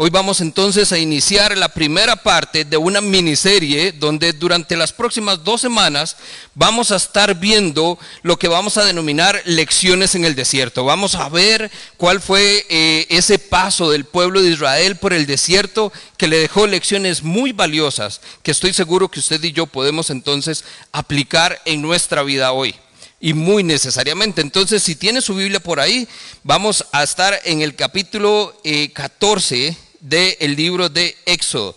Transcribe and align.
Hoy 0.00 0.10
vamos 0.10 0.40
entonces 0.40 0.92
a 0.92 0.98
iniciar 0.98 1.58
la 1.58 1.70
primera 1.70 2.14
parte 2.14 2.64
de 2.64 2.76
una 2.76 3.00
miniserie 3.00 3.90
donde 3.90 4.32
durante 4.32 4.76
las 4.76 4.92
próximas 4.92 5.42
dos 5.42 5.60
semanas 5.60 6.16
vamos 6.54 6.92
a 6.92 6.96
estar 6.96 7.34
viendo 7.34 7.98
lo 8.22 8.38
que 8.38 8.46
vamos 8.46 8.78
a 8.78 8.84
denominar 8.84 9.42
lecciones 9.44 10.14
en 10.14 10.24
el 10.24 10.36
desierto. 10.36 10.84
Vamos 10.84 11.16
a 11.16 11.28
ver 11.28 11.68
cuál 11.96 12.20
fue 12.20 12.64
eh, 12.68 13.06
ese 13.10 13.40
paso 13.40 13.90
del 13.90 14.04
pueblo 14.04 14.40
de 14.40 14.50
Israel 14.50 14.94
por 14.94 15.12
el 15.12 15.26
desierto 15.26 15.92
que 16.16 16.28
le 16.28 16.38
dejó 16.38 16.68
lecciones 16.68 17.24
muy 17.24 17.50
valiosas 17.50 18.20
que 18.44 18.52
estoy 18.52 18.72
seguro 18.72 19.10
que 19.10 19.18
usted 19.18 19.42
y 19.42 19.50
yo 19.50 19.66
podemos 19.66 20.10
entonces 20.10 20.64
aplicar 20.92 21.60
en 21.64 21.82
nuestra 21.82 22.22
vida 22.22 22.52
hoy 22.52 22.76
y 23.20 23.32
muy 23.32 23.64
necesariamente. 23.64 24.42
Entonces, 24.42 24.80
si 24.80 24.94
tiene 24.94 25.20
su 25.20 25.34
Biblia 25.34 25.58
por 25.58 25.80
ahí, 25.80 26.06
vamos 26.44 26.86
a 26.92 27.02
estar 27.02 27.40
en 27.42 27.62
el 27.62 27.74
capítulo 27.74 28.54
14 28.92 29.87
del 30.00 30.56
libro 30.56 30.88
de 30.88 31.16
Éxodo. 31.26 31.76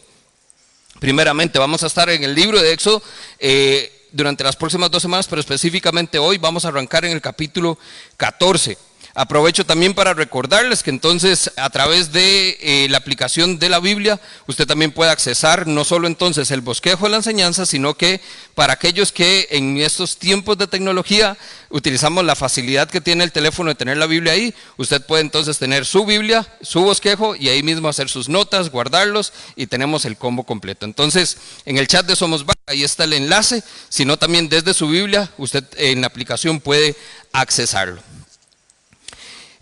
Primeramente, 0.99 1.57
vamos 1.57 1.83
a 1.83 1.87
estar 1.87 2.09
en 2.09 2.23
el 2.23 2.35
libro 2.35 2.61
de 2.61 2.73
Éxodo 2.73 3.01
eh, 3.39 4.07
durante 4.11 4.43
las 4.43 4.55
próximas 4.55 4.91
dos 4.91 5.01
semanas, 5.01 5.27
pero 5.27 5.39
específicamente 5.39 6.19
hoy 6.19 6.37
vamos 6.37 6.65
a 6.65 6.67
arrancar 6.67 7.05
en 7.05 7.11
el 7.11 7.21
capítulo 7.21 7.77
14. 8.17 8.77
Aprovecho 9.13 9.65
también 9.65 9.93
para 9.93 10.13
recordarles 10.13 10.83
que 10.83 10.89
entonces 10.89 11.51
a 11.57 11.69
través 11.69 12.13
de 12.13 12.57
eh, 12.61 12.87
la 12.89 12.97
aplicación 12.97 13.59
de 13.59 13.67
la 13.67 13.81
Biblia 13.81 14.21
usted 14.47 14.65
también 14.65 14.93
puede 14.93 15.11
accesar 15.11 15.67
no 15.67 15.83
solo 15.83 16.07
entonces 16.07 16.49
el 16.49 16.61
bosquejo 16.61 17.05
de 17.05 17.11
la 17.11 17.17
enseñanza, 17.17 17.65
sino 17.65 17.95
que 17.95 18.21
para 18.55 18.71
aquellos 18.71 19.11
que 19.11 19.49
en 19.51 19.77
estos 19.79 20.17
tiempos 20.17 20.57
de 20.57 20.67
tecnología 20.67 21.37
utilizamos 21.69 22.23
la 22.23 22.37
facilidad 22.37 22.89
que 22.89 23.01
tiene 23.01 23.25
el 23.25 23.33
teléfono 23.33 23.69
de 23.69 23.75
tener 23.75 23.97
la 23.97 24.05
Biblia 24.05 24.31
ahí, 24.31 24.53
usted 24.77 25.05
puede 25.05 25.23
entonces 25.23 25.57
tener 25.57 25.85
su 25.85 26.05
Biblia, 26.05 26.47
su 26.61 26.81
bosquejo 26.81 27.35
y 27.35 27.49
ahí 27.49 27.63
mismo 27.63 27.89
hacer 27.89 28.07
sus 28.07 28.29
notas, 28.29 28.69
guardarlos 28.69 29.33
y 29.57 29.67
tenemos 29.67 30.05
el 30.05 30.15
combo 30.15 30.45
completo. 30.45 30.85
Entonces 30.85 31.37
en 31.65 31.77
el 31.77 31.87
chat 31.87 32.05
de 32.05 32.15
Somos 32.15 32.45
Bar, 32.45 32.55
ahí 32.65 32.85
está 32.85 33.03
el 33.03 33.11
enlace, 33.11 33.61
sino 33.89 34.15
también 34.15 34.47
desde 34.47 34.73
su 34.73 34.87
Biblia 34.87 35.29
usted 35.37 35.65
en 35.75 35.99
la 35.99 36.07
aplicación 36.07 36.61
puede 36.61 36.95
accesarlo. 37.33 38.01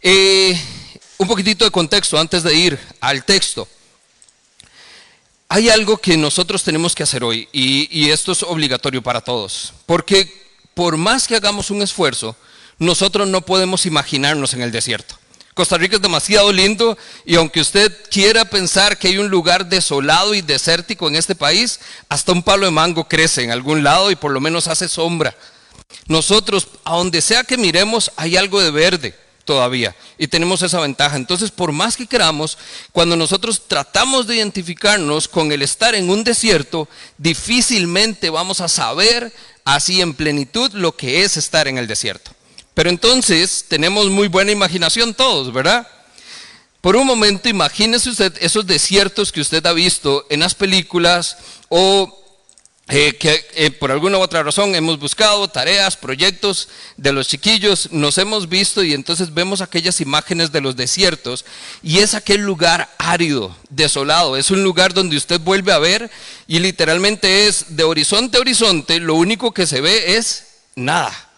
Eh, 0.02 0.58
un 1.18 1.28
poquitito 1.28 1.66
de 1.66 1.72
contexto 1.72 2.18
antes 2.18 2.44
de 2.44 2.56
ir 2.56 2.80
al 3.02 3.26
texto. 3.26 3.68
Hay 5.50 5.70
algo 5.70 5.98
que 5.98 6.16
nosotros 6.16 6.64
tenemos 6.64 6.96
que 6.96 7.04
hacer 7.04 7.24
hoy 7.24 7.50
y, 7.52 8.10
esto 8.10 8.32
es 8.32 8.44
obligatorio 8.44 9.02
para 9.02 9.20
todos, 9.20 9.74
porque 9.86 10.32
por 10.74 10.96
más 10.96 11.28
que 11.28 11.36
hagamos 11.36 11.72
un 11.72 11.82
esfuerzo, 11.82 12.36
nosotros 12.78 13.28
no 13.28 13.42
podemos 13.42 13.86
imaginarnos 13.86 14.54
en 14.54 14.62
el 14.62 14.72
desierto. 14.72 15.16
Costa 15.56 15.78
Rica 15.78 15.98
es 15.98 16.02
demasiado 16.02 16.54
lindo 16.54 16.98
y 17.26 17.36
aunque 17.36 17.60
usted 17.60 17.92
quiera 18.10 18.46
pensar 18.46 18.98
que 18.98 19.10
hay 19.10 19.18
un 19.18 19.28
lugar 19.28 19.68
desolado 19.68 20.34
y 20.34 20.42
desértico 20.42 21.10
en 21.10 21.18
este 21.18 21.36
país, 21.36 21.82
hasta 22.08 22.32
un 22.32 22.44
palo 22.44 22.66
de 22.66 22.72
mango 22.72 23.10
crece 23.10 23.44
en 23.44 23.52
algún 23.52 23.84
lado 23.84 24.12
y 24.12 24.16
por 24.16 24.32
lo 24.32 24.40
menos 24.40 24.68
hace 24.68 24.88
sombra. 24.88 25.36
Nosotros, 26.08 26.68
a 26.86 26.96
donde 26.96 27.22
sea 27.22 27.44
que 27.44 27.58
miremos, 27.58 28.12
hay 28.16 28.38
algo 28.38 28.62
de 28.62 28.72
verde 28.72 29.29
todavía 29.50 29.96
y 30.20 30.28
tenemos 30.28 30.62
esa 30.62 30.80
ventaja. 30.80 31.16
Entonces, 31.16 31.50
por 31.50 31.72
más 31.72 31.98
que 31.98 32.06
queramos, 32.06 32.56
cuando 32.92 33.16
nosotros 33.16 33.64
tratamos 33.68 34.28
de 34.28 34.36
identificarnos 34.36 35.28
con 35.28 35.52
el 35.52 35.64
estar 35.64 35.96
en 35.96 36.08
un 36.08 36.24
desierto, 36.24 36.88
difícilmente 37.18 38.30
vamos 38.30 38.62
a 38.62 38.68
saber 38.68 39.34
así 39.66 40.02
en 40.02 40.14
plenitud 40.14 40.72
lo 40.74 40.96
que 40.96 41.24
es 41.24 41.36
estar 41.36 41.68
en 41.68 41.80
el 41.80 41.88
desierto. 41.88 42.30
Pero 42.76 42.92
entonces 42.92 43.66
tenemos 43.68 44.12
muy 44.12 44.28
buena 44.28 44.52
imaginación 44.52 45.16
todos, 45.16 45.52
¿verdad? 45.52 45.88
Por 46.80 46.96
un 46.96 47.08
momento 47.08 47.50
imagínese 47.50 48.12
usted 48.12 48.38
esos 48.42 48.68
desiertos 48.68 49.32
que 49.32 49.42
usted 49.42 49.66
ha 49.66 49.74
visto 49.74 50.28
en 50.30 50.42
las 50.42 50.54
películas 50.54 51.38
o 51.70 52.19
eh, 52.92 53.16
que 53.18 53.46
eh, 53.54 53.70
por 53.70 53.92
alguna 53.92 54.18
u 54.18 54.22
otra 54.22 54.42
razón 54.42 54.74
hemos 54.74 54.98
buscado 54.98 55.48
tareas, 55.48 55.96
proyectos 55.96 56.70
de 56.98 57.14
los 57.14 57.28
chiquillos, 57.28 57.92
nos 57.92 58.18
hemos 58.18 58.50
visto 58.50 58.84
y 58.84 58.96
entonces 58.96 59.32
vemos 59.32 59.62
aquellas 59.62 60.02
imágenes 60.02 60.52
de 60.52 60.60
los 60.60 60.76
desiertos 60.76 61.46
y 61.84 62.00
es 62.00 62.16
aquel 62.16 62.42
lugar 62.42 62.90
árido, 62.98 63.56
desolado, 63.70 64.38
es 64.38 64.50
un 64.50 64.64
lugar 64.64 64.96
donde 64.96 65.18
usted 65.18 65.40
vuelve 65.40 65.72
a 65.72 65.78
ver 65.78 66.10
y 66.48 66.58
literalmente 66.58 67.48
es 67.48 67.76
de 67.76 67.84
horizonte 67.84 68.38
a 68.38 68.42
horizonte, 68.42 69.00
lo 69.00 69.14
único 69.14 69.54
que 69.54 69.68
se 69.68 69.82
ve 69.82 70.18
es 70.18 70.48
nada, 70.76 71.30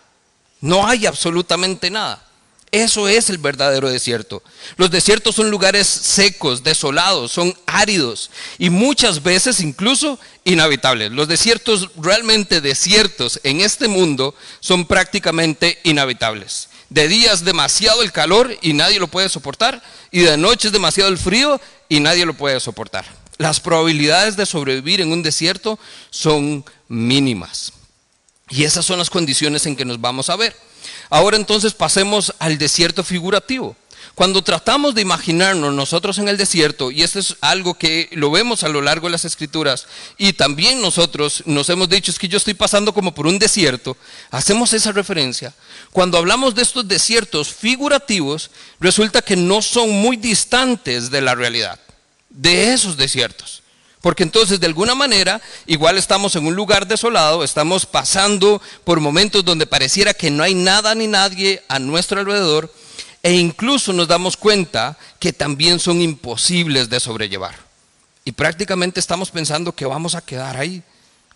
no 0.62 0.88
hay 0.88 1.06
absolutamente 1.06 1.90
nada. 1.90 2.31
Eso 2.72 3.10
es 3.10 3.30
el 3.30 3.38
verdadero 3.38 3.90
desierto. 3.90 4.42
Los 4.78 4.90
desiertos 4.92 5.36
son 5.36 5.52
lugares 5.52 5.88
secos, 5.88 6.64
desolados, 6.64 7.34
son 7.34 7.54
áridos 7.66 8.32
y 8.58 8.70
muchas 8.70 9.22
veces 9.22 9.60
incluso 9.60 10.18
inhabitables. 10.46 11.12
Los 11.12 11.28
desiertos 11.28 11.90
realmente 11.98 12.62
desiertos 12.62 13.42
en 13.44 13.60
este 13.60 13.90
mundo 13.90 14.34
son 14.62 14.86
prácticamente 14.86 15.80
inhabitables. 15.84 16.70
De 16.90 17.10
día 17.10 17.34
es 17.34 17.44
demasiado 17.44 18.04
el 18.04 18.14
calor 18.14 18.58
y 18.62 18.72
nadie 18.72 19.00
lo 19.00 19.10
puede 19.10 19.28
soportar 19.28 19.84
y 20.10 20.22
de 20.22 20.38
noche 20.38 20.70
es 20.70 20.74
demasiado 20.74 21.10
el 21.10 21.18
frío 21.18 21.60
y 21.90 22.00
nadie 22.00 22.26
lo 22.26 22.36
puede 22.36 22.62
soportar. 22.62 23.06
Las 23.38 23.60
probabilidades 23.60 24.38
de 24.38 24.46
sobrevivir 24.46 25.02
en 25.02 25.12
un 25.12 25.24
desierto 25.24 25.78
son 26.10 26.64
mínimas. 26.88 27.74
Y 28.50 28.64
esas 28.64 28.86
son 28.86 29.00
las 29.00 29.10
condiciones 29.10 29.66
en 29.66 29.76
que 29.76 29.84
nos 29.84 30.00
vamos 30.00 30.30
a 30.30 30.38
ver. 30.38 30.56
Ahora 31.10 31.38
entonces 31.38 31.74
pasemos 31.74 32.34
al 32.40 32.58
desierto 32.58 33.04
figurativo. 33.04 33.76
Cuando 34.16 34.44
tratamos 34.44 34.94
de 34.94 35.02
imaginarnos 35.02 35.74
nosotros 35.74 36.18
en 36.18 36.28
el 36.28 36.38
desierto, 36.38 36.92
y 36.92 37.02
esto 37.02 37.20
es 37.20 37.38
algo 37.40 37.76
que 37.76 38.10
lo 38.12 38.30
vemos 38.30 38.64
a 38.64 38.70
lo 38.70 38.82
largo 38.82 39.08
de 39.08 39.12
las 39.12 39.26
escrituras, 39.26 39.88
y 40.18 40.34
también 40.34 40.82
nosotros 40.82 41.44
nos 41.46 41.70
hemos 41.70 41.88
dicho, 41.88 42.12
es 42.12 42.20
que 42.20 42.28
yo 42.28 42.38
estoy 42.38 42.54
pasando 42.54 42.94
como 42.94 43.14
por 43.14 43.26
un 43.26 43.40
desierto, 43.40 43.96
hacemos 44.30 44.74
esa 44.74 44.92
referencia. 44.92 45.54
Cuando 45.92 46.18
hablamos 46.18 46.56
de 46.56 46.62
estos 46.62 46.88
desiertos 46.88 47.54
figurativos, 47.54 48.52
resulta 48.80 49.22
que 49.22 49.38
no 49.38 49.62
son 49.62 49.90
muy 49.90 50.18
distantes 50.18 51.10
de 51.10 51.22
la 51.22 51.34
realidad, 51.34 51.80
de 52.30 52.74
esos 52.74 52.98
desiertos. 52.98 53.61
Porque 54.02 54.24
entonces 54.24 54.60
de 54.60 54.66
alguna 54.66 54.96
manera 54.96 55.42
igual 55.68 55.98
estamos 55.98 56.36
en 56.36 56.48
un 56.48 56.56
lugar 56.56 56.88
desolado, 56.88 57.44
estamos 57.44 57.86
pasando 57.86 58.62
por 58.84 59.00
momentos 59.00 59.46
donde 59.46 59.68
pareciera 59.68 60.14
que 60.14 60.32
no 60.32 60.44
hay 60.44 60.56
nada 60.56 60.96
ni 60.96 61.08
nadie 61.08 61.64
a 61.68 61.78
nuestro 61.78 62.20
alrededor 62.20 62.74
e 63.22 63.34
incluso 63.34 63.94
nos 63.94 64.08
damos 64.08 64.36
cuenta 64.36 64.98
que 65.20 65.32
también 65.32 65.80
son 65.80 66.02
imposibles 66.02 66.90
de 66.90 67.00
sobrellevar. 67.00 67.56
Y 68.26 68.32
prácticamente 68.32 69.00
estamos 69.00 69.30
pensando 69.30 69.74
que 69.74 69.86
vamos 69.86 70.16
a 70.16 70.22
quedar 70.22 70.58
ahí, 70.58 70.82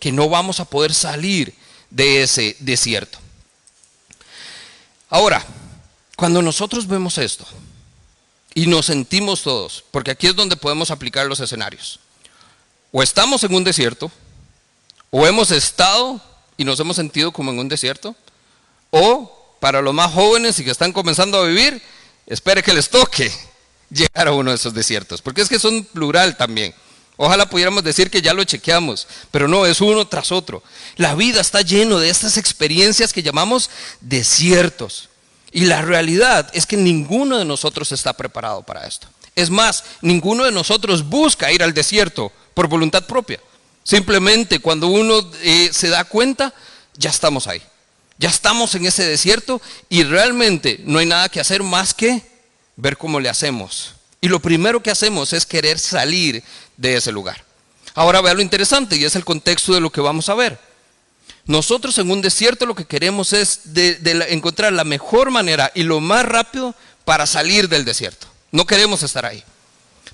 que 0.00 0.10
no 0.10 0.28
vamos 0.28 0.58
a 0.58 0.64
poder 0.64 0.92
salir 0.92 1.54
de 1.90 2.22
ese 2.22 2.56
desierto. 2.58 3.18
Ahora, 5.08 5.44
cuando 6.16 6.42
nosotros 6.42 6.88
vemos 6.88 7.18
esto 7.18 7.46
y 8.54 8.66
nos 8.66 8.86
sentimos 8.86 9.42
todos, 9.42 9.84
porque 9.92 10.10
aquí 10.10 10.26
es 10.26 10.34
donde 10.34 10.56
podemos 10.56 10.90
aplicar 10.90 11.26
los 11.26 11.38
escenarios 11.38 12.00
o 12.92 13.02
estamos 13.02 13.44
en 13.44 13.54
un 13.54 13.64
desierto, 13.64 14.10
o 15.10 15.26
hemos 15.26 15.50
estado 15.50 16.20
y 16.56 16.64
nos 16.64 16.80
hemos 16.80 16.96
sentido 16.96 17.32
como 17.32 17.50
en 17.50 17.58
un 17.58 17.68
desierto, 17.68 18.14
o 18.90 19.56
para 19.60 19.82
los 19.82 19.94
más 19.94 20.12
jóvenes 20.12 20.58
y 20.58 20.64
que 20.64 20.70
están 20.70 20.92
comenzando 20.92 21.38
a 21.38 21.46
vivir, 21.46 21.82
espere 22.26 22.62
que 22.62 22.72
les 22.72 22.88
toque 22.88 23.32
llegar 23.90 24.28
a 24.28 24.32
uno 24.32 24.50
de 24.50 24.56
esos 24.56 24.74
desiertos, 24.74 25.22
porque 25.22 25.42
es 25.42 25.48
que 25.48 25.58
son 25.58 25.84
plural 25.84 26.36
también. 26.36 26.74
Ojalá 27.18 27.48
pudiéramos 27.48 27.82
decir 27.82 28.10
que 28.10 28.20
ya 28.20 28.34
lo 28.34 28.44
chequeamos, 28.44 29.06
pero 29.30 29.48
no, 29.48 29.64
es 29.64 29.80
uno 29.80 30.06
tras 30.06 30.32
otro. 30.32 30.62
La 30.96 31.14
vida 31.14 31.40
está 31.40 31.62
lleno 31.62 31.98
de 31.98 32.10
estas 32.10 32.36
experiencias 32.36 33.12
que 33.12 33.22
llamamos 33.22 33.70
desiertos. 34.02 35.08
Y 35.50 35.64
la 35.64 35.80
realidad 35.80 36.50
es 36.52 36.66
que 36.66 36.76
ninguno 36.76 37.38
de 37.38 37.46
nosotros 37.46 37.90
está 37.92 38.12
preparado 38.12 38.62
para 38.62 38.86
esto. 38.86 39.08
Es 39.34 39.48
más, 39.48 39.84
ninguno 40.02 40.44
de 40.44 40.52
nosotros 40.52 41.08
busca 41.08 41.50
ir 41.52 41.62
al 41.62 41.72
desierto 41.72 42.32
por 42.56 42.68
voluntad 42.68 43.06
propia. 43.06 43.38
Simplemente 43.84 44.60
cuando 44.60 44.86
uno 44.86 45.30
eh, 45.42 45.68
se 45.74 45.90
da 45.90 46.04
cuenta, 46.04 46.54
ya 46.96 47.10
estamos 47.10 47.46
ahí. 47.46 47.60
Ya 48.16 48.30
estamos 48.30 48.74
en 48.74 48.86
ese 48.86 49.04
desierto 49.04 49.60
y 49.90 50.04
realmente 50.04 50.80
no 50.84 50.98
hay 50.98 51.04
nada 51.04 51.28
que 51.28 51.38
hacer 51.38 51.62
más 51.62 51.92
que 51.92 52.22
ver 52.76 52.96
cómo 52.96 53.20
le 53.20 53.28
hacemos. 53.28 53.92
Y 54.22 54.28
lo 54.28 54.40
primero 54.40 54.82
que 54.82 54.90
hacemos 54.90 55.34
es 55.34 55.44
querer 55.44 55.78
salir 55.78 56.42
de 56.78 56.96
ese 56.96 57.12
lugar. 57.12 57.44
Ahora 57.94 58.22
vea 58.22 58.32
lo 58.32 58.40
interesante 58.40 58.96
y 58.96 59.04
es 59.04 59.16
el 59.16 59.24
contexto 59.26 59.74
de 59.74 59.82
lo 59.82 59.90
que 59.90 60.00
vamos 60.00 60.30
a 60.30 60.34
ver. 60.34 60.58
Nosotros 61.44 61.98
en 61.98 62.10
un 62.10 62.22
desierto 62.22 62.64
lo 62.64 62.74
que 62.74 62.86
queremos 62.86 63.34
es 63.34 63.60
encontrar 64.30 64.72
la 64.72 64.84
mejor 64.84 65.30
manera 65.30 65.70
y 65.74 65.82
lo 65.82 66.00
más 66.00 66.24
rápido 66.24 66.74
para 67.04 67.26
salir 67.26 67.68
del 67.68 67.84
desierto. 67.84 68.26
No 68.50 68.66
queremos 68.66 69.02
estar 69.02 69.26
ahí. 69.26 69.44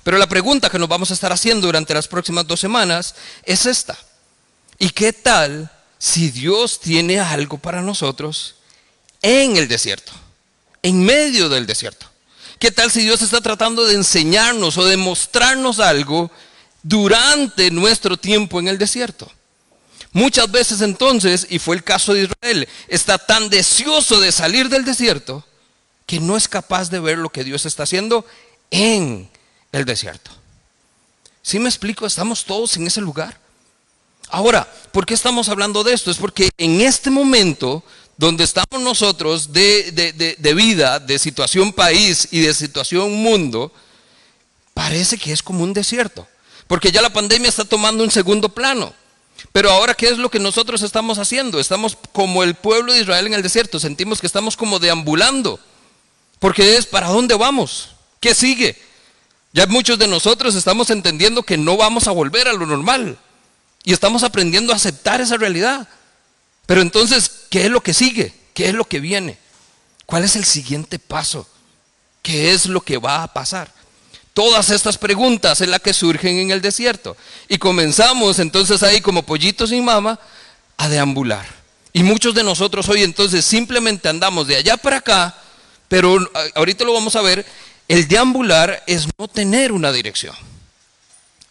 Pero 0.03 0.17
la 0.17 0.27
pregunta 0.27 0.69
que 0.69 0.79
nos 0.79 0.89
vamos 0.89 1.11
a 1.11 1.13
estar 1.13 1.31
haciendo 1.31 1.67
durante 1.67 1.93
las 1.93 2.07
próximas 2.07 2.45
dos 2.45 2.59
semanas 2.59 3.15
es 3.43 3.65
esta. 3.65 3.97
¿Y 4.77 4.89
qué 4.89 5.13
tal 5.13 5.71
si 5.97 6.29
Dios 6.29 6.79
tiene 6.79 7.19
algo 7.19 7.57
para 7.57 7.81
nosotros 7.81 8.55
en 9.21 9.55
el 9.55 9.67
desierto? 9.67 10.11
En 10.81 11.03
medio 11.03 11.47
del 11.47 11.65
desierto. 11.65 12.07
¿Qué 12.59 12.71
tal 12.71 12.91
si 12.91 13.01
Dios 13.01 13.21
está 13.21 13.39
tratando 13.39 13.85
de 13.85 13.95
enseñarnos 13.95 14.77
o 14.77 14.85
de 14.85 14.97
mostrarnos 14.97 15.79
algo 15.79 16.29
durante 16.81 17.71
nuestro 17.71 18.17
tiempo 18.17 18.59
en 18.59 18.67
el 18.67 18.77
desierto? 18.77 19.31
Muchas 20.11 20.51
veces 20.51 20.81
entonces, 20.81 21.47
y 21.49 21.59
fue 21.59 21.75
el 21.75 21.83
caso 21.83 22.13
de 22.13 22.23
Israel, 22.23 22.67
está 22.87 23.17
tan 23.17 23.49
deseoso 23.49 24.19
de 24.19 24.31
salir 24.31 24.69
del 24.69 24.85
desierto 24.85 25.45
que 26.05 26.19
no 26.19 26.37
es 26.37 26.47
capaz 26.47 26.89
de 26.89 26.99
ver 26.99 27.17
lo 27.17 27.29
que 27.29 27.43
Dios 27.43 27.65
está 27.65 27.83
haciendo 27.83 28.25
en 28.69 29.29
el 29.73 29.83
desierto. 29.83 30.31
¿Sí 31.41 31.59
me 31.59 31.67
explico? 31.67 32.05
Estamos 32.05 32.45
todos 32.45 32.77
en 32.77 32.87
ese 32.87 33.01
lugar. 33.01 33.37
Ahora, 34.29 34.71
¿por 34.93 35.05
qué 35.05 35.13
estamos 35.13 35.49
hablando 35.49 35.83
de 35.83 35.93
esto? 35.93 36.09
Es 36.09 36.17
porque 36.17 36.49
en 36.57 36.79
este 36.79 37.09
momento 37.09 37.83
donde 38.15 38.43
estamos 38.45 38.81
nosotros 38.81 39.51
de, 39.51 39.91
de, 40.39 40.53
vida, 40.53 40.99
de 40.99 41.19
situación 41.19 41.73
país 41.73 42.27
y 42.31 42.39
de 42.39 42.53
situación 42.53 43.11
mundo, 43.11 43.71
parece 44.73 45.17
que 45.17 45.33
es 45.33 45.43
como 45.43 45.63
un 45.63 45.73
desierto. 45.73 46.27
Porque 46.67 46.91
ya 46.91 47.01
la 47.01 47.11
pandemia 47.11 47.49
está 47.49 47.65
tomando 47.65 48.03
un 48.03 48.11
segundo 48.11 48.49
plano. 48.49 48.93
Pero 49.51 49.71
ahora, 49.71 49.93
¿qué 49.93 50.07
es 50.07 50.17
lo 50.17 50.31
que 50.31 50.39
nosotros 50.39 50.81
estamos 50.83 51.17
haciendo? 51.17 51.59
Estamos 51.59 51.97
como 52.13 52.43
el 52.43 52.55
pueblo 52.55 52.93
de 52.93 53.01
Israel 53.01 53.27
en 53.27 53.33
el 53.33 53.43
desierto. 53.43 53.79
Sentimos 53.79 54.21
que 54.21 54.27
estamos 54.27 54.55
como 54.55 54.79
deambulando. 54.79 55.59
Porque 56.39 56.77
es, 56.77 56.85
¿para 56.85 57.07
dónde 57.07 57.35
vamos? 57.35 57.89
¿Qué 58.19 58.33
sigue? 58.33 58.77
Ya 59.53 59.67
muchos 59.67 59.99
de 59.99 60.07
nosotros 60.07 60.55
estamos 60.55 60.89
entendiendo 60.89 61.43
que 61.43 61.57
no 61.57 61.77
vamos 61.77 62.07
a 62.07 62.11
volver 62.11 62.47
a 62.47 62.53
lo 62.53 62.65
normal. 62.65 63.17
Y 63.83 63.93
estamos 63.93 64.23
aprendiendo 64.23 64.73
a 64.73 64.75
aceptar 64.75 65.21
esa 65.21 65.37
realidad. 65.37 65.87
Pero 66.65 66.81
entonces, 66.81 67.29
¿qué 67.49 67.65
es 67.65 67.71
lo 67.71 67.81
que 67.81 67.93
sigue? 67.93 68.33
¿Qué 68.53 68.67
es 68.69 68.73
lo 68.73 68.85
que 68.85 68.99
viene? 68.99 69.37
¿Cuál 70.05 70.23
es 70.23 70.35
el 70.35 70.45
siguiente 70.45 70.99
paso? 70.99 71.47
¿Qué 72.21 72.51
es 72.51 72.65
lo 72.65 72.81
que 72.81 72.97
va 72.97 73.23
a 73.23 73.31
pasar? 73.31 73.71
Todas 74.33 74.71
estas 74.71 74.97
preguntas 74.97 75.61
es 75.61 75.67
las 75.67 75.81
que 75.81 75.93
surgen 75.93 76.39
en 76.39 76.51
el 76.51 76.61
desierto. 76.61 77.15
Y 77.47 77.59
comenzamos 77.59 78.39
entonces 78.39 78.81
ahí 78.81 79.01
como 79.01 79.23
pollitos 79.23 79.69
sin 79.69 79.85
mama 79.85 80.19
a 80.77 80.89
deambular. 80.89 81.45
Y 81.91 82.01
muchos 82.01 82.33
de 82.33 82.43
nosotros 82.43 82.89
hoy 82.89 83.03
entonces 83.03 83.45
simplemente 83.45 84.09
andamos 84.09 84.47
de 84.47 84.55
allá 84.55 84.77
para 84.77 84.97
acá, 84.97 85.37
pero 85.87 86.17
ahorita 86.55 86.83
lo 86.83 86.93
vamos 86.93 87.15
a 87.15 87.21
ver, 87.21 87.45
el 87.87 88.07
deambular 88.07 88.83
es 88.87 89.07
no 89.17 89.27
tener 89.27 89.71
una 89.71 89.91
dirección. 89.91 90.35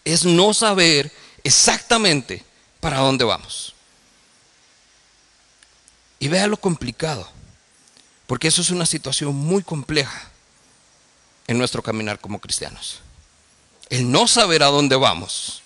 Es 0.05 0.25
no 0.25 0.55
saber 0.55 1.13
exactamente 1.45 2.45
para 2.81 2.99
dónde 2.99 3.25
vamos. 3.25 3.75
Y 6.19 6.29
vea 6.29 6.47
lo 6.47 6.57
complicado, 6.57 7.29
porque 8.27 8.49
eso 8.49 8.63
es 8.63 8.71
una 8.71 8.87
situación 8.87 9.35
muy 9.35 9.63
compleja 9.63 10.31
en 11.47 11.59
nuestro 11.59 11.83
caminar 11.83 12.21
como 12.21 12.41
cristianos. 12.41 13.01
El 13.91 14.11
no 14.11 14.27
saber 14.27 14.63
a 14.63 14.67
dónde 14.67 14.97
vamos, 14.97 15.63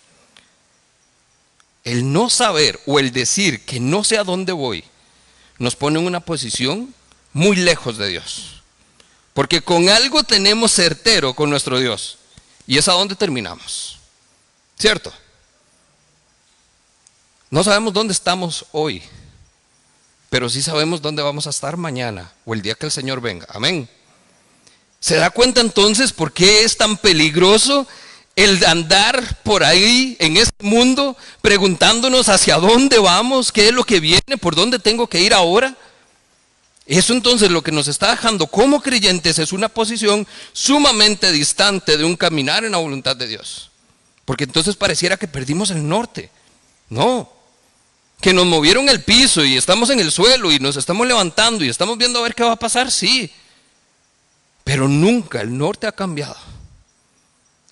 el 1.84 2.12
no 2.12 2.28
saber 2.28 2.80
o 2.86 2.98
el 2.98 3.12
decir 3.12 3.64
que 3.64 3.78
no 3.78 4.02
sé 4.02 4.19
a 4.19 4.24
dónde 4.24 4.52
voy, 4.52 4.84
nos 5.58 5.76
pone 5.76 6.00
en 6.00 6.06
una 6.06 6.20
posición 6.20 6.94
muy 7.32 7.56
lejos 7.56 7.96
de 7.98 8.08
Dios. 8.08 8.56
Porque 9.36 9.60
con 9.60 9.90
algo 9.90 10.24
tenemos 10.24 10.72
certero 10.72 11.34
con 11.34 11.50
nuestro 11.50 11.78
Dios. 11.78 12.16
Y 12.66 12.78
es 12.78 12.88
a 12.88 12.92
dónde 12.92 13.14
terminamos. 13.14 13.98
¿Cierto? 14.78 15.12
No 17.50 17.62
sabemos 17.62 17.92
dónde 17.92 18.14
estamos 18.14 18.64
hoy, 18.72 19.02
pero 20.30 20.48
sí 20.48 20.62
sabemos 20.62 21.02
dónde 21.02 21.22
vamos 21.22 21.46
a 21.46 21.50
estar 21.50 21.76
mañana 21.76 22.32
o 22.46 22.54
el 22.54 22.62
día 22.62 22.76
que 22.76 22.86
el 22.86 22.92
Señor 22.92 23.20
venga. 23.20 23.46
Amén. 23.50 23.86
¿Se 25.00 25.16
da 25.16 25.28
cuenta 25.28 25.60
entonces 25.60 26.14
por 26.14 26.32
qué 26.32 26.64
es 26.64 26.78
tan 26.78 26.96
peligroso 26.96 27.86
el 28.36 28.64
andar 28.64 29.42
por 29.42 29.64
ahí 29.64 30.16
en 30.18 30.38
este 30.38 30.64
mundo 30.64 31.14
preguntándonos 31.42 32.30
hacia 32.30 32.56
dónde 32.56 32.98
vamos, 32.98 33.52
qué 33.52 33.68
es 33.68 33.74
lo 33.74 33.84
que 33.84 34.00
viene, 34.00 34.38
por 34.40 34.54
dónde 34.54 34.78
tengo 34.78 35.06
que 35.06 35.20
ir 35.20 35.34
ahora? 35.34 35.76
Eso 36.86 37.12
entonces 37.12 37.50
lo 37.50 37.62
que 37.62 37.72
nos 37.72 37.88
está 37.88 38.10
dejando 38.10 38.46
como 38.46 38.80
creyentes 38.80 39.40
es 39.40 39.52
una 39.52 39.68
posición 39.68 40.26
sumamente 40.52 41.32
distante 41.32 41.96
de 41.96 42.04
un 42.04 42.16
caminar 42.16 42.64
en 42.64 42.72
la 42.72 42.78
voluntad 42.78 43.16
de 43.16 43.26
Dios. 43.26 43.70
Porque 44.24 44.44
entonces 44.44 44.76
pareciera 44.76 45.16
que 45.16 45.26
perdimos 45.26 45.70
el 45.70 45.86
norte. 45.86 46.30
No, 46.88 47.28
que 48.20 48.32
nos 48.32 48.46
movieron 48.46 48.88
el 48.88 49.02
piso 49.02 49.44
y 49.44 49.56
estamos 49.56 49.90
en 49.90 49.98
el 49.98 50.12
suelo 50.12 50.52
y 50.52 50.60
nos 50.60 50.76
estamos 50.76 51.06
levantando 51.06 51.64
y 51.64 51.68
estamos 51.68 51.98
viendo 51.98 52.20
a 52.20 52.22
ver 52.22 52.34
qué 52.34 52.44
va 52.44 52.52
a 52.52 52.56
pasar, 52.56 52.90
sí. 52.90 53.32
Pero 54.62 54.88
nunca 54.88 55.40
el 55.40 55.56
norte 55.56 55.88
ha 55.88 55.92
cambiado. 55.92 56.36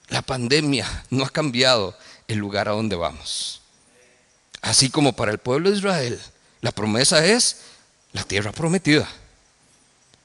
La 0.09 0.23
pandemia 0.23 1.05
no 1.11 1.25
ha 1.25 1.31
cambiado 1.31 1.97
el 2.29 2.39
lugar 2.39 2.69
a 2.69 2.73
donde 2.73 2.97
vamos. 2.97 3.63
Así 4.61 4.91
como 4.91 5.15
para 5.15 5.33
el 5.33 5.39
pueblo 5.39 5.71
de 5.71 5.77
Israel, 5.77 6.21
la 6.61 6.73
promesa 6.73 7.25
es 7.25 7.63
la 8.15 8.23
tierra 8.25 8.53
prometida. 8.53 9.07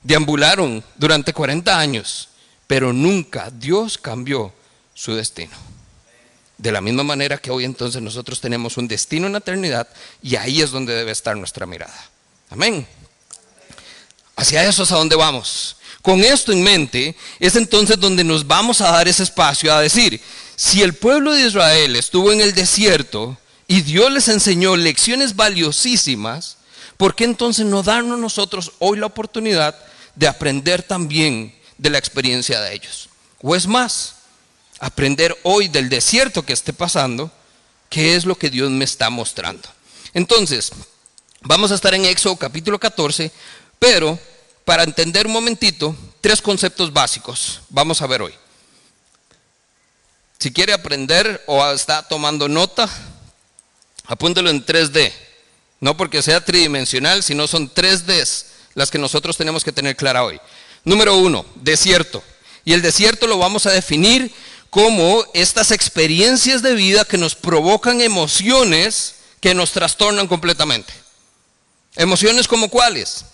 Deambularon 0.01 0.81
durante 0.95 1.33
40 1.33 1.77
años, 1.77 2.29
pero 2.67 2.93
nunca 2.93 3.51
Dios 3.51 3.97
cambió 3.97 4.53
su 4.93 5.13
destino. 5.13 5.51
De 6.57 6.71
la 6.71 6.81
misma 6.81 7.03
manera 7.03 7.37
que 7.37 7.51
hoy 7.51 7.65
entonces 7.65 8.01
nosotros 8.01 8.39
tenemos 8.39 8.77
un 8.77 8.87
destino 8.87 9.27
en 9.27 9.33
la 9.33 9.39
eternidad 9.39 9.87
y 10.21 10.35
ahí 10.35 10.61
es 10.61 10.71
donde 10.71 10.93
debe 10.93 11.11
estar 11.11 11.35
nuestra 11.35 11.65
mirada. 11.65 12.09
Amén. 12.49 12.87
Hacia 14.35 14.63
eso 14.63 14.83
es 14.83 14.91
a 14.91 14.97
donde 14.97 15.15
vamos. 15.15 15.75
Con 16.01 16.23
esto 16.23 16.51
en 16.51 16.63
mente 16.63 17.15
es 17.39 17.55
entonces 17.55 17.99
donde 17.99 18.23
nos 18.23 18.45
vamos 18.45 18.81
a 18.81 18.91
dar 18.91 19.07
ese 19.07 19.23
espacio 19.23 19.73
a 19.73 19.81
decir, 19.81 20.21
si 20.55 20.81
el 20.81 20.93
pueblo 20.93 21.33
de 21.33 21.47
Israel 21.47 21.95
estuvo 21.95 22.31
en 22.31 22.39
el 22.39 22.53
desierto 22.53 23.37
y 23.67 23.81
Dios 23.81 24.11
les 24.11 24.27
enseñó 24.27 24.75
lecciones 24.75 25.35
valiosísimas, 25.35 26.58
¿por 26.99 27.15
qué 27.15 27.23
entonces 27.23 27.65
no 27.65 27.81
darnos 27.81 28.19
nosotros 28.19 28.73
hoy 28.79 28.99
la 28.99 29.05
oportunidad 29.05 29.73
de 30.15 30.27
aprender 30.27 30.83
también 30.83 31.57
de 31.77 31.89
la 31.89 31.97
experiencia 31.97 32.59
de 32.59 32.73
ellos? 32.73 33.07
O 33.41 33.55
es 33.55 33.65
más, 33.65 34.15
aprender 34.81 35.39
hoy 35.43 35.69
del 35.69 35.87
desierto 35.87 36.43
que 36.43 36.51
esté 36.51 36.73
pasando, 36.73 37.31
qué 37.89 38.17
es 38.17 38.25
lo 38.25 38.35
que 38.35 38.49
Dios 38.49 38.69
me 38.69 38.83
está 38.83 39.09
mostrando. 39.09 39.69
Entonces, 40.13 40.73
vamos 41.39 41.71
a 41.71 41.75
estar 41.75 41.93
en 41.93 42.03
Éxodo 42.03 42.35
capítulo 42.35 42.77
14, 42.77 43.31
pero 43.79 44.19
para 44.65 44.83
entender 44.83 45.25
un 45.25 45.31
momentito, 45.31 45.95
tres 46.19 46.41
conceptos 46.41 46.91
básicos 46.91 47.61
vamos 47.69 48.01
a 48.01 48.07
ver 48.07 48.23
hoy. 48.23 48.33
Si 50.37 50.51
quiere 50.51 50.73
aprender 50.73 51.41
o 51.47 51.65
está 51.71 52.05
tomando 52.05 52.49
nota, 52.49 52.89
apúntelo 54.05 54.49
en 54.49 54.65
3D. 54.65 55.28
No 55.79 55.95
porque 55.95 56.21
sea 56.21 56.43
tridimensional, 56.43 57.23
sino 57.23 57.47
son 57.47 57.73
3Ds 57.73 58.45
las 58.75 58.91
que 58.91 58.97
nosotros 58.97 59.37
tenemos 59.37 59.63
que 59.63 59.71
tener 59.71 59.95
clara 59.95 60.23
hoy. 60.23 60.39
Número 60.83 61.17
uno, 61.17 61.45
desierto. 61.55 62.23
Y 62.65 62.73
el 62.73 62.81
desierto 62.81 63.27
lo 63.27 63.37
vamos 63.37 63.65
a 63.65 63.71
definir 63.71 64.31
como 64.69 65.23
estas 65.33 65.71
experiencias 65.71 66.61
de 66.61 66.75
vida 66.75 67.05
que 67.05 67.17
nos 67.17 67.35
provocan 67.35 68.01
emociones 68.01 69.15
que 69.39 69.53
nos 69.53 69.71
trastornan 69.71 70.27
completamente. 70.27 70.93
Emociones 71.95 72.47
como 72.47 72.69
cuáles? 72.69 73.25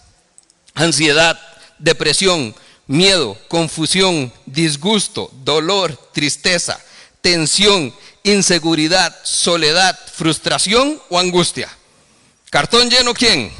Ansiedad, 0.73 1.39
depresión, 1.79 2.55
miedo, 2.87 3.37
confusión, 3.47 4.31
disgusto, 4.45 5.31
dolor, 5.43 5.97
tristeza, 6.13 6.79
tensión, 7.21 7.93
inseguridad, 8.23 9.15
soledad, 9.23 9.97
frustración 10.13 11.01
o 11.09 11.19
angustia. 11.19 11.69
¿Cartón 12.49 12.89
lleno 12.89 13.13
quién? 13.13 13.51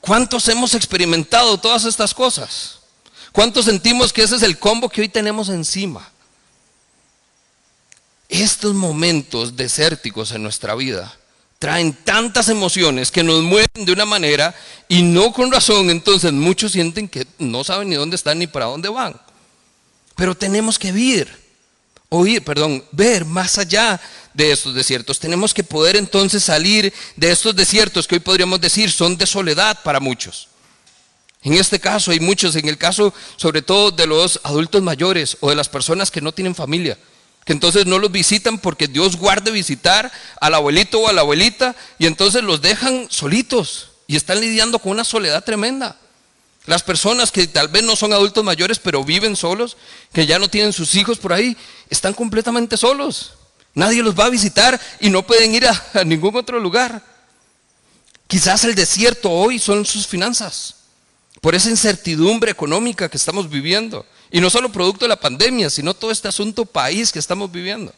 ¿Cuántos 0.00 0.48
hemos 0.48 0.74
experimentado 0.74 1.58
todas 1.58 1.84
estas 1.84 2.12
cosas? 2.12 2.80
¿Cuántos 3.32 3.64
sentimos 3.64 4.12
que 4.12 4.22
ese 4.22 4.36
es 4.36 4.42
el 4.42 4.58
combo 4.58 4.88
que 4.88 5.00
hoy 5.00 5.08
tenemos 5.08 5.48
encima? 5.48 6.10
Estos 8.28 8.74
momentos 8.74 9.56
desérticos 9.56 10.32
en 10.32 10.42
nuestra 10.42 10.74
vida 10.74 11.16
traen 11.58 11.94
tantas 11.94 12.48
emociones 12.48 13.10
que 13.10 13.22
nos 13.22 13.42
mueven 13.42 13.86
de 13.86 13.92
una 13.92 14.04
manera 14.04 14.54
y 14.88 15.02
no 15.02 15.32
con 15.32 15.50
razón, 15.50 15.88
entonces 15.88 16.32
muchos 16.32 16.72
sienten 16.72 17.08
que 17.08 17.26
no 17.38 17.64
saben 17.64 17.88
ni 17.88 17.96
dónde 17.96 18.16
están 18.16 18.38
ni 18.38 18.46
para 18.46 18.66
dónde 18.66 18.88
van. 18.88 19.18
Pero 20.14 20.34
tenemos 20.36 20.78
que 20.78 20.92
ver, 20.92 21.34
oír, 22.10 22.44
perdón, 22.44 22.84
ver 22.92 23.24
más 23.24 23.56
allá 23.56 24.00
de 24.34 24.52
estos 24.52 24.74
desiertos. 24.74 25.18
Tenemos 25.18 25.54
que 25.54 25.64
poder 25.64 25.96
entonces 25.96 26.44
salir 26.44 26.92
de 27.16 27.30
estos 27.30 27.56
desiertos 27.56 28.06
que 28.06 28.16
hoy 28.16 28.20
podríamos 28.20 28.60
decir 28.60 28.90
son 28.90 29.16
de 29.16 29.26
soledad 29.26 29.80
para 29.82 30.00
muchos. 30.00 30.48
En 31.42 31.54
este 31.54 31.78
caso 31.78 32.10
hay 32.10 32.20
muchos, 32.20 32.56
en 32.56 32.68
el 32.68 32.78
caso 32.78 33.14
sobre 33.36 33.62
todo 33.62 33.90
de 33.90 34.06
los 34.06 34.40
adultos 34.44 34.82
mayores 34.82 35.36
o 35.40 35.50
de 35.50 35.56
las 35.56 35.68
personas 35.68 36.10
que 36.10 36.20
no 36.20 36.32
tienen 36.32 36.54
familia, 36.54 36.98
que 37.44 37.52
entonces 37.52 37.86
no 37.86 37.98
los 37.98 38.10
visitan 38.10 38.58
porque 38.58 38.88
Dios 38.88 39.16
guarde 39.16 39.50
visitar 39.50 40.10
al 40.40 40.54
abuelito 40.54 41.00
o 41.00 41.08
a 41.08 41.12
la 41.12 41.20
abuelita 41.20 41.76
y 41.98 42.06
entonces 42.06 42.42
los 42.42 42.62
dejan 42.62 43.06
solitos 43.10 43.90
y 44.06 44.16
están 44.16 44.40
lidiando 44.40 44.78
con 44.78 44.92
una 44.92 45.04
soledad 45.04 45.44
tremenda. 45.44 45.98
Las 46.66 46.82
personas 46.82 47.30
que 47.30 47.46
tal 47.46 47.68
vez 47.68 47.82
no 47.82 47.94
son 47.94 48.14
adultos 48.14 48.42
mayores, 48.42 48.78
pero 48.78 49.04
viven 49.04 49.36
solos, 49.36 49.76
que 50.14 50.24
ya 50.24 50.38
no 50.38 50.48
tienen 50.48 50.72
sus 50.72 50.94
hijos 50.94 51.18
por 51.18 51.34
ahí, 51.34 51.58
están 51.90 52.14
completamente 52.14 52.78
solos. 52.78 53.34
Nadie 53.74 54.02
los 54.02 54.18
va 54.18 54.26
a 54.26 54.30
visitar 54.30 54.80
y 55.00 55.10
no 55.10 55.26
pueden 55.26 55.54
ir 55.54 55.66
a, 55.66 56.04
ningún 56.04 56.36
otro 56.36 56.60
lugar. 56.60 57.02
Quizás 58.26 58.64
el 58.64 58.74
desierto 58.74 59.30
hoy 59.30 59.58
son 59.58 59.84
sus 59.84 60.06
finanzas, 60.06 60.76
por 61.40 61.54
esa 61.54 61.70
incertidumbre 61.70 62.50
económica 62.50 63.08
que 63.08 63.16
estamos 63.16 63.50
viviendo. 63.50 64.06
Y 64.30 64.40
no 64.40 64.48
solo 64.48 64.72
producto 64.72 65.04
de 65.04 65.10
la 65.10 65.20
pandemia, 65.20 65.68
sino 65.70 65.92
todo 65.92 66.10
este 66.10 66.28
asunto 66.28 66.64
país 66.64 67.12
que 67.12 67.18
estamos 67.18 67.50
viviendo. 67.50 67.92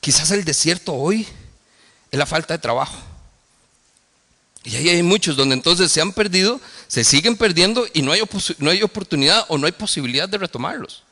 Quizás 0.00 0.30
el 0.30 0.44
desierto 0.44 0.92
hoy 0.94 1.26
es 2.10 2.18
la 2.18 2.26
falta 2.26 2.54
de 2.54 2.58
trabajo. 2.58 2.96
Y 4.64 4.76
ahí 4.76 4.88
hay 4.88 5.02
muchos 5.02 5.36
donde 5.36 5.54
entonces 5.54 5.92
se 5.92 6.00
han 6.00 6.12
perdido, 6.12 6.60
se 6.88 7.04
siguen 7.04 7.36
perdiendo 7.36 7.86
y 7.92 8.00
no 8.00 8.12
hay, 8.12 8.22
no 8.58 8.70
hay 8.70 8.82
oportunidad 8.82 9.44
o 9.48 9.58
no 9.58 9.66
hay 9.66 9.72
posibilidad 9.72 10.28
de 10.28 10.38
retomarlos. 10.38 11.02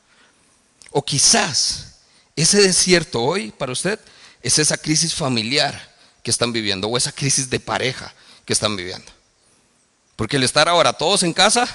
O 0.91 1.03
quizás 1.03 1.92
ese 2.35 2.61
desierto 2.61 3.21
hoy 3.21 3.51
para 3.51 3.71
usted 3.71 3.99
es 4.41 4.59
esa 4.59 4.77
crisis 4.77 5.13
familiar 5.13 5.93
que 6.23 6.31
están 6.31 6.51
viviendo 6.51 6.87
o 6.87 6.97
esa 6.97 7.11
crisis 7.11 7.49
de 7.49 7.59
pareja 7.59 8.13
que 8.45 8.53
están 8.53 8.75
viviendo. 8.75 9.11
Porque 10.15 10.37
el 10.37 10.43
estar 10.43 10.67
ahora 10.69 10.93
todos 10.93 11.23
en 11.23 11.33
casa 11.33 11.67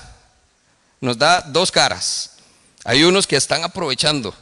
nos 1.01 1.19
da 1.19 1.41
dos 1.43 1.71
caras. 1.71 2.33
Hay 2.85 3.05
unos 3.05 3.27
que 3.27 3.37
están 3.37 3.63
aprovechando 3.65 4.35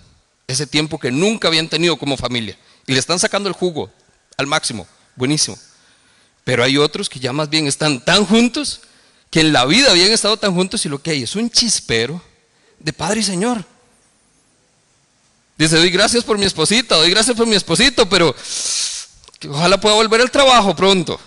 ese 0.47 0.67
tiempo 0.67 0.99
que 0.99 1.11
nunca 1.11 1.49
habían 1.49 1.69
tenido 1.69 1.97
como 1.97 2.17
familia 2.17 2.57
y 2.87 2.93
le 2.93 2.99
están 2.99 3.19
sacando 3.19 3.49
el 3.49 3.55
jugo 3.55 3.91
al 4.37 4.47
máximo. 4.47 4.87
Buenísimo. 5.17 5.59
Pero 6.45 6.63
hay 6.63 6.77
otros 6.77 7.09
que 7.09 7.19
ya 7.19 7.33
más 7.33 7.51
bien 7.51 7.67
están 7.67 8.05
tan 8.05 8.25
juntos 8.25 8.83
que 9.31 9.41
en 9.41 9.53
la 9.53 9.65
vida 9.65 9.91
habían 9.91 10.13
estado 10.13 10.37
tan 10.37 10.55
juntos 10.55 10.87
y 10.87 10.89
lo 10.89 11.03
que 11.03 11.11
hay 11.11 11.23
es 11.25 11.35
un 11.35 11.51
chispero 11.51 12.23
de 12.79 12.93
Padre 12.93 13.21
y 13.21 13.25
Señor. 13.25 13.65
Dice, 15.57 15.77
doy 15.77 15.91
gracias 15.91 16.23
por 16.23 16.37
mi 16.37 16.45
esposita, 16.45 16.97
doy 16.97 17.11
gracias 17.11 17.37
por 17.37 17.47
mi 17.47 17.57
esposito, 17.57 18.09
pero 18.09 18.35
ojalá 19.49 19.81
pueda 19.81 19.95
volver 19.95 20.21
al 20.21 20.31
trabajo 20.31 20.77
pronto. 20.77 21.19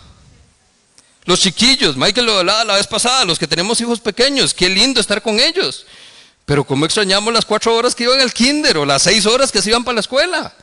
Los 1.25 1.41
chiquillos, 1.41 1.97
Michael 1.97 2.25
lo 2.25 2.39
hablaba 2.39 2.63
la 2.63 2.75
vez 2.75 2.87
pasada, 2.87 3.25
los 3.25 3.39
que 3.39 3.47
tenemos 3.47 3.81
hijos 3.81 3.99
pequeños, 3.99 4.53
qué 4.53 4.69
lindo 4.69 5.01
estar 5.01 5.21
con 5.21 5.39
ellos. 5.39 5.85
Pero 6.45 6.63
cómo 6.63 6.85
extrañamos 6.85 7.33
las 7.33 7.45
cuatro 7.45 7.75
horas 7.75 7.93
que 7.93 8.03
iban 8.03 8.19
al 8.19 8.33
kinder 8.33 8.77
o 8.77 8.85
las 8.85 9.03
seis 9.03 9.25
horas 9.25 9.51
que 9.51 9.61
se 9.61 9.69
iban 9.69 9.83
para 9.83 9.95
la 9.95 10.01
escuela. 10.01 10.55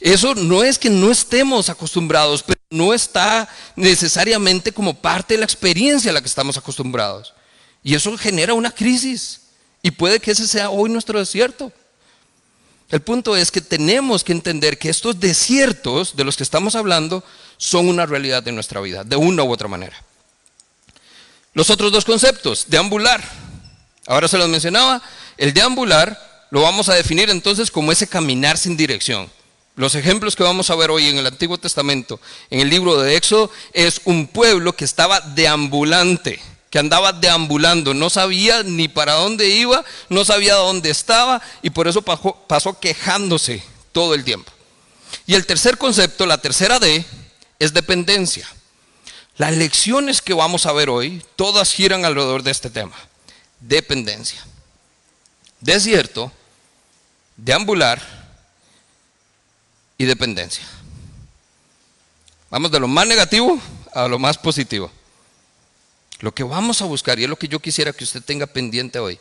Eso 0.00 0.34
no 0.34 0.62
es 0.62 0.78
que 0.78 0.90
no 0.90 1.10
estemos 1.10 1.68
acostumbrados, 1.68 2.42
pero 2.42 2.60
no 2.70 2.92
está 2.92 3.48
necesariamente 3.76 4.72
como 4.72 4.94
parte 4.94 5.34
de 5.34 5.38
la 5.38 5.44
experiencia 5.44 6.10
a 6.10 6.14
la 6.14 6.20
que 6.20 6.28
estamos 6.28 6.56
acostumbrados. 6.56 7.34
Y 7.82 7.94
eso 7.94 8.16
genera 8.16 8.54
una 8.54 8.70
crisis. 8.70 9.40
Y 9.82 9.90
puede 9.90 10.20
que 10.20 10.30
ese 10.30 10.48
sea 10.48 10.70
hoy 10.70 10.90
nuestro 10.90 11.18
desierto. 11.18 11.72
El 12.88 13.00
punto 13.00 13.36
es 13.36 13.50
que 13.50 13.60
tenemos 13.60 14.22
que 14.22 14.32
entender 14.32 14.78
que 14.78 14.88
estos 14.88 15.18
desiertos 15.18 16.14
de 16.14 16.24
los 16.24 16.36
que 16.36 16.44
estamos 16.44 16.76
hablando 16.76 17.24
son 17.56 17.88
una 17.88 18.06
realidad 18.06 18.42
de 18.42 18.52
nuestra 18.52 18.80
vida, 18.80 19.02
de 19.02 19.16
una 19.16 19.42
u 19.42 19.52
otra 19.52 19.66
manera. 19.66 19.96
Los 21.52 21.70
otros 21.70 21.90
dos 21.90 22.04
conceptos, 22.04 22.66
deambular. 22.68 23.22
Ahora 24.06 24.28
se 24.28 24.38
los 24.38 24.48
mencionaba. 24.48 25.02
El 25.36 25.52
deambular 25.52 26.46
lo 26.50 26.62
vamos 26.62 26.88
a 26.88 26.94
definir 26.94 27.28
entonces 27.30 27.70
como 27.70 27.90
ese 27.90 28.06
caminar 28.06 28.56
sin 28.56 28.76
dirección. 28.76 29.30
Los 29.74 29.94
ejemplos 29.94 30.36
que 30.36 30.42
vamos 30.42 30.70
a 30.70 30.74
ver 30.74 30.90
hoy 30.90 31.08
en 31.08 31.18
el 31.18 31.26
Antiguo 31.26 31.58
Testamento, 31.58 32.20
en 32.50 32.60
el 32.60 32.70
libro 32.70 33.00
de 33.00 33.16
Éxodo, 33.16 33.50
es 33.72 34.00
un 34.04 34.26
pueblo 34.26 34.74
que 34.74 34.84
estaba 34.84 35.20
deambulante, 35.20 36.40
que 36.70 36.78
andaba 36.78 37.12
deambulando, 37.12 37.94
no 37.94 38.10
sabía 38.10 38.62
ni 38.62 38.88
para 38.88 39.14
dónde 39.14 39.48
iba, 39.48 39.84
no 40.08 40.24
sabía 40.24 40.54
dónde 40.54 40.90
estaba 40.90 41.40
y 41.62 41.70
por 41.70 41.88
eso 41.88 42.02
pasó, 42.02 42.80
quejándose 42.80 43.62
todo 43.92 44.14
el 44.14 44.24
tiempo. 44.24 44.52
Y 45.26 45.34
el 45.34 45.46
tercer 45.46 45.78
concepto, 45.78 46.26
la 46.26 46.38
tercera 46.38 46.78
D, 46.78 47.04
es 47.58 47.72
dependencia. 47.72 48.48
Las 49.36 49.56
lecciones 49.56 50.22
que 50.22 50.34
vamos 50.34 50.66
a 50.66 50.72
ver 50.72 50.88
hoy, 50.90 51.22
todas 51.36 51.72
giran 51.72 52.04
alrededor 52.04 52.42
de 52.42 52.50
este 52.50 52.70
tema. 52.70 52.96
Dependencia. 53.60 54.44
Desierto, 55.60 56.32
deambular 57.36 58.00
y 59.98 60.04
dependencia. 60.04 60.64
Vamos 62.50 62.70
de 62.70 62.80
lo 62.80 62.88
más 62.88 63.06
negativo 63.06 63.60
a 63.92 64.08
lo 64.08 64.18
más 64.18 64.38
positivo. 64.38 64.90
Lo 66.26 66.34
que 66.34 66.42
vamos 66.42 66.82
a 66.82 66.86
buscar, 66.86 67.20
y 67.20 67.22
es 67.22 67.30
lo 67.30 67.38
que 67.38 67.46
yo 67.46 67.60
quisiera 67.60 67.92
que 67.92 68.02
usted 68.02 68.20
tenga 68.20 68.48
pendiente 68.48 68.98
hoy, 68.98 69.16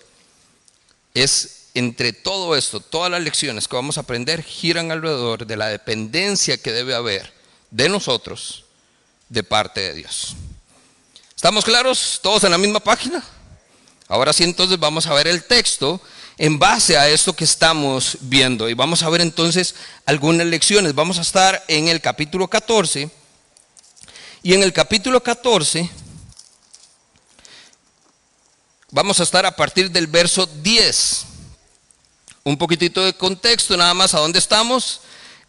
es 1.14 1.68
entre 1.76 2.14
todo 2.14 2.56
esto, 2.56 2.80
todas 2.80 3.12
las 3.12 3.22
lecciones 3.22 3.68
que 3.68 3.76
vamos 3.76 4.00
a 4.00 4.02
aprender 4.02 4.42
giran 4.42 4.92
alrededor 4.92 5.46
de 5.46 5.56
la 5.56 5.68
dependencia 5.68 6.58
que 6.58 6.72
debe 6.72 6.96
haber 6.96 7.32
de 7.70 7.90
nosotros 7.90 8.66
de 9.30 9.44
parte 9.44 9.82
de 9.82 9.94
Dios. 9.94 10.36
¿Estamos 11.36 11.64
claros? 11.64 12.20
¿Todos 12.24 12.44
en 12.44 12.50
la 12.50 12.58
misma 12.58 12.80
página? 12.80 13.24
Ahora 14.08 14.34
sí, 14.34 14.44
entonces 14.44 14.80
vamos 14.80 15.06
a 15.06 15.14
ver 15.14 15.28
el 15.28 15.44
texto 15.44 16.02
en 16.40 16.58
base 16.58 16.98
a 16.98 17.08
esto 17.08 17.36
que 17.36 17.44
estamos 17.44 18.18
viendo. 18.22 18.68
Y 18.68 18.74
vamos 18.74 19.04
a 19.04 19.10
ver 19.10 19.22
entonces 19.22 19.76
algunas 20.08 20.48
lecciones. 20.48 20.96
Vamos 20.96 21.20
a 21.20 21.22
estar 21.22 21.64
en 21.68 21.88
el 21.88 22.02
capítulo 22.02 22.48
14. 22.48 23.12
Y 24.42 24.56
en 24.56 24.64
el 24.64 24.74
capítulo 24.74 25.22
14 25.22 25.88
vamos 28.96 29.20
a 29.20 29.24
estar 29.24 29.46
a 29.46 29.54
partir 29.54 29.92
del 29.92 30.08
verso 30.08 30.48
10. 30.64 31.26
Un 32.46 32.58
poquitito 32.58 33.04
de 33.04 33.14
contexto 33.14 33.76
nada 33.76 33.94
más 33.94 34.14
a 34.14 34.20
dónde 34.20 34.40
estamos. 34.40 35.02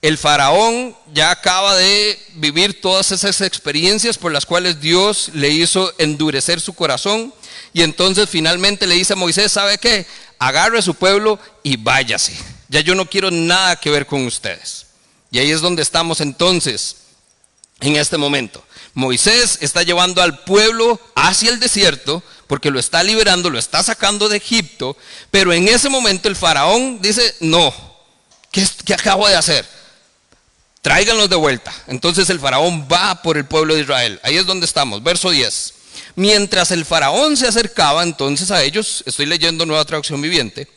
El 0.03 0.19
faraón 0.19 0.97
ya 1.15 1.31
acaba 1.31 1.77
de 1.77 2.21
vivir 2.35 2.81
todas 2.81 3.13
esas 3.13 3.41
experiencias 3.43 4.19
por 4.19 4.33
las 4.33 4.45
cuales 4.45 4.81
Dios 4.81 5.31
le 5.33 5.49
hizo 5.51 5.95
endurecer 5.99 6.61
su 6.61 6.73
corazón. 6.75 7.33
Y 7.73 7.83
entonces 7.83 8.29
finalmente 8.29 8.85
le 8.85 8.97
dice 8.97 9.13
a 9.13 9.17
Moisés, 9.17 9.53
¿sabe 9.53 9.79
qué? 9.79 10.05
agarre 10.41 10.81
a 10.81 10.83
su 10.83 10.97
pueblo 10.97 11.39
y 11.63 11.77
váyase. 11.77 12.37
Ya 12.69 12.81
yo 12.81 12.97
no 12.97 13.09
quiero 13.09 13.31
nada 13.31 13.77
que 13.77 13.91
ver 13.91 14.07
con 14.07 14.27
ustedes. 14.27 14.87
Y 15.31 15.39
ahí 15.39 15.53
es 15.53 15.61
donde 15.61 15.83
estamos 15.83 16.21
entonces, 16.21 16.97
en 17.81 17.95
este 17.95 18.17
momento. 18.17 18.65
Moisés 18.95 19.59
está 19.61 19.83
llevando 19.83 20.21
al 20.21 20.41
pueblo 20.41 20.99
hacia 21.15 21.51
el 21.51 21.61
desierto 21.61 22.25
porque 22.47 22.71
lo 22.71 22.79
está 22.79 23.03
liberando, 23.03 23.51
lo 23.51 23.59
está 23.59 23.83
sacando 23.83 24.29
de 24.29 24.37
Egipto, 24.37 24.97
pero 25.31 25.53
en 25.53 25.69
ese 25.69 25.89
momento 25.89 26.29
el 26.29 26.37
faraón 26.37 27.01
dice, 27.01 27.35
no, 27.41 27.75
¿qué, 28.51 28.95
acabo 28.95 29.29
de 29.29 29.37
hacer? 29.37 29.67
Tráiganlos 30.83 31.29
de 31.29 31.37
vuelta. 31.37 31.73
Entonces 31.89 32.31
el 32.31 32.39
faraón 32.41 32.87
va 32.91 33.23
por 33.23 33.37
el 33.37 33.45
pueblo 33.45 33.75
de 33.75 33.81
Israel. 33.81 34.21
Ahí 34.23 34.37
es 34.37 34.47
donde 34.47 34.67
estamos, 34.67 35.03
verso 35.03 35.31
10. 35.31 35.75
Mientras 36.15 36.71
el 36.71 36.85
faraón 36.85 37.37
se 37.37 37.49
acercaba 37.49 38.03
entonces 38.03 38.51
a 38.51 38.63
ellos, 38.63 39.03
estoy 39.07 39.27
leyendo 39.27 39.67
nueva 39.67 39.85
traducción 39.85 40.23
viviente, 40.23 40.69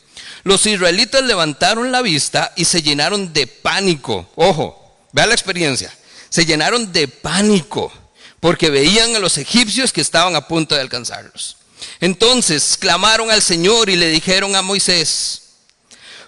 los 0.42 0.66
israelitas 0.66 1.22
levantaron 1.22 1.92
la 1.92 2.02
vista 2.02 2.52
y 2.56 2.64
se 2.64 2.82
llenaron 2.82 3.32
de 3.32 3.46
pánico. 3.46 4.28
Ojo, 4.36 4.96
vea 5.12 5.26
la 5.26 5.34
experiencia. 5.34 5.94
Se 6.28 6.46
llenaron 6.46 6.92
de 6.92 7.08
pánico 7.08 7.92
porque 8.40 8.70
veían 8.70 9.14
a 9.14 9.18
los 9.18 9.36
egipcios 9.38 9.92
que 9.92 10.00
estaban 10.00 10.34
a 10.34 10.48
punto 10.48 10.74
de 10.74 10.80
alcanzarlos. 10.80 11.56
Entonces 12.00 12.76
clamaron 12.78 13.30
al 13.30 13.42
Señor 13.42 13.90
y 13.90 13.96
le 13.96 14.08
dijeron 14.08 14.56
a 14.56 14.62
Moisés, 14.62 15.42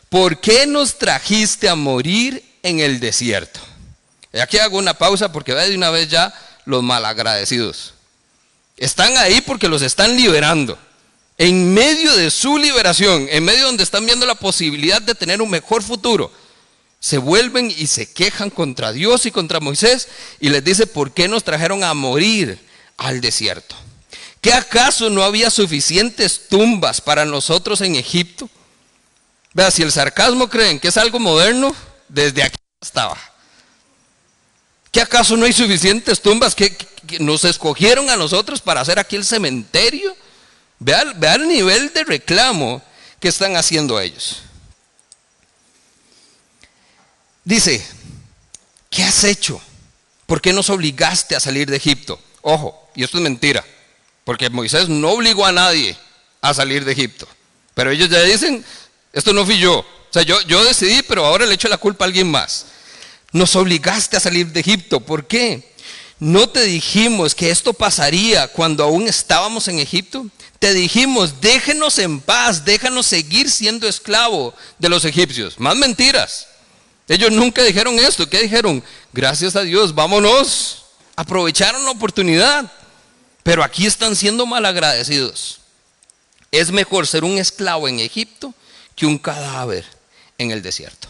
¿por 0.08 0.40
qué 0.40 0.66
nos 0.66 0.98
trajiste 0.98 1.68
a 1.68 1.74
morir 1.74 2.44
en 2.62 2.80
el 2.80 3.00
desierto? 3.00 3.60
Y 4.32 4.38
aquí 4.38 4.58
hago 4.58 4.78
una 4.78 4.94
pausa 4.94 5.32
porque 5.32 5.54
ve 5.54 5.68
de 5.68 5.76
una 5.76 5.90
vez 5.90 6.08
ya 6.08 6.32
los 6.64 6.82
malagradecidos. 6.82 7.94
Están 8.76 9.16
ahí 9.16 9.40
porque 9.40 9.68
los 9.68 9.82
están 9.82 10.16
liberando. 10.16 10.78
En 11.38 11.72
medio 11.72 12.14
de 12.16 12.30
su 12.30 12.58
liberación, 12.58 13.26
en 13.30 13.44
medio 13.44 13.66
donde 13.66 13.82
están 13.82 14.06
viendo 14.06 14.26
la 14.26 14.34
posibilidad 14.34 15.02
de 15.02 15.14
tener 15.14 15.42
un 15.42 15.50
mejor 15.50 15.82
futuro, 15.82 16.32
se 17.00 17.18
vuelven 17.18 17.72
y 17.76 17.88
se 17.88 18.12
quejan 18.12 18.48
contra 18.48 18.92
Dios 18.92 19.26
y 19.26 19.32
contra 19.32 19.60
Moisés 19.60 20.08
y 20.40 20.50
les 20.50 20.62
dice, 20.62 20.86
¿por 20.86 21.12
qué 21.12 21.26
nos 21.26 21.42
trajeron 21.42 21.82
a 21.82 21.94
morir 21.94 22.60
al 22.96 23.20
desierto? 23.20 23.74
¿Qué 24.42 24.52
acaso 24.52 25.08
no 25.08 25.22
había 25.22 25.50
suficientes 25.50 26.48
tumbas 26.48 27.00
para 27.00 27.24
nosotros 27.24 27.80
en 27.80 27.94
Egipto? 27.94 28.50
Vea, 29.54 29.70
si 29.70 29.82
el 29.82 29.92
sarcasmo 29.92 30.50
creen 30.50 30.80
que 30.80 30.88
es 30.88 30.96
algo 30.96 31.20
moderno, 31.20 31.72
desde 32.08 32.42
aquí 32.42 32.56
estaba. 32.80 33.16
¿Qué 34.90 35.00
acaso 35.00 35.36
no 35.36 35.46
hay 35.46 35.52
suficientes 35.52 36.20
tumbas 36.20 36.56
que, 36.56 36.76
nos 37.20 37.44
escogieron 37.44 38.10
a 38.10 38.16
nosotros 38.16 38.60
para 38.60 38.80
hacer 38.80 38.98
aquí 38.98 39.14
el 39.14 39.24
cementerio? 39.24 40.16
Vean, 40.80 41.22
el 41.22 41.46
nivel 41.46 41.92
de 41.92 42.02
reclamo 42.02 42.82
que 43.20 43.28
están 43.28 43.54
haciendo 43.54 44.00
ellos. 44.00 44.42
Dice, 47.44 47.86
¿qué 48.90 49.04
has 49.04 49.22
hecho? 49.22 49.62
¿Por 50.26 50.40
qué 50.40 50.52
nos 50.52 50.68
obligaste 50.68 51.36
a 51.36 51.40
salir 51.40 51.70
de 51.70 51.76
Egipto? 51.76 52.20
Ojo, 52.40 52.90
y 52.96 53.04
esto 53.04 53.18
es 53.18 53.22
mentira. 53.22 53.64
Porque 54.24 54.50
Moisés 54.50 54.88
no 54.88 55.10
obligó 55.10 55.44
a 55.46 55.52
nadie 55.52 55.96
a 56.40 56.54
salir 56.54 56.84
de 56.84 56.92
Egipto. 56.92 57.26
Pero 57.74 57.90
ellos 57.90 58.08
ya 58.08 58.22
dicen, 58.22 58.64
esto 59.12 59.32
no 59.32 59.44
fui 59.44 59.58
yo. 59.58 59.78
O 59.78 60.12
sea, 60.12 60.22
yo, 60.22 60.64
decidí, 60.64 61.02
pero 61.02 61.24
ahora 61.24 61.46
le 61.46 61.54
echo 61.54 61.68
la 61.68 61.78
culpa 61.78 62.04
a 62.04 62.06
alguien 62.06 62.30
más. 62.30 62.66
Nos 63.32 63.56
obligaste 63.56 64.16
a 64.16 64.20
salir 64.20 64.48
de 64.48 64.60
Egipto. 64.60 65.00
¿Por 65.00 65.26
qué? 65.26 65.72
¿No 66.18 66.48
te 66.48 66.62
dijimos 66.64 67.34
que 67.34 67.50
esto 67.50 67.72
pasaría 67.72 68.46
cuando 68.48 68.84
aún 68.84 69.08
estábamos 69.08 69.68
en 69.68 69.78
Egipto? 69.78 70.26
Te 70.58 70.74
dijimos, 70.74 71.40
déjenos 71.40 71.98
en 71.98 72.20
paz, 72.20 72.64
déjanos 72.64 73.06
seguir 73.06 73.50
siendo 73.50 73.88
esclavo 73.88 74.54
de 74.78 74.88
los 74.88 75.04
egipcios. 75.04 75.58
Más 75.58 75.76
mentiras. 75.76 76.46
Ellos 77.08 77.32
nunca 77.32 77.62
dijeron 77.64 77.98
esto. 77.98 78.28
¿Qué 78.28 78.40
dijeron? 78.42 78.84
Gracias 79.12 79.56
a 79.56 79.62
Dios, 79.62 79.94
vámonos. 79.94 80.84
Aprovecharon 81.16 81.84
la 81.84 81.90
oportunidad. 81.90 82.70
Pero 83.42 83.64
aquí 83.64 83.86
están 83.86 84.14
siendo 84.16 84.46
malagradecidos. 84.46 85.60
Es 86.50 86.70
mejor 86.70 87.06
ser 87.06 87.24
un 87.24 87.38
esclavo 87.38 87.88
en 87.88 87.98
Egipto 87.98 88.54
que 88.94 89.06
un 89.06 89.18
cadáver 89.18 89.84
en 90.38 90.50
el 90.50 90.62
desierto. 90.62 91.08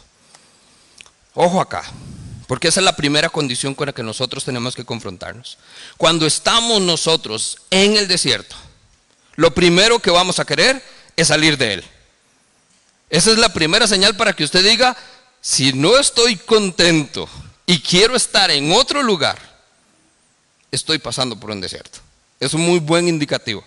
Ojo 1.34 1.60
acá, 1.60 1.82
porque 2.46 2.68
esa 2.68 2.80
es 2.80 2.84
la 2.84 2.96
primera 2.96 3.30
condición 3.30 3.74
con 3.74 3.86
la 3.86 3.92
que 3.92 4.02
nosotros 4.02 4.44
tenemos 4.44 4.76
que 4.76 4.84
confrontarnos. 4.84 5.58
Cuando 5.96 6.26
estamos 6.26 6.80
nosotros 6.80 7.58
en 7.70 7.96
el 7.96 8.06
desierto, 8.06 8.54
lo 9.36 9.54
primero 9.54 9.98
que 9.98 10.10
vamos 10.10 10.38
a 10.38 10.44
querer 10.44 10.82
es 11.16 11.28
salir 11.28 11.56
de 11.56 11.74
él. 11.74 11.84
Esa 13.08 13.30
es 13.30 13.38
la 13.38 13.52
primera 13.52 13.86
señal 13.86 14.16
para 14.16 14.34
que 14.34 14.44
usted 14.44 14.62
diga, 14.62 14.96
si 15.40 15.72
no 15.72 15.98
estoy 15.98 16.36
contento 16.36 17.28
y 17.66 17.80
quiero 17.80 18.16
estar 18.16 18.50
en 18.50 18.72
otro 18.72 19.02
lugar, 19.02 19.38
estoy 20.70 20.98
pasando 20.98 21.38
por 21.38 21.50
un 21.50 21.60
desierto. 21.60 22.00
Es 22.42 22.54
un 22.54 22.62
muy 22.62 22.80
buen 22.80 23.06
indicativo. 23.06 23.62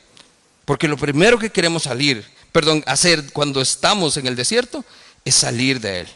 Porque 0.65 0.89
lo 0.89 0.98
primero 0.98 1.39
que 1.39 1.50
queremos 1.50 1.84
salir, 1.84 2.25
perdón, 2.51 2.84
hacer 2.88 3.32
cuando 3.32 3.62
estamos 3.62 4.17
en 4.17 4.27
el 4.27 4.36
desierto 4.36 4.84
es 5.24 5.36
salir 5.36 5.79
de 5.79 6.01
él. 6.01 6.08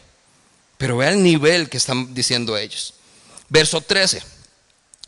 Pero 0.76 0.98
vea 0.98 1.08
el 1.08 1.22
nivel 1.22 1.70
que 1.70 1.78
están 1.78 2.12
diciendo 2.12 2.58
ellos. 2.58 2.92
Verso 3.48 3.80
13. 3.80 4.22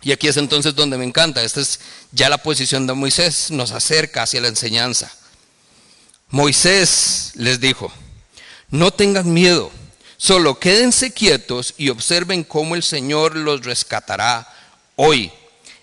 Y 0.00 0.12
aquí 0.12 0.28
es 0.28 0.38
entonces 0.38 0.75
donde 0.75 0.97
me 0.97 1.04
encanta. 1.04 1.42
Esta 1.42 1.61
es 1.61 1.78
ya 2.11 2.30
la 2.30 2.38
posición 2.38 2.87
de 2.87 2.94
Moisés. 2.94 3.50
Nos 3.50 3.73
acerca 3.73 4.23
hacia 4.23 4.40
la 4.40 4.49
enseñanza. 4.49 5.12
Moisés 6.30 7.32
les 7.35 7.61
dijo, 7.61 7.92
no 8.71 8.92
tengan 8.92 9.30
miedo, 9.30 9.71
solo 10.16 10.59
quédense 10.59 11.12
quietos 11.12 11.75
y 11.76 11.90
observen 11.90 12.44
cómo 12.44 12.76
el 12.76 12.82
Señor 12.82 13.37
los 13.37 13.62
rescatará 13.66 14.50
hoy 14.97 15.30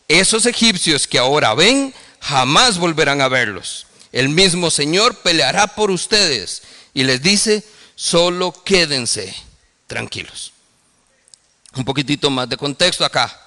esos 0.10 0.46
egipcios 0.46 1.08
que 1.08 1.20
ahora 1.20 1.54
ven, 1.54 1.94
jamás 2.20 2.78
volverán 2.78 3.22
a 3.22 3.30
verlos. 3.30 3.86
El 4.12 4.28
mismo 4.28 4.72
Señor 4.72 5.16
peleará 5.20 5.68
por 5.68 5.92
ustedes 5.92 6.64
y 6.94 7.04
les 7.04 7.22
dice, 7.22 7.64
solo 7.96 8.52
quédense 8.66 9.34
tranquilos. 9.88 10.52
Un 11.76 11.86
poquitito 11.86 12.30
más 12.30 12.50
de 12.50 12.58
contexto 12.58 13.06
acá. 13.06 13.40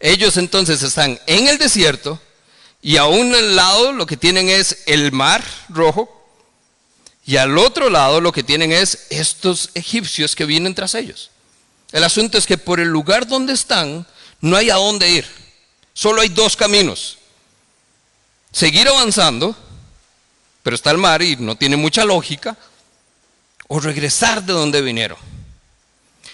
Ellos 0.00 0.36
entonces 0.36 0.82
están 0.82 1.18
en 1.26 1.46
el 1.46 1.58
desierto 1.58 2.20
y 2.82 2.96
a 2.96 3.06
un 3.06 3.54
lado 3.54 3.92
lo 3.92 4.04
que 4.06 4.16
tienen 4.16 4.48
es 4.48 4.78
el 4.86 5.12
mar 5.12 5.44
rojo 5.68 6.08
y 7.24 7.36
al 7.36 7.56
otro 7.58 7.90
lado 7.90 8.20
lo 8.20 8.32
que 8.32 8.42
tienen 8.42 8.72
es 8.72 9.06
estos 9.10 9.70
egipcios 9.74 10.34
que 10.34 10.46
vienen 10.46 10.74
tras 10.74 10.94
ellos. 10.96 11.30
El 11.92 12.02
asunto 12.02 12.38
es 12.38 12.46
que 12.46 12.58
por 12.58 12.80
el 12.80 12.88
lugar 12.88 13.28
donde 13.28 13.52
están 13.52 14.06
no 14.40 14.56
hay 14.56 14.70
a 14.70 14.76
dónde 14.76 15.10
ir. 15.10 15.26
Solo 15.92 16.20
hay 16.20 16.28
dos 16.28 16.56
caminos. 16.56 17.18
Seguir 18.52 18.88
avanzando, 18.88 19.54
pero 20.62 20.74
está 20.76 20.90
el 20.90 20.98
mar 20.98 21.22
y 21.22 21.36
no 21.36 21.56
tiene 21.56 21.76
mucha 21.76 22.04
lógica, 22.04 22.56
o 23.68 23.78
regresar 23.78 24.42
de 24.42 24.52
donde 24.52 24.82
vinieron. 24.82 25.18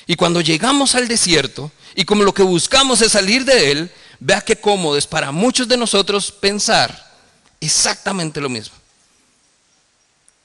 Y 0.07 0.17
cuando 0.17 0.41
llegamos 0.41 0.95
al 0.95 1.09
desierto, 1.09 1.71
y 1.95 2.05
como 2.05 2.23
lo 2.23 2.33
que 2.33 2.43
buscamos 2.43 3.03
es 3.03 3.13
salir 3.13 3.45
de 3.45 3.71
él, 3.73 3.91
vea 4.21 4.41
qué 4.41 4.57
cómodo 4.57 4.97
es 4.97 5.07
para 5.07 5.33
muchos 5.33 5.69
de 5.69 5.77
nosotros 5.77 6.31
pensar 6.31 7.15
exactamente 7.61 8.41
lo 8.41 8.49
mismo. 8.49 8.75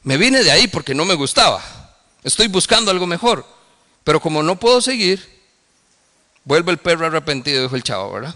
Me 0.04 0.18
vine 0.18 0.44
de 0.44 0.52
ahí 0.52 0.68
porque 0.68 0.96
no 0.96 1.06
me 1.06 1.14
gustaba. 1.14 1.64
Estoy 2.24 2.48
buscando 2.48 2.92
algo 2.92 3.06
mejor. 3.06 3.46
Pero 4.04 4.20
como 4.20 4.42
no 4.42 4.60
puedo 4.60 4.82
seguir, 4.82 5.42
vuelve 6.44 6.72
el 6.72 6.80
perro 6.80 7.06
arrepentido, 7.06 7.62
dijo 7.62 7.76
el 7.76 7.84
chavo, 7.84 8.12
¿verdad? 8.12 8.36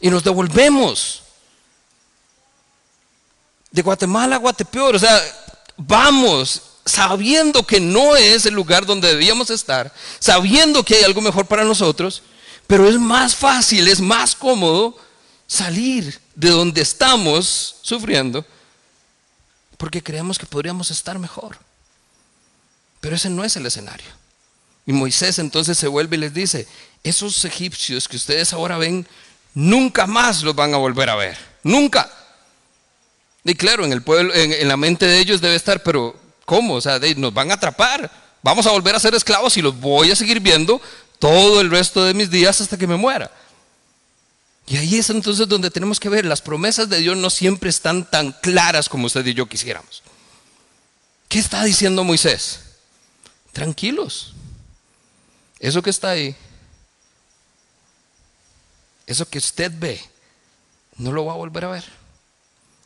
Y 0.00 0.10
nos 0.10 0.24
devolvemos. 0.24 1.22
De 3.70 3.82
Guatemala 3.82 4.36
a 4.36 4.38
Guatepeor, 4.38 4.96
o 4.96 4.98
sea, 4.98 5.20
vamos 5.76 6.62
sabiendo 6.84 7.64
que 7.64 7.78
no 7.78 8.16
es 8.16 8.46
el 8.46 8.54
lugar 8.54 8.84
donde 8.84 9.08
debíamos 9.08 9.50
estar, 9.50 9.92
sabiendo 10.18 10.82
que 10.82 10.96
hay 10.96 11.04
algo 11.04 11.20
mejor 11.20 11.46
para 11.46 11.64
nosotros, 11.64 12.22
pero 12.66 12.88
es 12.88 12.98
más 12.98 13.34
fácil, 13.36 13.86
es 13.88 14.00
más 14.00 14.34
cómodo 14.34 14.96
salir 15.46 16.20
de 16.34 16.50
donde 16.50 16.80
estamos 16.80 17.76
sufriendo, 17.82 18.44
porque 19.76 20.02
creemos 20.02 20.38
que 20.38 20.46
podríamos 20.46 20.90
estar 20.90 21.18
mejor. 21.18 21.58
Pero 23.00 23.16
ese 23.16 23.30
no 23.30 23.44
es 23.44 23.56
el 23.56 23.66
escenario. 23.66 24.06
Y 24.86 24.92
Moisés 24.92 25.38
entonces 25.38 25.78
se 25.78 25.88
vuelve 25.88 26.16
y 26.16 26.20
les 26.20 26.34
dice, 26.34 26.66
esos 27.02 27.44
egipcios 27.44 28.08
que 28.08 28.16
ustedes 28.16 28.52
ahora 28.52 28.78
ven 28.78 29.06
nunca 29.54 30.06
más 30.06 30.42
los 30.42 30.54
van 30.54 30.74
a 30.74 30.78
volver 30.78 31.10
a 31.10 31.16
ver. 31.16 31.36
Nunca. 31.62 32.10
Y 33.44 33.54
claro, 33.54 33.84
en 33.84 33.92
el 33.92 34.02
pueblo, 34.02 34.34
en, 34.34 34.68
la 34.68 34.76
mente 34.76 35.06
de 35.06 35.18
ellos 35.18 35.40
debe 35.40 35.56
estar, 35.56 35.82
pero 35.82 36.14
¿cómo? 36.44 36.74
O 36.74 36.80
sea, 36.80 36.98
nos 37.16 37.32
van 37.32 37.50
a 37.50 37.54
atrapar. 37.54 38.10
Vamos 38.42 38.66
a 38.66 38.70
volver 38.70 38.94
a 38.94 39.00
ser 39.00 39.14
esclavos 39.14 39.56
y 39.56 39.62
los 39.62 39.78
voy 39.78 40.10
a 40.10 40.16
seguir 40.16 40.40
viendo 40.40 40.80
todo 41.18 41.60
el 41.60 41.70
resto 41.70 42.04
de 42.04 42.14
mis 42.14 42.30
días 42.30 42.60
hasta 42.60 42.78
que 42.78 42.86
me 42.86 42.96
muera. 42.96 43.30
Y 44.66 44.76
ahí 44.76 44.98
es 44.98 45.10
entonces 45.10 45.48
donde 45.48 45.70
tenemos 45.70 45.98
que 45.98 46.08
ver, 46.08 46.24
las 46.24 46.40
promesas 46.40 46.88
de 46.88 46.98
Dios 46.98 47.16
no 47.16 47.28
siempre 47.28 47.70
están 47.70 48.08
tan 48.08 48.32
claras 48.32 48.88
como 48.88 49.06
usted 49.06 49.26
y 49.26 49.34
yo 49.34 49.46
quisiéramos. 49.46 50.02
¿Qué 51.28 51.38
está 51.38 51.64
diciendo 51.64 52.04
Moisés? 52.04 52.60
Tranquilos. 53.52 54.34
Eso 55.58 55.82
que 55.82 55.90
está 55.90 56.10
ahí 56.10 56.36
eso 59.10 59.28
que 59.28 59.38
usted 59.38 59.72
ve, 59.74 60.00
no 60.96 61.10
lo 61.10 61.24
va 61.24 61.32
a 61.32 61.36
volver 61.36 61.64
a 61.64 61.70
ver. 61.70 61.84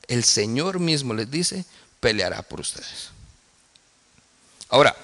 El 0.09 0.25
Señor 0.25 0.81
mismo 0.81 1.13
les 1.13 1.31
dice, 1.31 1.65
peleará 2.01 2.41
por 2.43 2.61
ustedes. 2.61 3.11
Ahora, 4.71 4.97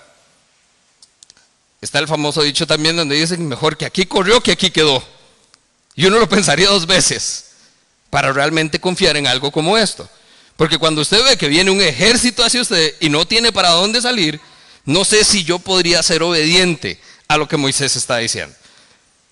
está 1.82 1.98
el 1.98 2.08
famoso 2.08 2.42
dicho 2.42 2.66
también 2.66 2.96
donde 2.96 3.16
dicen, 3.16 3.46
mejor 3.46 3.76
que 3.76 3.84
aquí 3.84 4.06
corrió 4.06 4.42
que 4.42 4.52
aquí 4.52 4.70
quedó. 4.70 5.02
Y 5.94 6.06
uno 6.06 6.18
lo 6.18 6.28
pensaría 6.28 6.68
dos 6.68 6.86
veces 6.86 7.50
para 8.08 8.32
realmente 8.32 8.80
confiar 8.80 9.18
en 9.18 9.26
algo 9.26 9.52
como 9.52 9.76
esto. 9.76 10.08
Porque 10.56 10.78
cuando 10.78 11.02
usted 11.02 11.22
ve 11.22 11.36
que 11.36 11.48
viene 11.48 11.70
un 11.70 11.82
ejército 11.82 12.42
hacia 12.42 12.62
usted 12.62 12.94
y 12.98 13.10
no 13.10 13.26
tiene 13.26 13.52
para 13.52 13.70
dónde 13.70 14.00
salir, 14.00 14.40
no 14.86 15.04
sé 15.04 15.24
si 15.24 15.44
yo 15.44 15.58
podría 15.58 16.02
ser 16.02 16.22
obediente 16.22 16.98
a 17.28 17.36
lo 17.36 17.46
que 17.46 17.58
Moisés 17.58 17.94
está 17.96 18.16
diciendo. 18.16 18.56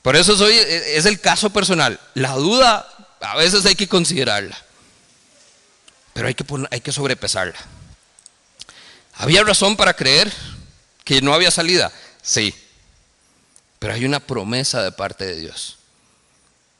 Por 0.02 0.16
eso 0.16 0.36
soy, 0.36 0.54
es 0.54 1.06
el 1.06 1.20
caso 1.20 1.50
personal. 1.50 2.00
La 2.14 2.32
duda 2.32 2.88
a 3.20 3.36
veces 3.36 3.64
hay 3.66 3.74
que 3.74 3.88
considerarla, 3.88 4.56
pero 6.12 6.28
hay 6.28 6.34
que, 6.34 6.44
hay 6.70 6.80
que 6.80 6.92
sobrepesarla. 6.92 7.58
¿Había 9.14 9.42
razón 9.42 9.76
para 9.76 9.94
creer 9.94 10.32
que 11.04 11.20
no 11.20 11.34
había 11.34 11.50
salida? 11.50 11.92
Sí, 12.22 12.54
pero 13.78 13.94
hay 13.94 14.04
una 14.04 14.20
promesa 14.20 14.82
de 14.82 14.92
parte 14.92 15.26
de 15.26 15.36
Dios. 15.36 15.78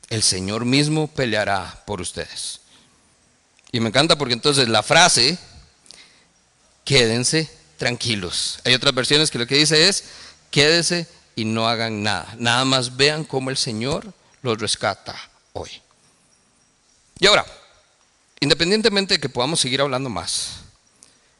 El 0.09 0.23
Señor 0.23 0.65
mismo 0.65 1.07
peleará 1.07 1.83
por 1.85 2.01
ustedes. 2.01 2.61
Y 3.71 3.79
me 3.79 3.89
encanta 3.89 4.17
porque 4.17 4.33
entonces 4.33 4.67
la 4.67 4.81
frase, 4.81 5.37
quédense 6.83 7.49
tranquilos. 7.77 8.59
Hay 8.65 8.73
otras 8.73 8.93
versiones 8.93 9.29
que 9.29 9.37
lo 9.37 9.45
que 9.45 9.55
dice 9.55 9.87
es, 9.87 10.05
quédense 10.49 11.07
y 11.39 11.45
no 11.45 11.69
hagan 11.69 12.03
nada. 12.03 12.35
Nada 12.37 12.65
más 12.65 12.97
vean 12.97 13.23
cómo 13.23 13.49
el 13.49 13.55
Señor 13.55 14.13
los 14.41 14.59
rescata 14.59 15.15
hoy. 15.53 15.69
Y 17.17 17.27
ahora, 17.27 17.45
independientemente 18.41 19.13
de 19.13 19.21
que 19.21 19.29
podamos 19.29 19.61
seguir 19.61 19.79
hablando 19.79 20.09
más, 20.09 20.55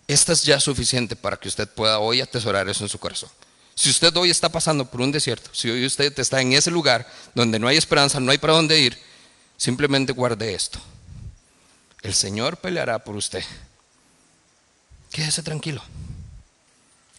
esta 0.08 0.32
es 0.32 0.44
ya 0.44 0.58
suficiente 0.62 1.18
para 1.18 1.36
que 1.36 1.50
usted 1.50 1.68
pueda 1.68 2.00
hoy 2.00 2.22
atesorar 2.22 2.70
eso 2.70 2.86
en 2.86 2.90
su 2.90 2.98
corazón. 2.98 3.30
Si 3.76 3.90
usted 3.90 4.16
hoy 4.16 4.30
está 4.30 4.48
pasando 4.48 4.86
por 4.86 5.02
un 5.02 5.12
desierto, 5.12 5.50
si 5.54 5.70
hoy 5.70 5.86
usted 5.86 6.18
está 6.18 6.40
en 6.40 6.54
ese 6.54 6.72
lugar 6.72 7.06
donde 7.36 7.60
no 7.60 7.68
hay 7.68 7.76
esperanza, 7.76 8.22
no 8.22 8.32
hay 8.32 8.38
para 8.38 8.54
dónde 8.54 8.80
ir, 8.80 8.98
simplemente 9.58 10.14
guarde 10.14 10.54
esto. 10.54 10.80
El 12.02 12.14
Señor 12.14 12.56
peleará 12.56 13.00
por 13.00 13.18
usted. 13.18 13.44
Quédese 15.12 15.44
tranquilo. 15.44 15.84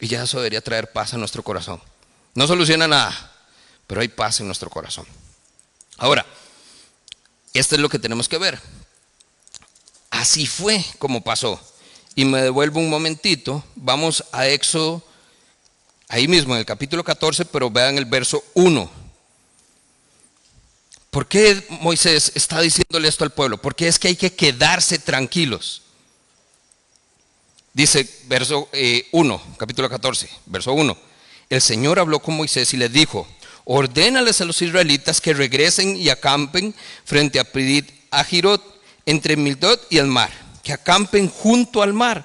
Y 0.00 0.08
ya 0.08 0.22
eso 0.22 0.38
debería 0.38 0.62
traer 0.62 0.90
paz 0.92 1.12
a 1.12 1.18
nuestro 1.18 1.42
corazón. 1.42 1.78
No 2.34 2.46
soluciona 2.46 2.86
nada, 2.86 3.32
pero 3.86 4.00
hay 4.00 4.08
paz 4.08 4.40
en 4.40 4.46
nuestro 4.46 4.70
corazón. 4.70 5.06
Ahora, 5.96 6.24
esto 7.52 7.74
es 7.74 7.80
lo 7.80 7.88
que 7.88 7.98
tenemos 7.98 8.28
que 8.28 8.38
ver. 8.38 8.60
así 10.10 10.46
fue 10.46 10.84
como 10.98 11.22
pasó. 11.22 11.60
Y 12.14 12.24
me 12.24 12.42
devuelvo 12.42 12.80
un 12.80 12.90
momentito, 12.90 13.64
vamos 13.76 14.24
a 14.32 14.46
Éxodo, 14.48 15.02
ahí 16.08 16.26
mismo 16.28 16.54
en 16.54 16.60
el 16.60 16.66
capítulo 16.66 17.04
14, 17.04 17.44
pero 17.46 17.70
vean 17.70 17.96
el 17.96 18.04
verso 18.04 18.42
1. 18.54 18.90
¿Por 21.10 21.26
qué 21.26 21.66
Moisés 21.80 22.32
está 22.34 22.60
diciéndole 22.60 23.08
esto 23.08 23.24
al 23.24 23.30
pueblo? 23.30 23.58
Porque 23.58 23.88
es 23.88 23.98
que 23.98 24.08
hay 24.08 24.16
que 24.16 24.32
quedarse 24.32 24.98
tranquilos. 24.98 25.82
Dice 27.72 28.08
verso 28.26 28.68
1, 29.12 29.34
eh, 29.34 29.54
capítulo 29.56 29.88
14, 29.88 30.28
verso 30.46 30.72
1. 30.72 31.09
El 31.50 31.60
Señor 31.60 31.98
habló 31.98 32.20
con 32.20 32.36
Moisés 32.36 32.72
y 32.72 32.78
le 32.78 32.88
dijo, 32.88 33.28
ordénales 33.64 34.40
a 34.40 34.46
los 34.46 34.62
israelitas 34.62 35.20
que 35.20 35.34
regresen 35.34 35.96
y 35.96 36.08
acampen 36.08 36.74
frente 37.04 37.38
a 37.38 37.44
Pidit 37.44 37.90
a 38.10 38.24
Girot, 38.24 38.62
entre 39.04 39.36
Mildot 39.36 39.86
y 39.90 39.98
el 39.98 40.06
mar, 40.06 40.30
que 40.62 40.72
acampen 40.72 41.28
junto 41.28 41.82
al 41.82 41.92
mar, 41.92 42.24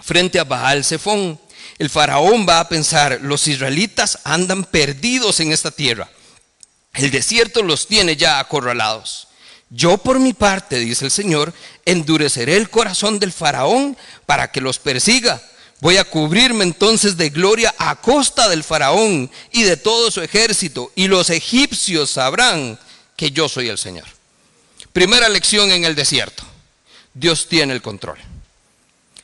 frente 0.00 0.40
a 0.40 0.44
Baal 0.44 0.84
Zephón. 0.84 1.38
El 1.78 1.90
faraón 1.90 2.46
va 2.48 2.60
a 2.60 2.68
pensar, 2.68 3.20
los 3.22 3.46
israelitas 3.46 4.18
andan 4.24 4.64
perdidos 4.64 5.38
en 5.38 5.52
esta 5.52 5.70
tierra 5.70 6.08
el 6.94 7.10
desierto 7.10 7.62
los 7.62 7.86
tiene 7.88 8.16
ya 8.16 8.38
acorralados. 8.38 9.28
Yo 9.68 9.98
por 9.98 10.20
mi 10.20 10.32
parte, 10.32 10.78
dice 10.78 11.04
el 11.04 11.10
Señor, 11.10 11.52
endureceré 11.84 12.56
el 12.56 12.70
corazón 12.70 13.18
del 13.18 13.32
faraón 13.32 13.96
para 14.26 14.52
que 14.52 14.60
los 14.60 14.78
persiga. 14.78 15.42
Voy 15.84 15.98
a 15.98 16.04
cubrirme 16.04 16.64
entonces 16.64 17.18
de 17.18 17.28
gloria 17.28 17.74
a 17.76 17.96
costa 17.96 18.48
del 18.48 18.64
faraón 18.64 19.30
y 19.52 19.64
de 19.64 19.76
todo 19.76 20.10
su 20.10 20.22
ejército, 20.22 20.90
y 20.94 21.08
los 21.08 21.28
egipcios 21.28 22.08
sabrán 22.08 22.80
que 23.18 23.32
yo 23.32 23.50
soy 23.50 23.68
el 23.68 23.76
Señor. 23.76 24.06
Primera 24.94 25.28
lección 25.28 25.70
en 25.70 25.84
el 25.84 25.94
desierto. 25.94 26.42
Dios 27.12 27.48
tiene 27.50 27.74
el 27.74 27.82
control. 27.82 28.16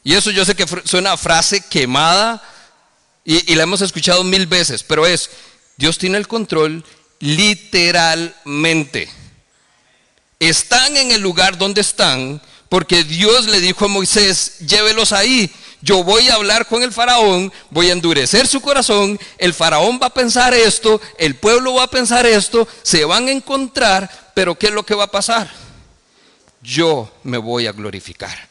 Y 0.05 0.13
eso 0.13 0.31
yo 0.31 0.45
sé 0.45 0.55
que 0.55 0.67
suena 0.85 1.17
frase 1.17 1.63
quemada 1.63 2.47
y, 3.25 3.51
y 3.51 3.55
la 3.55 3.63
hemos 3.63 3.81
escuchado 3.81 4.23
mil 4.23 4.47
veces, 4.47 4.83
pero 4.83 5.07
es, 5.07 5.31
Dios 5.79 5.97
tiene 5.97 6.19
el 6.19 6.29
control 6.29 6.85
literalmente. 7.21 9.09
Están 10.39 10.95
en 10.99 11.11
el 11.11 11.23
lugar 11.23 11.57
donde 11.57 11.81
están 11.81 12.43
porque 12.71 13.03
Dios 13.03 13.47
le 13.47 13.61
dijo 13.61 13.87
a 13.87 13.89
Moisés, 13.89 14.59
llévelos 14.61 15.13
ahí. 15.13 15.51
Yo 15.83 16.05
voy 16.05 16.29
a 16.29 16.35
hablar 16.35 16.67
con 16.67 16.83
el 16.83 16.93
faraón, 16.93 17.53
voy 17.71 17.89
a 17.89 17.93
endurecer 17.93 18.47
su 18.47 18.61
corazón, 18.61 19.19
el 19.39 19.55
faraón 19.55 19.99
va 20.01 20.07
a 20.07 20.15
pensar 20.15 20.53
esto, 20.53 21.01
el 21.19 21.37
pueblo 21.37 21.75
va 21.75 21.85
a 21.85 21.91
pensar 21.91 22.27
esto, 22.27 22.69
se 22.83 23.05
van 23.05 23.29
a 23.29 23.31
encontrar, 23.31 24.33
pero 24.35 24.55
¿qué 24.57 24.67
es 24.67 24.73
lo 24.73 24.85
que 24.85 24.95
va 24.95 25.05
a 25.05 25.11
pasar? 25.11 25.51
Yo 26.63 27.11
me 27.23 27.39
voy 27.39 27.67
a 27.67 27.73
glorificar. 27.73 28.51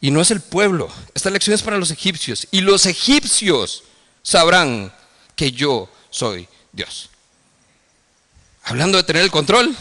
Y 0.00 0.10
no 0.10 0.20
es 0.20 0.30
el 0.30 0.40
pueblo, 0.40 0.88
esta 1.14 1.30
lección 1.30 1.54
es 1.54 1.62
para 1.62 1.78
los 1.78 1.90
egipcios. 1.90 2.48
Y 2.50 2.60
los 2.60 2.86
egipcios 2.86 3.84
sabrán 4.22 4.92
que 5.36 5.52
yo 5.52 5.88
soy 6.10 6.48
Dios. 6.72 7.10
Hablando 8.64 8.98
de 8.98 9.04
tener 9.04 9.22
el 9.22 9.30
control. 9.30 9.74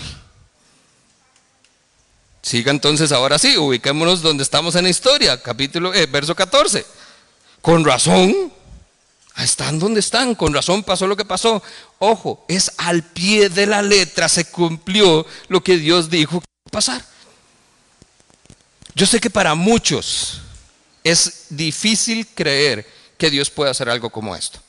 Siga 2.48 2.72
entonces 2.72 3.12
ahora 3.12 3.38
sí, 3.38 3.58
ubiquémonos 3.58 4.22
donde 4.22 4.42
estamos 4.42 4.74
en 4.76 4.86
la 4.86 4.90
historia, 4.90 5.44
capítulo, 5.44 5.94
eh, 5.94 6.06
verso 6.06 6.34
14. 6.34 6.86
Con 7.62 7.84
razón, 7.84 8.54
están 9.38 9.78
donde 9.78 10.00
están, 10.00 10.34
con 10.34 10.54
razón 10.54 10.82
pasó 10.82 11.08
lo 11.08 11.18
que 11.18 11.26
pasó. 11.26 11.62
Ojo, 12.00 12.46
es 12.48 12.72
al 12.78 13.04
pie 13.04 13.50
de 13.50 13.66
la 13.66 13.82
letra, 13.82 14.30
se 14.30 14.46
cumplió 14.46 15.26
lo 15.50 15.62
que 15.62 15.76
Dios 15.76 16.10
dijo 16.10 16.40
que 16.40 16.46
iba 16.46 16.70
a 16.70 16.72
pasar. 16.72 17.06
Yo 18.96 19.06
sé 19.06 19.20
que 19.20 19.30
para 19.30 19.54
muchos 19.54 20.40
es 21.04 21.48
difícil 21.50 22.26
creer 22.34 22.90
que 23.18 23.30
Dios 23.30 23.50
pueda 23.50 23.72
hacer 23.72 23.90
algo 23.90 24.10
como 24.10 24.34
esto. 24.34 24.62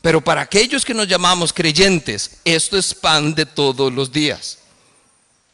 Pero 0.00 0.20
para 0.20 0.42
aquellos 0.42 0.84
que 0.84 0.94
nos 0.94 1.08
llamamos 1.08 1.52
creyentes, 1.52 2.36
esto 2.44 2.78
es 2.78 2.94
pan 2.94 3.34
de 3.34 3.46
todos 3.46 3.92
los 3.92 4.12
días. 4.12 4.59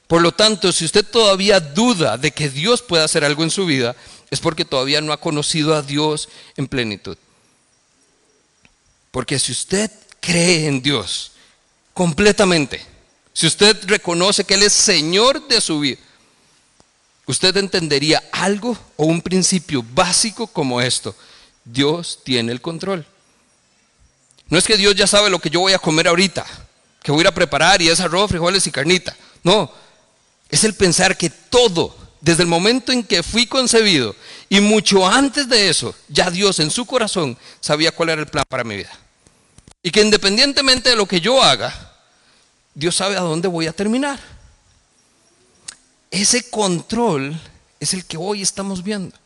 Por 0.06 0.22
lo 0.22 0.32
tanto, 0.32 0.70
si 0.72 0.84
usted 0.84 1.04
todavía 1.04 1.58
duda 1.58 2.16
de 2.16 2.30
que 2.30 2.48
Dios 2.48 2.82
pueda 2.82 3.04
hacer 3.04 3.24
algo 3.24 3.42
en 3.42 3.50
su 3.50 3.66
vida, 3.66 3.96
es 4.30 4.40
porque 4.40 4.64
todavía 4.64 5.00
no 5.00 5.12
ha 5.12 5.20
conocido 5.20 5.74
a 5.74 5.82
Dios 5.82 6.28
en 6.56 6.68
plenitud. 6.68 7.16
Porque 9.10 9.38
si 9.38 9.52
usted 9.52 9.90
cree 10.20 10.66
en 10.66 10.82
Dios 10.82 11.32
completamente, 11.94 12.84
si 13.32 13.46
usted 13.46 13.76
reconoce 13.86 14.44
que 14.44 14.54
Él 14.54 14.62
es 14.62 14.72
Señor 14.72 15.46
de 15.48 15.60
su 15.60 15.80
vida, 15.80 15.98
usted 17.26 17.56
entendería 17.56 18.22
algo 18.32 18.78
o 18.96 19.06
un 19.06 19.20
principio 19.20 19.84
básico 19.92 20.46
como 20.46 20.80
esto. 20.80 21.14
Dios 21.64 22.20
tiene 22.22 22.52
el 22.52 22.60
control. 22.60 23.04
No 24.48 24.58
es 24.58 24.64
que 24.64 24.76
Dios 24.76 24.94
ya 24.94 25.08
sabe 25.08 25.28
lo 25.28 25.40
que 25.40 25.50
yo 25.50 25.60
voy 25.60 25.72
a 25.72 25.78
comer 25.78 26.06
ahorita, 26.06 26.46
que 27.02 27.10
voy 27.10 27.26
a 27.26 27.34
preparar 27.34 27.82
y 27.82 27.88
es 27.88 27.98
arroz, 27.98 28.30
frijoles 28.30 28.66
y 28.66 28.70
carnita. 28.70 29.16
No, 29.42 29.72
es 30.48 30.64
el 30.64 30.74
pensar 30.74 31.16
que 31.16 31.30
todo, 31.30 31.96
desde 32.20 32.42
el 32.42 32.48
momento 32.48 32.92
en 32.92 33.02
que 33.02 33.22
fui 33.22 33.46
concebido 33.46 34.14
y 34.48 34.60
mucho 34.60 35.06
antes 35.06 35.48
de 35.48 35.68
eso, 35.68 35.94
ya 36.08 36.30
Dios 36.30 36.60
en 36.60 36.70
su 36.70 36.86
corazón 36.86 37.36
sabía 37.60 37.92
cuál 37.92 38.10
era 38.10 38.22
el 38.22 38.28
plan 38.28 38.44
para 38.48 38.64
mi 38.64 38.76
vida. 38.76 38.90
Y 39.82 39.90
que 39.90 40.02
independientemente 40.02 40.90
de 40.90 40.96
lo 40.96 41.06
que 41.06 41.20
yo 41.20 41.42
haga, 41.42 41.94
Dios 42.74 42.96
sabe 42.96 43.16
a 43.16 43.20
dónde 43.20 43.48
voy 43.48 43.66
a 43.66 43.72
terminar. 43.72 44.18
Ese 46.10 46.50
control 46.50 47.38
es 47.80 47.94
el 47.94 48.04
que 48.04 48.16
hoy 48.16 48.42
estamos 48.42 48.82
viendo. 48.82 49.16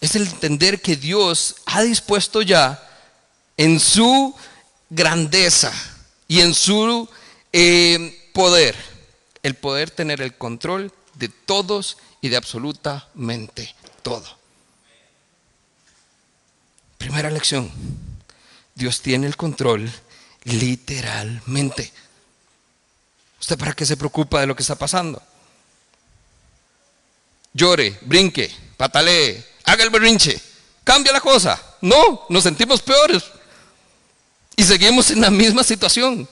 Es 0.00 0.14
el 0.14 0.22
entender 0.22 0.80
que 0.80 0.96
Dios 0.96 1.56
ha 1.66 1.82
dispuesto 1.82 2.42
ya 2.42 2.82
en 3.56 3.80
su 3.80 4.34
grandeza 4.90 5.72
y 6.28 6.40
en 6.40 6.54
su 6.54 7.08
eh, 7.52 8.30
poder, 8.32 8.76
el 9.46 9.54
poder 9.54 9.92
tener 9.92 10.20
el 10.20 10.36
control 10.36 10.92
de 11.14 11.28
todos 11.28 11.98
y 12.20 12.30
de 12.30 12.36
absolutamente 12.36 13.76
todo. 14.02 14.26
Primera 16.98 17.30
lección, 17.30 17.70
Dios 18.74 19.00
tiene 19.02 19.28
el 19.28 19.36
control 19.36 19.88
literalmente. 20.42 21.92
¿Usted 23.38 23.56
para 23.56 23.72
qué 23.72 23.86
se 23.86 23.96
preocupa 23.96 24.40
de 24.40 24.48
lo 24.48 24.56
que 24.56 24.62
está 24.62 24.74
pasando? 24.74 25.22
Llore, 27.52 28.00
brinque, 28.02 28.52
patalee, 28.76 29.46
haga 29.64 29.84
el 29.84 29.90
berrinche, 29.90 30.40
cambia 30.82 31.12
la 31.12 31.20
cosa. 31.20 31.76
No, 31.82 32.26
nos 32.30 32.42
sentimos 32.42 32.82
peores. 32.82 33.22
Y 34.56 34.64
seguimos 34.64 35.12
en 35.12 35.20
la 35.20 35.30
misma 35.30 35.62
situación. 35.62 36.28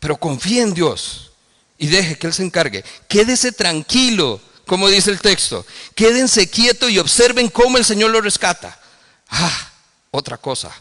Pero 0.00 0.16
confíe 0.16 0.62
en 0.62 0.74
Dios 0.74 1.30
y 1.78 1.86
deje 1.86 2.18
que 2.18 2.26
Él 2.26 2.32
se 2.32 2.42
encargue. 2.42 2.84
Quédese 3.06 3.52
tranquilo, 3.52 4.40
como 4.66 4.88
dice 4.88 5.10
el 5.10 5.20
texto. 5.20 5.64
Quédense 5.94 6.50
quietos 6.50 6.90
y 6.90 6.98
observen 6.98 7.48
cómo 7.48 7.78
el 7.78 7.84
Señor 7.84 8.10
lo 8.10 8.20
rescata. 8.20 8.76
Ah, 9.28 9.70
otra 10.10 10.36
cosa 10.36 10.72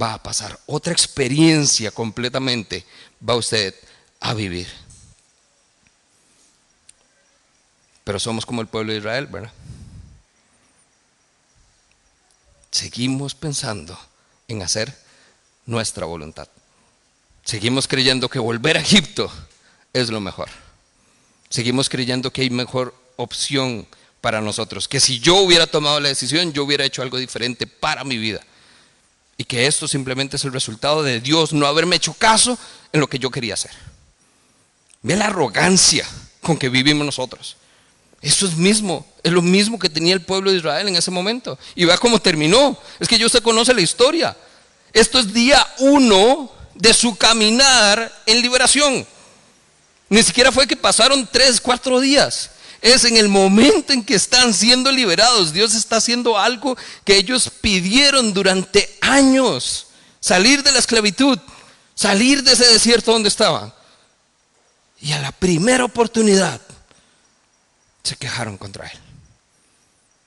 va 0.00 0.14
a 0.14 0.22
pasar. 0.22 0.58
Otra 0.66 0.92
experiencia 0.92 1.90
completamente 1.90 2.84
va 3.26 3.36
usted 3.36 3.74
a 4.20 4.34
vivir. 4.34 4.68
Pero 8.04 8.20
somos 8.20 8.44
como 8.44 8.60
el 8.60 8.68
pueblo 8.68 8.92
de 8.92 8.98
Israel, 8.98 9.26
¿verdad? 9.26 9.52
seguimos 12.70 13.34
pensando 13.34 13.98
en 14.46 14.62
hacer 14.62 14.96
nuestra 15.66 16.06
voluntad. 16.06 16.48
Seguimos 17.48 17.88
creyendo 17.88 18.28
que 18.28 18.38
volver 18.38 18.76
a 18.76 18.80
Egipto 18.82 19.32
es 19.94 20.10
lo 20.10 20.20
mejor. 20.20 20.50
Seguimos 21.48 21.88
creyendo 21.88 22.30
que 22.30 22.42
hay 22.42 22.50
mejor 22.50 22.94
opción 23.16 23.86
para 24.20 24.42
nosotros. 24.42 24.86
Que 24.86 25.00
si 25.00 25.18
yo 25.18 25.36
hubiera 25.36 25.66
tomado 25.66 25.98
la 25.98 26.10
decisión, 26.10 26.52
yo 26.52 26.64
hubiera 26.64 26.84
hecho 26.84 27.00
algo 27.00 27.16
diferente 27.16 27.66
para 27.66 28.04
mi 28.04 28.18
vida. 28.18 28.42
Y 29.38 29.44
que 29.44 29.66
esto 29.66 29.88
simplemente 29.88 30.36
es 30.36 30.44
el 30.44 30.52
resultado 30.52 31.02
de 31.02 31.22
Dios 31.22 31.54
no 31.54 31.66
haberme 31.66 31.96
hecho 31.96 32.12
caso 32.12 32.58
en 32.92 33.00
lo 33.00 33.06
que 33.06 33.18
yo 33.18 33.30
quería 33.30 33.54
hacer. 33.54 33.72
Ve 35.00 35.16
la 35.16 35.28
arrogancia 35.28 36.06
con 36.42 36.58
que 36.58 36.68
vivimos 36.68 37.06
nosotros. 37.06 37.56
Eso 38.20 38.44
es 38.44 38.58
mismo, 38.58 39.06
es 39.22 39.32
lo 39.32 39.40
mismo 39.40 39.78
que 39.78 39.88
tenía 39.88 40.12
el 40.12 40.20
pueblo 40.20 40.50
de 40.50 40.58
Israel 40.58 40.86
en 40.86 40.96
ese 40.96 41.10
momento. 41.10 41.58
Y 41.74 41.86
vea 41.86 41.96
cómo 41.96 42.20
terminó. 42.20 42.76
Es 43.00 43.08
que 43.08 43.16
yo 43.16 43.30
se 43.30 43.40
conoce 43.40 43.72
la 43.72 43.80
historia. 43.80 44.36
Esto 44.92 45.18
es 45.18 45.32
día 45.32 45.66
uno 45.78 46.57
de 46.78 46.94
su 46.94 47.16
caminar 47.16 48.22
en 48.24 48.40
liberación. 48.40 49.06
Ni 50.08 50.22
siquiera 50.22 50.50
fue 50.50 50.66
que 50.66 50.76
pasaron 50.76 51.28
tres, 51.30 51.60
cuatro 51.60 52.00
días. 52.00 52.50
Es 52.80 53.04
en 53.04 53.16
el 53.16 53.28
momento 53.28 53.92
en 53.92 54.04
que 54.04 54.14
están 54.14 54.54
siendo 54.54 54.90
liberados. 54.92 55.52
Dios 55.52 55.74
está 55.74 55.96
haciendo 55.96 56.38
algo 56.38 56.78
que 57.04 57.16
ellos 57.16 57.50
pidieron 57.60 58.32
durante 58.32 58.96
años. 59.00 59.88
Salir 60.20 60.62
de 60.62 60.72
la 60.72 60.78
esclavitud. 60.78 61.38
Salir 61.94 62.44
de 62.44 62.52
ese 62.52 62.66
desierto 62.66 63.12
donde 63.12 63.28
estaban. 63.28 63.74
Y 65.00 65.12
a 65.12 65.20
la 65.20 65.32
primera 65.32 65.84
oportunidad 65.84 66.60
se 68.04 68.16
quejaron 68.16 68.56
contra 68.56 68.86
él. 68.86 68.98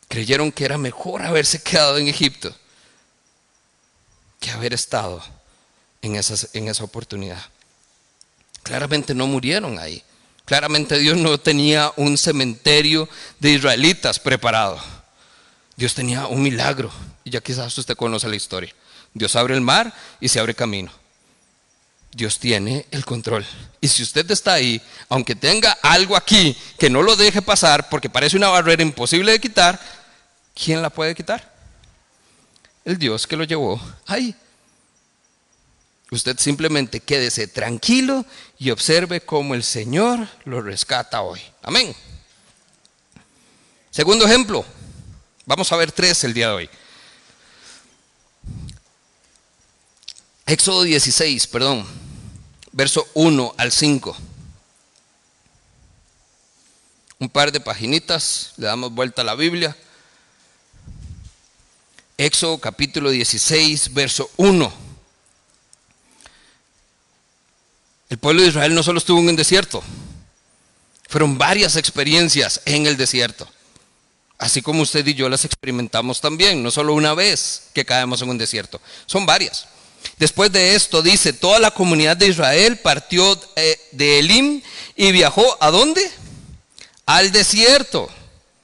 Creyeron 0.09 0.51
que 0.51 0.65
era 0.65 0.77
mejor 0.77 1.23
haberse 1.23 1.63
quedado 1.63 1.97
en 1.97 2.09
Egipto 2.09 2.53
que 4.41 4.51
haber 4.51 4.73
estado 4.73 5.23
en, 6.01 6.15
en 6.15 6.67
esa 6.67 6.83
oportunidad. 6.83 7.41
Claramente 8.63 9.13
no 9.13 9.27
murieron 9.27 9.79
ahí. 9.79 10.03
Claramente 10.45 10.97
Dios 10.99 11.17
no 11.17 11.39
tenía 11.39 11.91
un 11.95 12.17
cementerio 12.17 13.07
de 13.39 13.51
israelitas 13.51 14.19
preparado. 14.19 14.79
Dios 15.75 15.93
tenía 15.93 16.27
un 16.27 16.41
milagro. 16.41 16.91
Y 17.23 17.29
ya 17.29 17.41
quizás 17.41 17.77
usted 17.77 17.95
conoce 17.95 18.27
la 18.27 18.35
historia. 18.35 18.73
Dios 19.13 19.35
abre 19.35 19.55
el 19.55 19.61
mar 19.61 19.93
y 20.19 20.27
se 20.27 20.39
abre 20.39 20.55
camino. 20.55 20.91
Dios 22.13 22.39
tiene 22.39 22.85
el 22.91 23.05
control. 23.05 23.45
Y 23.79 23.87
si 23.87 24.03
usted 24.03 24.29
está 24.29 24.53
ahí, 24.53 24.81
aunque 25.07 25.35
tenga 25.35 25.71
algo 25.81 26.17
aquí 26.17 26.57
que 26.77 26.89
no 26.89 27.01
lo 27.01 27.15
deje 27.15 27.41
pasar 27.41 27.87
porque 27.89 28.09
parece 28.09 28.35
una 28.35 28.49
barrera 28.49 28.83
imposible 28.83 29.31
de 29.31 29.39
quitar, 29.39 29.79
¿quién 30.53 30.81
la 30.81 30.89
puede 30.89 31.15
quitar? 31.15 31.49
El 32.83 32.97
Dios 32.97 33.25
que 33.25 33.37
lo 33.37 33.43
llevó 33.43 33.79
ahí. 34.05 34.35
Usted 36.13 36.37
simplemente 36.39 36.99
quédese 36.99 37.47
tranquilo 37.47 38.25
y 38.59 38.71
observe 38.71 39.21
cómo 39.21 39.55
el 39.55 39.63
Señor 39.63 40.27
lo 40.43 40.61
rescata 40.61 41.21
hoy. 41.21 41.39
Amén. 41.63 41.95
Segundo 43.91 44.25
ejemplo. 44.25 44.65
Vamos 45.45 45.71
a 45.71 45.77
ver 45.77 45.93
tres 45.93 46.25
el 46.25 46.33
día 46.33 46.49
de 46.49 46.53
hoy. 46.53 46.69
Éxodo 50.45 50.83
16, 50.83 51.47
perdón, 51.47 51.87
verso 52.73 53.07
1 53.13 53.55
al 53.55 53.71
5. 53.71 54.17
Un 57.19 57.29
par 57.29 57.53
de 57.53 57.61
paginitas, 57.61 58.51
le 58.57 58.67
damos 58.67 58.91
vuelta 58.91 59.21
a 59.21 59.25
la 59.25 59.35
Biblia. 59.35 59.77
Éxodo 62.17 62.57
capítulo 62.57 63.11
16, 63.11 63.93
verso 63.93 64.29
1. 64.35 64.90
El 68.11 68.17
pueblo 68.17 68.41
de 68.41 68.49
Israel 68.49 68.75
no 68.75 68.83
solo 68.83 68.97
estuvo 68.97 69.21
en 69.21 69.29
un 69.29 69.37
desierto, 69.37 69.81
fueron 71.07 71.37
varias 71.37 71.77
experiencias 71.77 72.59
en 72.65 72.85
el 72.85 72.97
desierto. 72.97 73.47
Así 74.37 74.61
como 74.61 74.81
usted 74.81 75.07
y 75.07 75.13
yo 75.13 75.29
las 75.29 75.45
experimentamos 75.45 76.19
también, 76.19 76.61
no 76.61 76.71
solo 76.71 76.93
una 76.93 77.13
vez 77.13 77.69
que 77.73 77.85
caemos 77.85 78.21
en 78.21 78.29
un 78.29 78.37
desierto, 78.37 78.81
son 79.05 79.25
varias. 79.25 79.65
Después 80.17 80.51
de 80.51 80.75
esto 80.75 81.01
dice, 81.01 81.31
toda 81.31 81.59
la 81.59 81.71
comunidad 81.71 82.17
de 82.17 82.27
Israel 82.27 82.79
partió 82.79 83.39
eh, 83.55 83.79
de 83.93 84.19
Elim 84.19 84.61
y 84.97 85.13
viajó 85.13 85.45
a 85.61 85.71
dónde? 85.71 86.01
Al 87.05 87.31
desierto, 87.31 88.09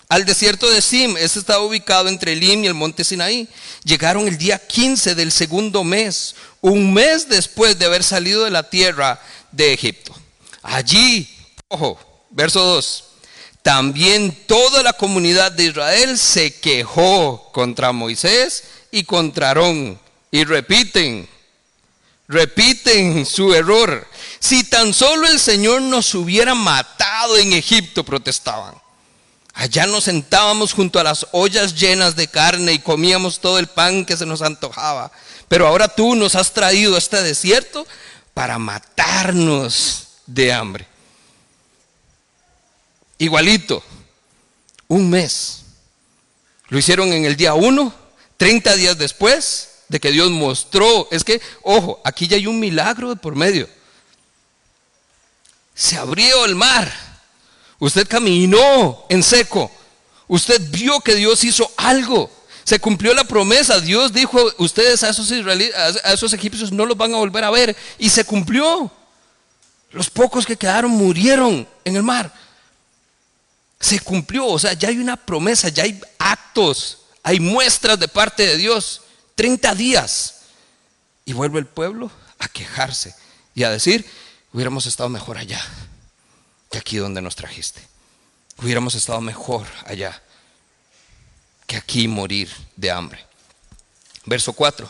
al 0.10 0.26
desierto 0.26 0.70
de 0.70 0.82
Sim. 0.82 1.18
Este 1.18 1.40
estaba 1.40 1.64
ubicado 1.64 2.08
entre 2.08 2.34
Elim 2.34 2.64
y 2.64 2.68
el 2.68 2.74
monte 2.74 3.04
Sinaí. 3.04 3.48
Llegaron 3.84 4.28
el 4.28 4.38
día 4.38 4.58
15 4.58 5.16
del 5.16 5.32
segundo 5.32 5.84
mes, 5.84 6.36
un 6.62 6.94
mes 6.94 7.28
después 7.28 7.78
de 7.78 7.86
haber 7.86 8.04
salido 8.04 8.44
de 8.46 8.52
la 8.52 8.70
tierra 8.70 9.22
de 9.58 9.74
Egipto. 9.74 10.16
Allí, 10.62 11.28
ojo, 11.68 12.00
verso 12.30 12.64
2, 12.64 13.04
también 13.64 14.46
toda 14.46 14.84
la 14.84 14.94
comunidad 14.94 15.52
de 15.52 15.66
Israel 15.66 16.18
se 16.18 16.54
quejó 16.60 17.52
contra 17.52 17.92
Moisés 17.92 18.64
y 18.92 19.04
contra 19.04 19.50
Aarón. 19.50 20.00
Y 20.32 20.44
repiten, 20.44 21.28
repiten 22.28 23.26
su 23.26 23.54
error. 23.54 24.08
Si 24.40 24.64
tan 24.64 24.94
solo 24.94 25.28
el 25.28 25.40
Señor 25.40 25.82
nos 25.82 26.14
hubiera 26.14 26.54
matado 26.54 27.38
en 27.38 27.54
Egipto, 27.54 28.04
protestaban. 28.04 28.76
Allá 29.54 29.88
nos 29.88 30.04
sentábamos 30.04 30.72
junto 30.72 31.00
a 31.00 31.04
las 31.04 31.26
ollas 31.32 31.74
llenas 31.74 32.16
de 32.16 32.28
carne 32.28 32.74
y 32.74 32.80
comíamos 32.80 33.40
todo 33.40 33.58
el 33.58 33.66
pan 33.66 34.06
que 34.06 34.16
se 34.16 34.28
nos 34.28 34.44
antojaba. 34.44 35.12
Pero 35.48 35.66
ahora 35.66 35.88
tú 35.88 36.16
nos 36.16 36.36
has 36.36 36.54
traído 36.54 36.94
a 36.94 37.00
este 37.00 37.24
desierto 37.24 37.88
para 38.38 38.60
matarnos 38.60 40.10
de 40.28 40.54
hambre. 40.54 40.86
Igualito, 43.18 43.82
un 44.88 45.10
mes. 45.10 45.64
Lo 46.68 46.78
hicieron 46.78 47.12
en 47.14 47.26
el 47.26 47.36
día 47.36 47.56
uno, 47.56 47.92
30 48.38 48.76
días 48.76 48.96
después 48.96 49.70
de 49.88 50.00
que 50.00 50.12
Dios 50.12 50.30
mostró. 50.30 51.08
Es 51.10 51.24
que, 51.24 51.42
ojo, 51.64 52.00
aquí 52.06 52.28
ya 52.28 52.38
hay 52.38 52.46
un 52.46 52.60
milagro 52.60 53.16
por 53.16 53.36
medio. 53.36 53.68
Se 55.74 55.98
abrió 55.98 56.46
el 56.46 56.54
mar. 56.54 56.94
Usted 57.80 58.08
caminó 58.08 59.08
en 59.10 59.24
seco. 59.24 59.72
Usted 60.28 60.62
vio 60.70 61.00
que 61.00 61.16
Dios 61.16 61.44
hizo 61.44 61.72
algo. 61.76 62.30
Se 62.68 62.82
cumplió 62.82 63.14
la 63.14 63.24
promesa. 63.24 63.80
Dios 63.80 64.12
dijo, 64.12 64.38
ustedes 64.58 65.02
a 65.02 65.10
esos, 65.10 65.32
israelitas, 65.32 66.02
a 66.04 66.12
esos 66.12 66.34
egipcios 66.34 66.70
no 66.70 66.86
los 66.86 66.98
van 66.98 67.14
a 67.14 67.18
volver 67.18 67.46
a 67.46 67.50
ver. 67.50 67.74
Y 67.98 68.10
se 68.10 68.26
cumplió. 68.26 68.92
Los 69.92 70.10
pocos 70.10 70.46
que 70.46 70.58
quedaron 70.58 70.92
murieron 70.92 71.66
en 71.86 71.96
el 71.96 72.04
mar. 72.04 72.30
Se 73.80 74.02
cumplió. 74.02 74.48
O 74.48 74.60
sea, 74.60 74.74
ya 74.74 74.90
hay 74.90 74.98
una 74.98 75.16
promesa, 75.16 75.70
ya 75.70 75.84
hay 75.84 75.98
actos, 76.20 77.04
hay 77.24 77.40
muestras 77.40 77.98
de 78.02 78.10
parte 78.10 78.46
de 78.46 78.58
Dios. 78.58 79.02
30 79.36 79.74
días. 79.74 80.42
Y 81.24 81.32
vuelve 81.32 81.60
el 81.60 81.68
pueblo 81.68 82.12
a 82.38 82.50
quejarse 82.50 83.16
y 83.56 83.64
a 83.64 83.70
decir, 83.70 84.06
hubiéramos 84.52 84.88
estado 84.88 85.08
mejor 85.08 85.38
allá 85.38 85.66
que 86.70 86.80
aquí 86.80 86.98
donde 86.98 87.22
nos 87.22 87.38
trajiste. 87.38 87.80
Hubiéramos 88.62 88.94
estado 88.94 89.22
mejor 89.22 89.66
allá 89.86 90.22
que 91.68 91.78
aquí 91.78 92.08
morir 92.08 92.50
de 92.76 92.90
hambre. 92.90 93.24
Verso 94.26 94.54
4. 94.54 94.90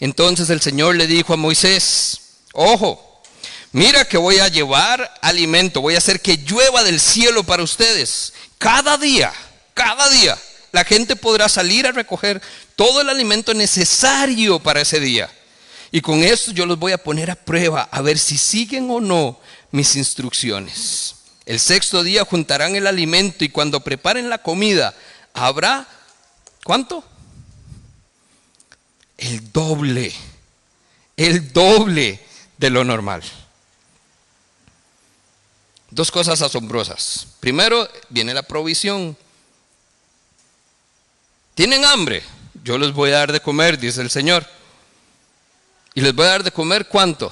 Entonces 0.00 0.50
el 0.50 0.60
Señor 0.60 0.96
le 0.96 1.06
dijo 1.06 1.32
a 1.32 1.36
Moisés, 1.36 2.20
ojo, 2.52 3.22
mira 3.70 4.04
que 4.04 4.16
voy 4.16 4.38
a 4.38 4.48
llevar 4.48 5.14
alimento, 5.20 5.80
voy 5.80 5.94
a 5.94 5.98
hacer 5.98 6.20
que 6.20 6.38
llueva 6.38 6.82
del 6.82 6.98
cielo 6.98 7.44
para 7.44 7.62
ustedes. 7.62 8.32
Cada 8.58 8.96
día, 8.96 9.32
cada 9.74 10.08
día, 10.08 10.36
la 10.72 10.84
gente 10.84 11.14
podrá 11.14 11.48
salir 11.48 11.86
a 11.86 11.92
recoger 11.92 12.42
todo 12.74 13.02
el 13.02 13.10
alimento 13.10 13.54
necesario 13.54 14.58
para 14.58 14.80
ese 14.80 14.98
día. 14.98 15.30
Y 15.92 16.00
con 16.00 16.24
esto 16.24 16.52
yo 16.52 16.64
los 16.64 16.78
voy 16.78 16.92
a 16.92 16.98
poner 16.98 17.30
a 17.30 17.36
prueba 17.36 17.82
a 17.92 18.00
ver 18.00 18.18
si 18.18 18.38
siguen 18.38 18.90
o 18.90 18.98
no 18.98 19.38
mis 19.70 19.94
instrucciones. 19.94 21.16
El 21.44 21.60
sexto 21.60 22.02
día 22.02 22.24
juntarán 22.24 22.76
el 22.76 22.86
alimento 22.86 23.44
y 23.44 23.50
cuando 23.50 23.80
preparen 23.80 24.30
la 24.30 24.38
comida, 24.38 24.94
habrá, 25.34 25.86
¿cuánto? 26.64 27.04
El 29.16 29.52
doble, 29.52 30.12
el 31.16 31.52
doble 31.52 32.20
de 32.58 32.70
lo 32.70 32.84
normal. 32.84 33.22
Dos 35.90 36.10
cosas 36.10 36.40
asombrosas. 36.40 37.26
Primero, 37.40 37.88
viene 38.08 38.32
la 38.32 38.42
provisión. 38.42 39.16
¿Tienen 41.54 41.84
hambre? 41.84 42.22
Yo 42.64 42.78
les 42.78 42.92
voy 42.92 43.10
a 43.10 43.18
dar 43.18 43.32
de 43.32 43.40
comer, 43.40 43.78
dice 43.78 44.00
el 44.00 44.10
Señor. 44.10 44.46
¿Y 45.94 46.00
les 46.00 46.14
voy 46.14 46.26
a 46.26 46.30
dar 46.30 46.42
de 46.42 46.50
comer 46.50 46.88
cuánto? 46.88 47.30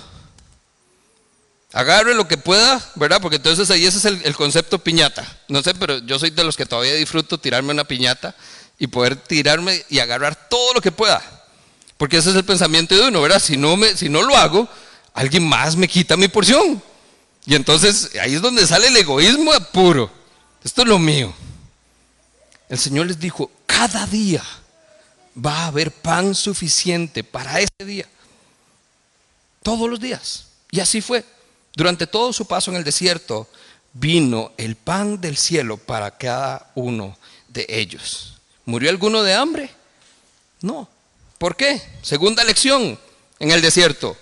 Agarre 1.72 2.14
lo 2.14 2.26
que 2.26 2.36
pueda, 2.36 2.80
¿verdad? 2.96 3.20
Porque 3.20 3.36
entonces 3.36 3.70
ahí 3.70 3.86
ese 3.86 3.98
es 3.98 4.04
el, 4.04 4.34
concepto 4.34 4.80
piñata. 4.80 5.24
No 5.48 5.62
sé, 5.62 5.74
pero 5.74 5.98
yo 5.98 6.18
soy 6.18 6.30
de 6.30 6.42
los 6.42 6.56
que 6.56 6.66
todavía 6.66 6.94
disfruto 6.94 7.38
tirarme 7.38 7.72
una 7.72 7.84
piñata 7.84 8.34
y 8.78 8.88
poder 8.88 9.16
tirarme 9.16 9.84
y 9.88 10.00
agarrar 10.00 10.48
todo 10.48 10.74
lo 10.74 10.80
que 10.80 10.90
pueda. 10.90 11.22
Porque 11.96 12.16
ese 12.16 12.30
es 12.30 12.36
el 12.36 12.44
pensamiento 12.44 12.96
de 12.96 13.08
uno, 13.08 13.20
¿verdad? 13.20 13.40
Si 13.40 13.56
no, 13.56 13.76
me, 13.76 13.96
si 13.96 14.08
no 14.08 14.22
lo 14.22 14.36
hago, 14.36 14.68
alguien 15.14 15.46
más 15.46 15.76
me 15.76 15.86
quita 15.86 16.16
mi 16.16 16.26
porción. 16.26 16.82
Y 17.46 17.54
entonces 17.54 18.10
ahí 18.20 18.34
es 18.34 18.42
donde 18.42 18.66
sale 18.66 18.88
el 18.88 18.96
egoísmo 18.96 19.52
puro. 19.72 20.10
Esto 20.64 20.82
es 20.82 20.88
lo 20.88 20.98
mío. 20.98 21.32
El 22.68 22.78
Señor 22.78 23.06
les 23.06 23.18
dijo, 23.18 23.50
cada 23.66 24.06
día 24.06 24.42
va 25.34 25.64
a 25.64 25.66
haber 25.66 25.92
pan 25.92 26.34
suficiente 26.34 27.22
para 27.22 27.60
ese 27.60 27.84
día. 27.84 28.06
Todos 29.62 29.88
los 29.88 30.00
días. 30.00 30.46
Y 30.70 30.80
así 30.80 31.00
fue. 31.00 31.24
Durante 31.74 32.06
todo 32.06 32.32
su 32.32 32.46
paso 32.46 32.70
en 32.70 32.76
el 32.76 32.84
desierto, 32.84 33.48
vino 33.92 34.52
el 34.56 34.76
pan 34.76 35.20
del 35.20 35.36
cielo 35.36 35.76
para 35.76 36.16
cada 36.16 36.70
uno 36.74 37.16
de 37.48 37.66
ellos. 37.68 38.34
¿Murió 38.64 38.90
alguno 38.90 39.22
de 39.22 39.34
hambre? 39.34 39.70
No. 40.60 40.88
¿Por 41.38 41.56
qué? 41.56 41.80
Segunda 42.02 42.44
lección 42.44 42.98
en 43.38 43.50
el 43.50 43.62
desierto. 43.62 44.16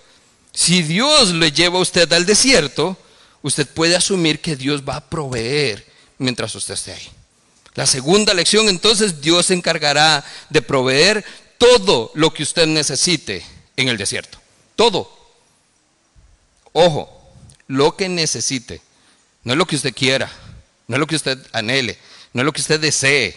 Si 0.53 0.83
Dios 0.83 1.31
le 1.33 1.53
lleva 1.53 1.79
a 1.79 1.83
usted 1.83 2.13
al 2.13 2.27
desierto, 2.27 2.97
usted 3.43 3.67
puede 3.67 3.97
asumir 3.97 4.41
que 4.41 4.57
Dios 4.57 4.83
va 4.89 4.97
a 4.97 5.09
proveer 5.09 5.87
mientras 6.19 6.55
usted 6.55 6.75
esté 6.75 6.93
ahí. 6.93 7.09
La 7.75 7.87
segunda 7.87 8.35
lección, 8.35 8.69
entonces, 8.69 9.21
Dios 9.21 9.47
se 9.47 9.55
encargará 9.55 10.25
de 10.51 10.63
proveer 10.63 11.25
todo 11.59 12.11
lo 12.15 12.33
que 12.33 12.43
usted 12.43 12.67
necesite 12.67 13.45
en 13.77 13.89
el 13.89 13.97
desierto. 13.97 14.39
Todo. 14.75 15.11
Ojo, 16.73 17.18
lo 17.69 17.97
que 17.97 18.09
necesite. 18.09 18.81
No 19.45 19.53
es 19.53 19.59
lo 19.59 19.67
que 19.67 19.77
usted 19.77 19.95
quiera, 19.95 20.31
no 20.89 20.97
es 20.97 21.01
lo 21.01 21.07
que 21.07 21.17
usted 21.17 21.39
anhele, 21.53 21.97
no 22.33 22.43
es 22.43 22.45
lo 22.45 22.53
que 22.53 22.61
usted 22.61 22.81
desee, 22.81 23.37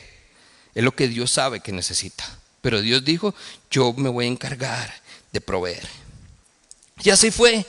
es 0.73 0.83
lo 0.83 0.95
que 0.95 1.07
Dios 1.07 1.31
sabe 1.31 1.59
que 1.59 1.71
necesita. 1.71 2.25
Pero 2.61 2.81
Dios 2.81 3.03
dijo, 3.03 3.35
yo 3.69 3.93
me 3.93 4.09
voy 4.09 4.25
a 4.25 4.29
encargar 4.29 4.93
de 5.31 5.41
proveer. 5.41 5.87
Y 7.03 7.09
así 7.09 7.31
fue. 7.31 7.65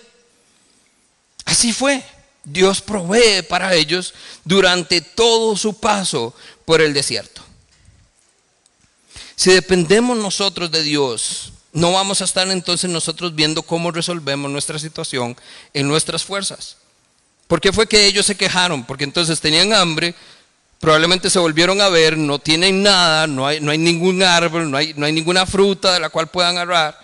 Así 1.45 1.73
fue. 1.73 2.03
Dios 2.45 2.81
provee 2.81 3.43
para 3.49 3.75
ellos 3.75 4.15
durante 4.45 5.01
todo 5.01 5.57
su 5.57 5.79
paso 5.79 6.35
por 6.65 6.81
el 6.81 6.93
desierto. 6.93 7.43
Si 9.37 9.53
dependemos 9.53 10.19
nosotros 10.19 10.71
de 10.71 10.83
Dios, 10.83 11.53
no 11.73 11.93
vamos 11.93 12.21
a 12.21 12.25
estar 12.25 12.49
entonces 12.49 12.91
nosotros 12.91 13.35
viendo 13.35 13.63
cómo 13.63 13.91
resolvemos 13.91 14.51
nuestra 14.51 14.79
situación 14.79 15.37
en 15.73 15.89
nuestras 15.89 16.25
fuerzas. 16.25 16.77
¿Por 17.47 17.61
qué 17.61 17.73
fue 17.73 17.87
que 17.87 18.07
ellos 18.07 18.27
se 18.27 18.37
quejaron? 18.37 18.85
Porque 18.85 19.05
entonces 19.05 19.41
tenían 19.41 19.73
hambre, 19.73 20.15
probablemente 20.81 21.31
se 21.31 21.39
volvieron 21.39 21.81
a 21.81 21.89
ver, 21.89 22.17
no 22.17 22.39
tienen 22.39 22.83
nada, 22.83 23.27
no 23.27 23.47
hay, 23.47 23.61
no 23.61 23.73
ningún 23.73 24.23
árbol, 24.23 24.71
no 24.71 24.77
hay, 24.77 24.95
no 24.95 25.07
ninguna 25.07 25.47
fruta 25.47 25.95
de 25.95 26.01
la 26.01 26.11
cual 26.11 26.29
puedan 26.29 26.57
agarrar. 26.57 26.99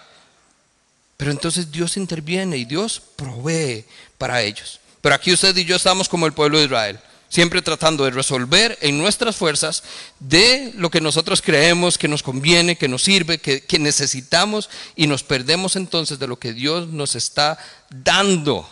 Pero 1.17 1.31
entonces 1.31 1.71
Dios 1.71 1.97
interviene 1.97 2.57
y 2.57 2.65
Dios 2.65 3.03
provee 3.17 3.85
para 4.19 4.41
ellos. 4.43 4.81
Pero 5.01 5.15
aquí 5.15 5.33
usted 5.33 5.57
y 5.57 5.65
yo 5.65 5.77
estamos 5.77 6.09
como 6.09 6.27
el 6.27 6.33
pueblo 6.33 6.59
de 6.59 6.65
Israel, 6.65 7.01
siempre 7.29 7.63
tratando 7.63 8.05
de 8.05 8.11
resolver 8.11 8.79
en 8.81 8.99
nuestras 8.99 9.37
fuerzas 9.37 9.83
de 10.19 10.73
lo 10.77 10.91
que 10.91 11.01
nosotros 11.01 11.43
creemos 11.43 11.99
que 11.99 12.09
nos 12.09 12.23
conviene, 12.23 12.77
que 12.77 12.89
nos 12.89 13.03
sirve, 13.03 13.39
que, 13.39 13.79
necesitamos 13.79 14.71
y 14.97 15.07
nos 15.07 15.23
perdemos 15.23 15.77
entonces 15.77 16.19
de 16.19 16.27
lo 16.27 16.39
que 16.39 16.53
Dios 16.53 16.89
nos 16.89 17.15
está 17.15 17.59
dando, 17.91 18.69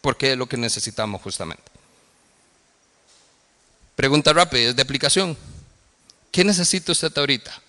porque 0.00 0.32
es 0.32 0.38
lo 0.38 0.46
que 0.46 0.56
necesitamos 0.56 1.22
justamente. 1.22 1.62
Pregunta 3.96 4.32
rápida, 4.32 4.70
es 4.70 4.76
de 4.76 4.82
aplicación. 4.82 5.36
¿Qué 6.32 6.44
necesita 6.44 6.92
usted 6.92 7.16
ahorita? 7.16 7.60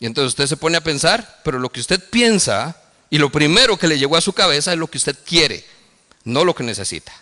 Y 0.00 0.06
entonces 0.06 0.28
usted 0.28 0.46
se 0.46 0.56
pone 0.56 0.76
a 0.76 0.82
pensar, 0.82 1.40
pero 1.44 1.58
lo 1.58 1.70
que 1.70 1.80
usted 1.80 2.02
piensa 2.10 2.76
y 3.10 3.18
lo 3.18 3.30
primero 3.30 3.76
que 3.76 3.88
le 3.88 3.98
llegó 3.98 4.16
a 4.16 4.20
su 4.20 4.32
cabeza 4.32 4.72
es 4.72 4.78
lo 4.78 4.88
que 4.88 4.98
usted 4.98 5.16
quiere 5.24 5.64
no 6.24 6.44
lo 6.44 6.54
que 6.54 6.64
necesita. 6.64 7.12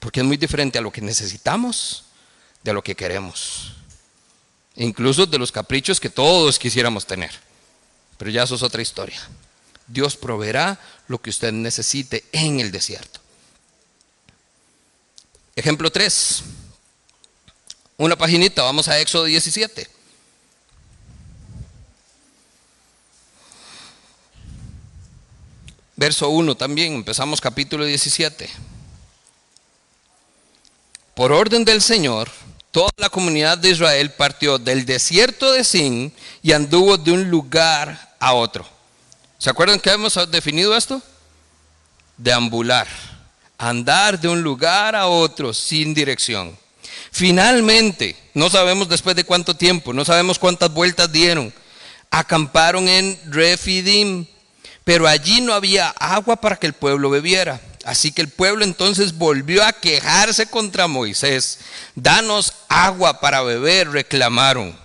Porque 0.00 0.20
es 0.20 0.26
muy 0.26 0.36
diferente 0.36 0.78
a 0.78 0.82
lo 0.82 0.92
que 0.92 1.00
necesitamos 1.00 2.04
de 2.62 2.72
lo 2.72 2.82
que 2.82 2.94
queremos. 2.94 3.72
Incluso 4.76 5.26
de 5.26 5.38
los 5.38 5.52
caprichos 5.52 6.00
que 6.00 6.10
todos 6.10 6.58
quisiéramos 6.58 7.06
tener. 7.06 7.30
Pero 8.18 8.30
ya 8.30 8.42
eso 8.42 8.54
es 8.54 8.62
otra 8.62 8.82
historia. 8.82 9.20
Dios 9.86 10.16
proveerá 10.16 10.78
lo 11.08 11.20
que 11.20 11.30
usted 11.30 11.52
necesite 11.52 12.24
en 12.32 12.60
el 12.60 12.72
desierto. 12.72 13.20
Ejemplo 15.54 15.90
3. 15.90 16.42
Una 17.98 18.16
paginita, 18.16 18.62
vamos 18.62 18.88
a 18.88 19.00
Éxodo 19.00 19.24
17. 19.24 19.88
Verso 25.96 26.28
1 26.28 26.56
también, 26.56 26.92
empezamos 26.92 27.40
capítulo 27.40 27.86
17. 27.86 28.50
Por 31.16 31.32
orden 31.32 31.64
del 31.64 31.80
Señor, 31.80 32.28
toda 32.70 32.90
la 32.98 33.08
comunidad 33.08 33.56
de 33.56 33.70
Israel 33.70 34.10
partió 34.10 34.58
del 34.58 34.84
desierto 34.84 35.50
de 35.50 35.64
Sin 35.64 36.12
y 36.42 36.52
anduvo 36.52 36.98
de 36.98 37.10
un 37.10 37.30
lugar 37.30 38.14
a 38.20 38.34
otro. 38.34 38.68
¿Se 39.38 39.48
acuerdan 39.48 39.80
que 39.80 39.90
hemos 39.90 40.14
definido 40.30 40.76
esto? 40.76 41.00
Deambular, 42.18 42.86
andar 43.56 44.20
de 44.20 44.28
un 44.28 44.42
lugar 44.42 44.94
a 44.94 45.06
otro 45.06 45.54
sin 45.54 45.94
dirección. 45.94 46.54
Finalmente, 47.10 48.14
no 48.34 48.50
sabemos 48.50 48.86
después 48.86 49.16
de 49.16 49.24
cuánto 49.24 49.56
tiempo, 49.56 49.94
no 49.94 50.04
sabemos 50.04 50.38
cuántas 50.38 50.70
vueltas 50.70 51.10
dieron, 51.10 51.50
acamparon 52.10 52.88
en 52.88 53.18
Refidim 53.32 54.26
pero 54.86 55.08
allí 55.08 55.40
no 55.40 55.52
había 55.52 55.88
agua 55.88 56.36
para 56.36 56.54
que 56.54 56.68
el 56.68 56.72
pueblo 56.72 57.10
bebiera. 57.10 57.60
Así 57.86 58.10
que 58.10 58.20
el 58.20 58.28
pueblo 58.28 58.64
entonces 58.64 59.16
volvió 59.16 59.64
a 59.64 59.72
quejarse 59.72 60.46
contra 60.46 60.88
Moisés. 60.88 61.60
Danos 61.94 62.52
agua 62.68 63.20
para 63.20 63.42
beber, 63.42 63.90
reclamaron. 63.90 64.76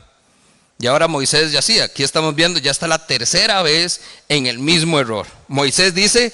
Y 0.77 0.85
ahora 0.85 1.07
Moisés 1.07 1.51
ya 1.51 1.63
sí, 1.63 1.79
aquí 1.79 2.03
estamos 2.03 2.35
viendo, 2.35 2.59
ya 2.59 2.69
está 2.69 2.87
la 2.87 3.07
tercera 3.07 3.63
vez 3.63 4.01
en 4.29 4.45
el 4.45 4.59
mismo 4.59 4.99
error. 4.99 5.25
Moisés 5.47 5.95
dice, 5.95 6.31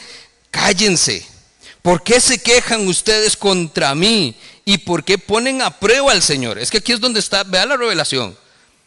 cállense. 0.52 1.26
¿Por 1.82 2.04
qué 2.04 2.20
se 2.20 2.38
quejan 2.40 2.86
ustedes 2.86 3.38
contra 3.38 3.96
mí? 3.96 4.36
¿Y 4.66 4.80
por 4.80 5.06
qué 5.06 5.18
ponen 5.18 5.62
a 5.62 5.80
prueba 5.80 6.12
al 6.12 6.22
Señor? 6.22 6.60
Es 6.60 6.70
que 6.70 6.80
aquí 6.80 6.92
es 6.92 7.00
donde 7.00 7.22
está, 7.22 7.46
vea 7.46 7.66
la 7.66 7.78
revelación. 7.78 8.38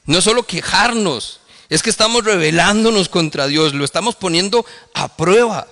No 0.05 0.19
es 0.19 0.25
solo 0.25 0.43
quejarnos, 0.43 1.41
es 1.71 1.83
que 1.83 1.89
estamos 1.89 2.27
rebelándonos 2.27 3.09
contra 3.09 3.47
Dios, 3.47 3.73
lo 3.73 3.87
estamos 3.87 4.17
poniendo 4.17 4.67
a 4.93 5.17
prueba. 5.17 5.67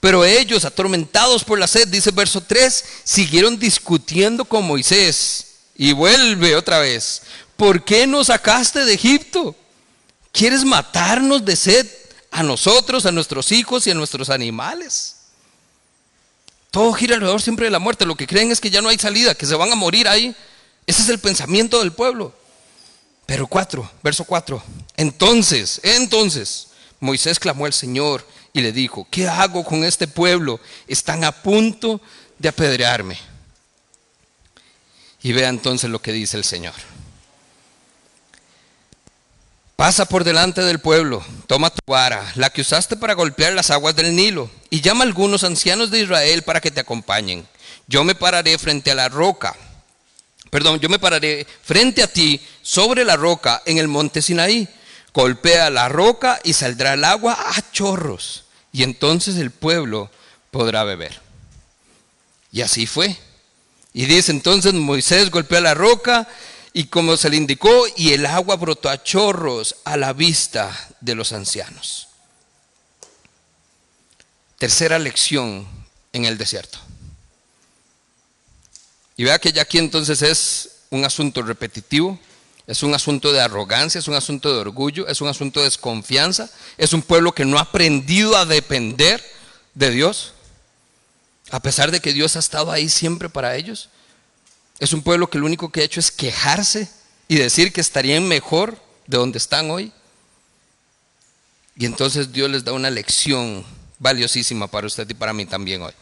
Pero 0.00 0.24
ellos, 0.24 0.64
atormentados 0.64 1.42
por 1.44 1.58
la 1.58 1.66
sed, 1.66 1.88
dice 1.88 2.10
verso 2.12 2.40
3, 2.40 2.84
siguieron 3.04 3.58
discutiendo 3.58 4.44
con 4.44 4.64
Moisés. 4.64 5.46
Y 5.74 5.92
vuelve 5.92 6.56
otra 6.56 6.78
vez. 6.78 7.22
¿Por 7.56 7.84
qué 7.84 8.06
nos 8.06 8.28
sacaste 8.28 8.84
de 8.84 8.94
Egipto? 8.94 9.54
¿Quieres 10.32 10.64
matarnos 10.64 11.44
de 11.44 11.56
sed 11.56 11.86
a 12.30 12.42
nosotros, 12.42 13.06
a 13.06 13.12
nuestros 13.12 13.50
hijos 13.50 13.86
y 13.86 13.90
a 13.90 13.94
nuestros 13.94 14.30
animales? 14.30 15.16
Todo 16.70 16.92
gira 16.92 17.14
alrededor 17.14 17.42
siempre 17.42 17.66
de 17.66 17.70
la 17.70 17.78
muerte. 17.78 18.06
Lo 18.06 18.14
que 18.14 18.26
creen 18.26 18.52
es 18.52 18.60
que 18.60 18.70
ya 18.70 18.82
no 18.82 18.88
hay 18.88 18.98
salida, 18.98 19.34
que 19.34 19.46
se 19.46 19.54
van 19.54 19.72
a 19.72 19.76
morir 19.76 20.06
ahí. 20.06 20.34
Ese 20.86 21.02
es 21.02 21.08
el 21.08 21.18
pensamiento 21.18 21.80
del 21.80 21.92
pueblo. 21.92 22.32
Pero 23.26 23.46
4, 23.46 23.90
verso 24.02 24.24
4. 24.24 24.62
Entonces, 24.96 25.80
entonces, 25.82 26.68
Moisés 27.00 27.38
clamó 27.38 27.66
al 27.66 27.72
Señor 27.72 28.26
y 28.58 28.62
le 28.62 28.72
dijo, 28.72 29.06
¿qué 29.10 29.28
hago 29.28 29.64
con 29.64 29.84
este 29.84 30.06
pueblo? 30.06 30.60
Están 30.86 31.24
a 31.24 31.32
punto 31.32 32.00
de 32.38 32.48
apedrearme. 32.48 33.18
Y 35.22 35.32
vea 35.32 35.48
entonces 35.48 35.90
lo 35.90 36.00
que 36.00 36.12
dice 36.12 36.36
el 36.36 36.44
Señor. 36.44 36.74
Pasa 39.76 40.06
por 40.06 40.24
delante 40.24 40.62
del 40.62 40.80
pueblo, 40.80 41.24
toma 41.46 41.70
tu 41.70 41.80
vara, 41.86 42.32
la 42.34 42.50
que 42.50 42.62
usaste 42.62 42.96
para 42.96 43.14
golpear 43.14 43.52
las 43.52 43.70
aguas 43.70 43.94
del 43.94 44.14
Nilo, 44.16 44.50
y 44.70 44.80
llama 44.80 45.04
a 45.04 45.06
algunos 45.06 45.44
ancianos 45.44 45.90
de 45.90 46.00
Israel 46.00 46.42
para 46.42 46.60
que 46.60 46.72
te 46.72 46.80
acompañen. 46.80 47.46
Yo 47.86 48.02
me 48.02 48.16
pararé 48.16 48.58
frente 48.58 48.90
a 48.90 48.96
la 48.96 49.08
roca 49.08 49.56
perdón, 50.50 50.80
yo 50.80 50.88
me 50.88 50.98
pararé 50.98 51.46
frente 51.62 52.02
a 52.02 52.06
ti 52.06 52.40
sobre 52.62 53.04
la 53.04 53.16
roca 53.16 53.62
en 53.66 53.78
el 53.78 53.88
monte 53.88 54.22
Sinaí. 54.22 54.68
Golpea 55.12 55.70
la 55.70 55.88
roca 55.88 56.38
y 56.44 56.52
saldrá 56.52 56.94
el 56.94 57.04
agua 57.04 57.36
a 57.38 57.72
chorros. 57.72 58.44
Y 58.78 58.84
entonces 58.84 59.34
el 59.38 59.50
pueblo 59.50 60.08
podrá 60.52 60.84
beber. 60.84 61.20
Y 62.52 62.60
así 62.60 62.86
fue. 62.86 63.18
Y 63.92 64.06
dice 64.06 64.30
entonces 64.30 64.72
Moisés 64.72 65.32
golpeó 65.32 65.60
la 65.60 65.74
roca 65.74 66.28
y 66.72 66.84
como 66.84 67.16
se 67.16 67.28
le 67.28 67.36
indicó, 67.36 67.86
y 67.96 68.12
el 68.12 68.24
agua 68.24 68.54
brotó 68.54 68.88
a 68.88 69.02
chorros 69.02 69.74
a 69.82 69.96
la 69.96 70.12
vista 70.12 70.94
de 71.00 71.16
los 71.16 71.32
ancianos. 71.32 72.06
Tercera 74.58 75.00
lección 75.00 75.66
en 76.12 76.26
el 76.26 76.38
desierto. 76.38 76.78
Y 79.16 79.24
vea 79.24 79.40
que 79.40 79.52
ya 79.52 79.62
aquí 79.62 79.78
entonces 79.78 80.22
es 80.22 80.70
un 80.90 81.04
asunto 81.04 81.42
repetitivo, 81.42 82.16
es 82.68 82.82
un 82.82 82.94
asunto 82.94 83.32
de 83.32 83.40
arrogancia, 83.40 83.98
es 83.98 84.08
un 84.08 84.14
asunto 84.14 84.52
de 84.52 84.60
orgullo, 84.60 85.08
es 85.08 85.22
un 85.22 85.28
asunto 85.28 85.60
de 85.60 85.64
desconfianza, 85.64 86.50
es 86.76 86.92
un 86.92 87.00
pueblo 87.00 87.32
que 87.32 87.46
no 87.46 87.56
ha 87.56 87.62
aprendido 87.62 88.36
a 88.36 88.44
depender 88.44 89.24
de 89.72 89.90
Dios, 89.90 90.34
a 91.50 91.60
pesar 91.60 91.90
de 91.90 92.00
que 92.00 92.12
Dios 92.12 92.36
ha 92.36 92.40
estado 92.40 92.70
ahí 92.70 92.90
siempre 92.90 93.30
para 93.30 93.56
ellos. 93.56 93.88
Es 94.78 94.92
un 94.92 95.02
pueblo 95.02 95.30
que 95.30 95.38
lo 95.38 95.46
único 95.46 95.72
que 95.72 95.80
ha 95.80 95.84
hecho 95.84 95.98
es 95.98 96.12
quejarse 96.12 96.90
y 97.26 97.36
decir 97.36 97.72
que 97.72 97.80
estarían 97.80 98.28
mejor 98.28 98.78
de 99.06 99.16
donde 99.16 99.38
están 99.38 99.70
hoy. 99.70 99.90
Y 101.74 101.86
entonces 101.86 102.32
Dios 102.32 102.50
les 102.50 102.64
da 102.64 102.74
una 102.74 102.90
lección 102.90 103.64
valiosísima 103.98 104.66
para 104.66 104.88
usted 104.88 105.08
y 105.08 105.14
para 105.14 105.32
mí 105.32 105.46
también 105.46 105.80
hoy. 105.80 105.94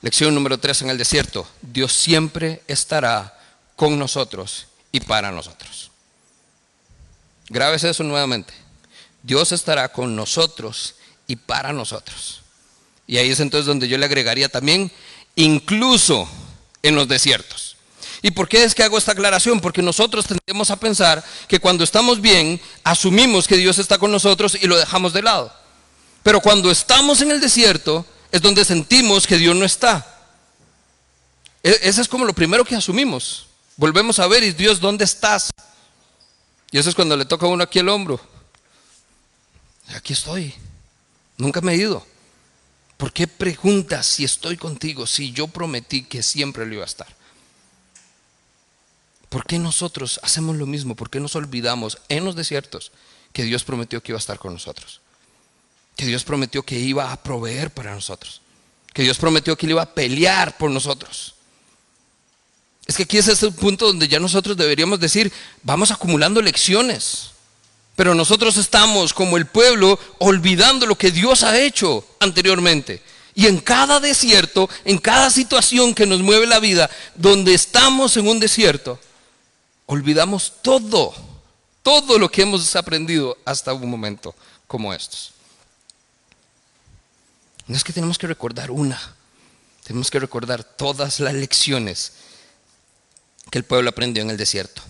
Lección 0.00 0.32
número 0.32 0.58
3 0.58 0.82
en 0.82 0.90
el 0.90 0.98
desierto. 0.98 1.44
Dios 1.60 1.92
siempre 1.92 2.62
estará 2.68 3.39
con 3.80 3.98
nosotros 3.98 4.66
y 4.92 5.00
para 5.00 5.32
nosotros. 5.32 5.90
Grabes 7.48 7.82
eso 7.82 8.04
nuevamente. 8.04 8.52
Dios 9.22 9.52
estará 9.52 9.90
con 9.90 10.14
nosotros 10.14 10.96
y 11.26 11.36
para 11.36 11.72
nosotros. 11.72 12.42
Y 13.06 13.16
ahí 13.16 13.30
es 13.30 13.40
entonces 13.40 13.64
donde 13.64 13.88
yo 13.88 13.96
le 13.96 14.04
agregaría 14.04 14.50
también, 14.50 14.92
incluso 15.34 16.28
en 16.82 16.94
los 16.94 17.08
desiertos. 17.08 17.78
¿Y 18.20 18.32
por 18.32 18.50
qué 18.50 18.64
es 18.64 18.74
que 18.74 18.82
hago 18.82 18.98
esta 18.98 19.12
aclaración? 19.12 19.60
Porque 19.60 19.80
nosotros 19.80 20.26
tendemos 20.26 20.70
a 20.70 20.76
pensar 20.76 21.24
que 21.48 21.58
cuando 21.58 21.82
estamos 21.82 22.20
bien, 22.20 22.60
asumimos 22.84 23.48
que 23.48 23.56
Dios 23.56 23.78
está 23.78 23.96
con 23.96 24.12
nosotros 24.12 24.58
y 24.60 24.66
lo 24.66 24.76
dejamos 24.76 25.14
de 25.14 25.22
lado. 25.22 25.50
Pero 26.22 26.42
cuando 26.42 26.70
estamos 26.70 27.22
en 27.22 27.30
el 27.30 27.40
desierto, 27.40 28.04
es 28.30 28.42
donde 28.42 28.62
sentimos 28.66 29.26
que 29.26 29.38
Dios 29.38 29.56
no 29.56 29.64
está. 29.64 30.06
E, 31.62 31.78
eso 31.84 32.02
es 32.02 32.08
como 32.08 32.26
lo 32.26 32.34
primero 32.34 32.62
que 32.62 32.76
asumimos. 32.76 33.46
Volvemos 33.80 34.18
a 34.18 34.26
ver, 34.26 34.42
y 34.42 34.52
Dios, 34.52 34.78
¿dónde 34.78 35.04
estás? 35.04 35.48
Y 36.70 36.76
eso 36.76 36.90
es 36.90 36.94
cuando 36.94 37.16
le 37.16 37.24
toca 37.24 37.46
a 37.46 37.48
uno 37.48 37.64
aquí 37.64 37.78
el 37.78 37.88
hombro. 37.88 38.20
Aquí 39.94 40.12
estoy. 40.12 40.52
Nunca 41.38 41.62
me 41.62 41.72
he 41.72 41.76
ido. 41.76 42.06
¿Por 42.98 43.10
qué 43.10 43.26
preguntas 43.26 44.04
si 44.04 44.22
estoy 44.22 44.58
contigo 44.58 45.06
si 45.06 45.32
yo 45.32 45.48
prometí 45.48 46.02
que 46.02 46.22
siempre 46.22 46.66
lo 46.66 46.74
iba 46.74 46.82
a 46.82 46.86
estar? 46.86 47.06
¿Por 49.30 49.46
qué 49.46 49.58
nosotros 49.58 50.20
hacemos 50.22 50.56
lo 50.56 50.66
mismo? 50.66 50.94
¿Por 50.94 51.08
qué 51.08 51.18
nos 51.18 51.34
olvidamos 51.34 52.02
en 52.10 52.26
los 52.26 52.36
desiertos 52.36 52.92
que 53.32 53.44
Dios 53.44 53.64
prometió 53.64 54.02
que 54.02 54.12
iba 54.12 54.18
a 54.18 54.20
estar 54.20 54.38
con 54.38 54.52
nosotros? 54.52 55.00
Que 55.96 56.04
Dios 56.04 56.24
prometió 56.24 56.64
que 56.64 56.78
iba 56.78 57.12
a 57.12 57.22
proveer 57.22 57.70
para 57.70 57.94
nosotros. 57.94 58.42
Que 58.92 59.04
Dios 59.04 59.16
prometió 59.16 59.56
que 59.56 59.64
Él 59.64 59.70
iba 59.70 59.82
a 59.84 59.94
pelear 59.94 60.58
por 60.58 60.70
nosotros. 60.70 61.36
Es 62.90 62.96
que 62.96 63.04
aquí 63.04 63.18
es 63.18 63.28
ese 63.28 63.52
punto 63.52 63.86
donde 63.86 64.08
ya 64.08 64.18
nosotros 64.18 64.56
deberíamos 64.56 64.98
decir, 64.98 65.32
vamos 65.62 65.92
acumulando 65.92 66.42
lecciones. 66.42 67.30
Pero 67.94 68.16
nosotros 68.16 68.56
estamos 68.56 69.14
como 69.14 69.36
el 69.36 69.46
pueblo 69.46 69.96
olvidando 70.18 70.86
lo 70.86 70.98
que 70.98 71.12
Dios 71.12 71.44
ha 71.44 71.56
hecho 71.56 72.04
anteriormente. 72.18 73.00
Y 73.32 73.46
en 73.46 73.60
cada 73.60 74.00
desierto, 74.00 74.68
en 74.84 74.98
cada 74.98 75.30
situación 75.30 75.94
que 75.94 76.04
nos 76.04 76.20
mueve 76.20 76.48
la 76.48 76.58
vida, 76.58 76.90
donde 77.14 77.54
estamos 77.54 78.16
en 78.16 78.26
un 78.26 78.40
desierto, 78.40 78.98
olvidamos 79.86 80.54
todo, 80.60 81.14
todo 81.84 82.18
lo 82.18 82.28
que 82.28 82.42
hemos 82.42 82.74
aprendido 82.74 83.38
hasta 83.44 83.72
un 83.72 83.88
momento 83.88 84.34
como 84.66 84.92
estos. 84.92 85.30
No 87.68 87.76
es 87.76 87.84
que 87.84 87.92
tenemos 87.92 88.18
que 88.18 88.26
recordar 88.26 88.72
una, 88.72 89.00
tenemos 89.84 90.10
que 90.10 90.18
recordar 90.18 90.64
todas 90.64 91.20
las 91.20 91.34
lecciones 91.34 92.14
que 93.50 93.58
el 93.58 93.64
pueblo 93.64 93.90
aprendió 93.90 94.22
en 94.22 94.30
el 94.30 94.36
desierto. 94.36 94.82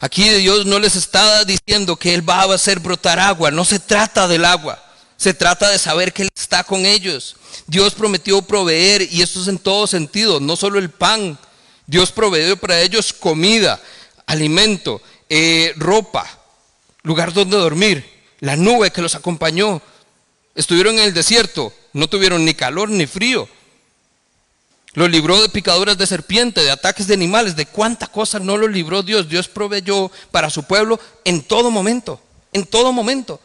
Aquí 0.00 0.28
Dios 0.28 0.66
no 0.66 0.78
les 0.78 0.96
está 0.96 1.44
diciendo 1.44 1.96
que 1.96 2.14
Él 2.14 2.28
va 2.28 2.42
a 2.42 2.54
hacer 2.54 2.80
brotar 2.80 3.18
agua, 3.18 3.50
no 3.50 3.64
se 3.64 3.78
trata 3.78 4.28
del 4.28 4.44
agua, 4.44 4.82
se 5.16 5.32
trata 5.32 5.70
de 5.70 5.78
saber 5.78 6.12
que 6.12 6.22
Él 6.22 6.28
está 6.34 6.64
con 6.64 6.84
ellos. 6.84 7.36
Dios 7.66 7.94
prometió 7.94 8.42
proveer 8.42 9.08
y 9.10 9.22
esto 9.22 9.40
es 9.40 9.48
en 9.48 9.58
todo 9.58 9.86
sentido, 9.86 10.40
no 10.40 10.56
solo 10.56 10.78
el 10.78 10.90
pan. 10.90 11.38
Dios 11.86 12.12
proveyó 12.12 12.56
para 12.56 12.80
ellos 12.80 13.12
comida, 13.12 13.80
alimento, 14.26 15.00
eh, 15.28 15.72
ropa, 15.76 16.26
lugar 17.02 17.32
donde 17.32 17.56
dormir, 17.56 18.04
la 18.40 18.56
nube 18.56 18.90
que 18.90 19.02
los 19.02 19.14
acompañó. 19.14 19.80
Estuvieron 20.54 20.98
en 20.98 21.04
el 21.04 21.14
desierto, 21.14 21.72
no 21.92 22.08
tuvieron 22.08 22.44
ni 22.44 22.54
calor 22.54 22.90
ni 22.90 23.06
frío. 23.06 23.48
Lo 24.96 25.06
libró 25.08 25.42
de 25.42 25.50
picaduras 25.50 25.98
de 25.98 26.06
serpiente, 26.06 26.62
de 26.62 26.70
ataques 26.70 27.06
de 27.06 27.12
animales, 27.12 27.54
de 27.54 27.66
cuánta 27.66 28.06
cosa 28.06 28.38
no 28.38 28.56
lo 28.56 28.66
libró 28.66 29.02
Dios. 29.02 29.28
Dios 29.28 29.46
proveyó 29.46 30.10
para 30.30 30.48
su 30.48 30.62
pueblo 30.62 30.98
en 31.24 31.42
todo 31.42 31.70
momento, 31.70 32.18
en 32.54 32.64
todo 32.64 32.94
momento, 32.94 33.38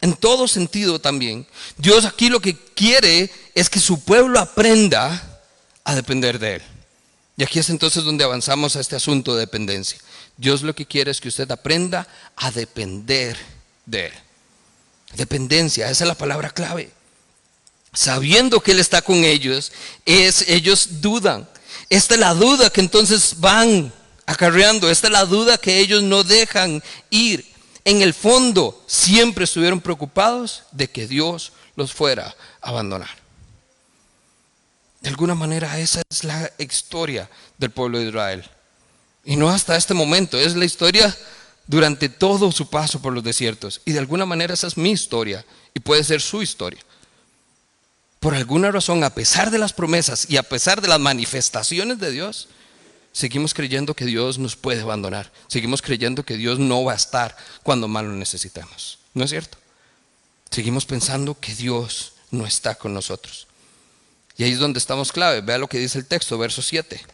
en 0.00 0.14
todo 0.14 0.48
sentido 0.48 0.98
también. 0.98 1.46
Dios 1.76 2.04
aquí 2.04 2.28
lo 2.28 2.40
que 2.40 2.56
quiere 2.56 3.30
es 3.54 3.70
que 3.70 3.78
su 3.78 4.02
pueblo 4.02 4.40
aprenda 4.40 5.40
a 5.84 5.94
depender 5.94 6.40
de 6.40 6.56
Él. 6.56 6.62
Y 7.36 7.44
aquí 7.44 7.60
es 7.60 7.70
entonces 7.70 8.02
donde 8.02 8.24
avanzamos 8.24 8.74
a 8.74 8.80
este 8.80 8.96
asunto 8.96 9.34
de 9.34 9.42
dependencia. 9.42 10.00
Dios 10.36 10.62
lo 10.62 10.74
que 10.74 10.86
quiere 10.86 11.12
es 11.12 11.20
que 11.20 11.28
usted 11.28 11.48
aprenda 11.52 12.08
a 12.34 12.50
depender 12.50 13.36
de 13.86 14.06
Él. 14.06 14.12
Dependencia, 15.14 15.88
esa 15.88 16.02
es 16.02 16.08
la 16.08 16.16
palabra 16.16 16.50
clave 16.50 16.90
sabiendo 17.94 18.60
que 18.60 18.72
Él 18.72 18.80
está 18.80 19.00
con 19.00 19.24
ellos, 19.24 19.72
ellos 20.04 21.00
dudan. 21.00 21.48
Esta 21.88 22.14
es 22.14 22.20
la 22.20 22.34
duda 22.34 22.70
que 22.70 22.80
entonces 22.80 23.36
van 23.38 23.92
acarreando, 24.26 24.90
esta 24.90 25.06
es 25.06 25.12
la 25.12 25.24
duda 25.24 25.58
que 25.58 25.78
ellos 25.78 26.02
no 26.02 26.24
dejan 26.24 26.82
ir. 27.10 27.46
En 27.84 28.02
el 28.02 28.14
fondo 28.14 28.82
siempre 28.86 29.44
estuvieron 29.44 29.80
preocupados 29.80 30.64
de 30.72 30.90
que 30.90 31.06
Dios 31.06 31.52
los 31.76 31.92
fuera 31.92 32.34
a 32.60 32.68
abandonar. 32.68 33.22
De 35.00 35.10
alguna 35.10 35.34
manera 35.34 35.78
esa 35.78 36.02
es 36.08 36.24
la 36.24 36.50
historia 36.58 37.28
del 37.58 37.70
pueblo 37.70 37.98
de 37.98 38.06
Israel. 38.06 38.50
Y 39.24 39.36
no 39.36 39.50
hasta 39.50 39.76
este 39.76 39.94
momento, 39.94 40.38
es 40.38 40.56
la 40.56 40.64
historia 40.64 41.14
durante 41.66 42.08
todo 42.08 42.50
su 42.52 42.68
paso 42.68 43.00
por 43.00 43.12
los 43.12 43.22
desiertos. 43.22 43.82
Y 43.84 43.92
de 43.92 43.98
alguna 43.98 44.24
manera 44.24 44.54
esa 44.54 44.66
es 44.66 44.78
mi 44.78 44.90
historia 44.90 45.44
y 45.74 45.80
puede 45.80 46.04
ser 46.04 46.22
su 46.22 46.42
historia 46.42 46.80
por 48.24 48.34
alguna 48.34 48.70
razón, 48.70 49.04
a 49.04 49.10
pesar 49.10 49.50
de 49.50 49.58
las 49.58 49.74
promesas 49.74 50.24
y 50.30 50.38
a 50.38 50.42
pesar 50.42 50.80
de 50.80 50.88
las 50.88 50.98
manifestaciones 50.98 51.98
de 51.98 52.10
Dios, 52.10 52.48
seguimos 53.12 53.52
creyendo 53.52 53.92
que 53.92 54.06
Dios 54.06 54.38
nos 54.38 54.56
puede 54.56 54.80
abandonar. 54.80 55.30
Seguimos 55.46 55.82
creyendo 55.82 56.24
que 56.24 56.38
Dios 56.38 56.58
no 56.58 56.82
va 56.84 56.92
a 56.92 56.96
estar 56.96 57.36
cuando 57.62 57.86
más 57.86 58.02
lo 58.02 58.12
necesitamos. 58.12 58.98
¿No 59.12 59.24
es 59.24 59.30
cierto? 59.30 59.58
Seguimos 60.50 60.86
pensando 60.86 61.38
que 61.38 61.54
Dios 61.54 62.14
no 62.30 62.46
está 62.46 62.76
con 62.76 62.94
nosotros. 62.94 63.46
Y 64.38 64.44
ahí 64.44 64.52
es 64.52 64.58
donde 64.58 64.78
estamos 64.78 65.12
clave. 65.12 65.42
Vea 65.42 65.58
lo 65.58 65.68
que 65.68 65.78
dice 65.78 65.98
el 65.98 66.06
texto, 66.06 66.38
verso 66.38 66.62
7. 66.62 67.04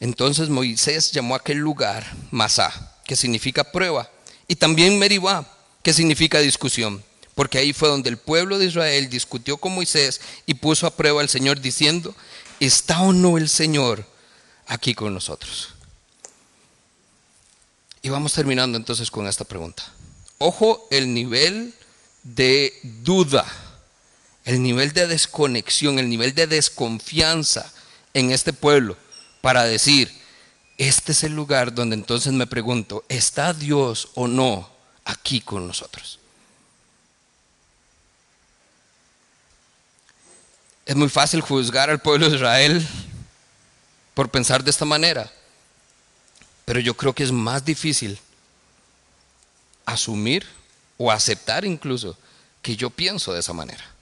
Entonces 0.00 0.48
Moisés 0.48 1.12
llamó 1.12 1.34
a 1.34 1.38
aquel 1.40 1.58
lugar 1.58 2.10
Masá, 2.30 2.96
que 3.04 3.16
significa 3.16 3.62
prueba 3.62 4.10
y 4.48 4.56
también 4.56 4.98
Meribá, 4.98 5.46
que 5.82 5.92
significa 5.92 6.40
discusión, 6.40 7.02
porque 7.34 7.58
ahí 7.58 7.72
fue 7.72 7.88
donde 7.88 8.10
el 8.10 8.16
pueblo 8.16 8.58
de 8.58 8.66
Israel 8.66 9.08
discutió 9.10 9.56
con 9.58 9.74
Moisés 9.74 10.20
y 10.46 10.54
puso 10.54 10.86
a 10.86 10.96
prueba 10.96 11.20
al 11.20 11.28
Señor 11.28 11.60
diciendo, 11.60 12.14
¿está 12.60 13.02
o 13.02 13.12
no 13.12 13.38
el 13.38 13.48
Señor 13.48 14.06
aquí 14.66 14.94
con 14.94 15.12
nosotros? 15.12 15.74
Y 18.02 18.08
vamos 18.08 18.32
terminando 18.32 18.78
entonces 18.78 19.10
con 19.10 19.26
esta 19.26 19.44
pregunta. 19.44 19.82
Ojo 20.38 20.86
el 20.90 21.12
nivel 21.12 21.74
de 22.22 22.72
duda, 22.82 23.44
el 24.44 24.62
nivel 24.62 24.92
de 24.92 25.06
desconexión, 25.06 25.98
el 25.98 26.08
nivel 26.08 26.34
de 26.34 26.46
desconfianza 26.46 27.72
en 28.14 28.30
este 28.30 28.52
pueblo 28.52 28.96
para 29.40 29.64
decir, 29.64 30.10
este 30.78 31.12
es 31.12 31.24
el 31.24 31.34
lugar 31.34 31.74
donde 31.74 31.94
entonces 31.94 32.32
me 32.32 32.46
pregunto, 32.46 33.04
¿está 33.08 33.52
Dios 33.52 34.08
o 34.14 34.28
no 34.28 34.68
aquí 35.04 35.40
con 35.40 35.66
nosotros? 35.66 36.18
Es 40.84 40.94
muy 40.94 41.08
fácil 41.08 41.40
juzgar 41.40 41.90
al 41.90 42.00
pueblo 42.00 42.28
de 42.28 42.36
Israel 42.36 42.86
por 44.14 44.30
pensar 44.30 44.62
de 44.62 44.70
esta 44.70 44.84
manera, 44.84 45.32
pero 46.64 46.78
yo 46.78 46.94
creo 46.94 47.12
que 47.12 47.24
es 47.24 47.32
más 47.32 47.64
difícil 47.64 48.18
asumir 49.84 50.46
o 50.98 51.10
aceptar 51.10 51.64
incluso 51.64 52.16
que 52.62 52.76
yo 52.76 52.90
pienso 52.90 53.32
de 53.32 53.40
esa 53.40 53.52
manera. 53.52 53.95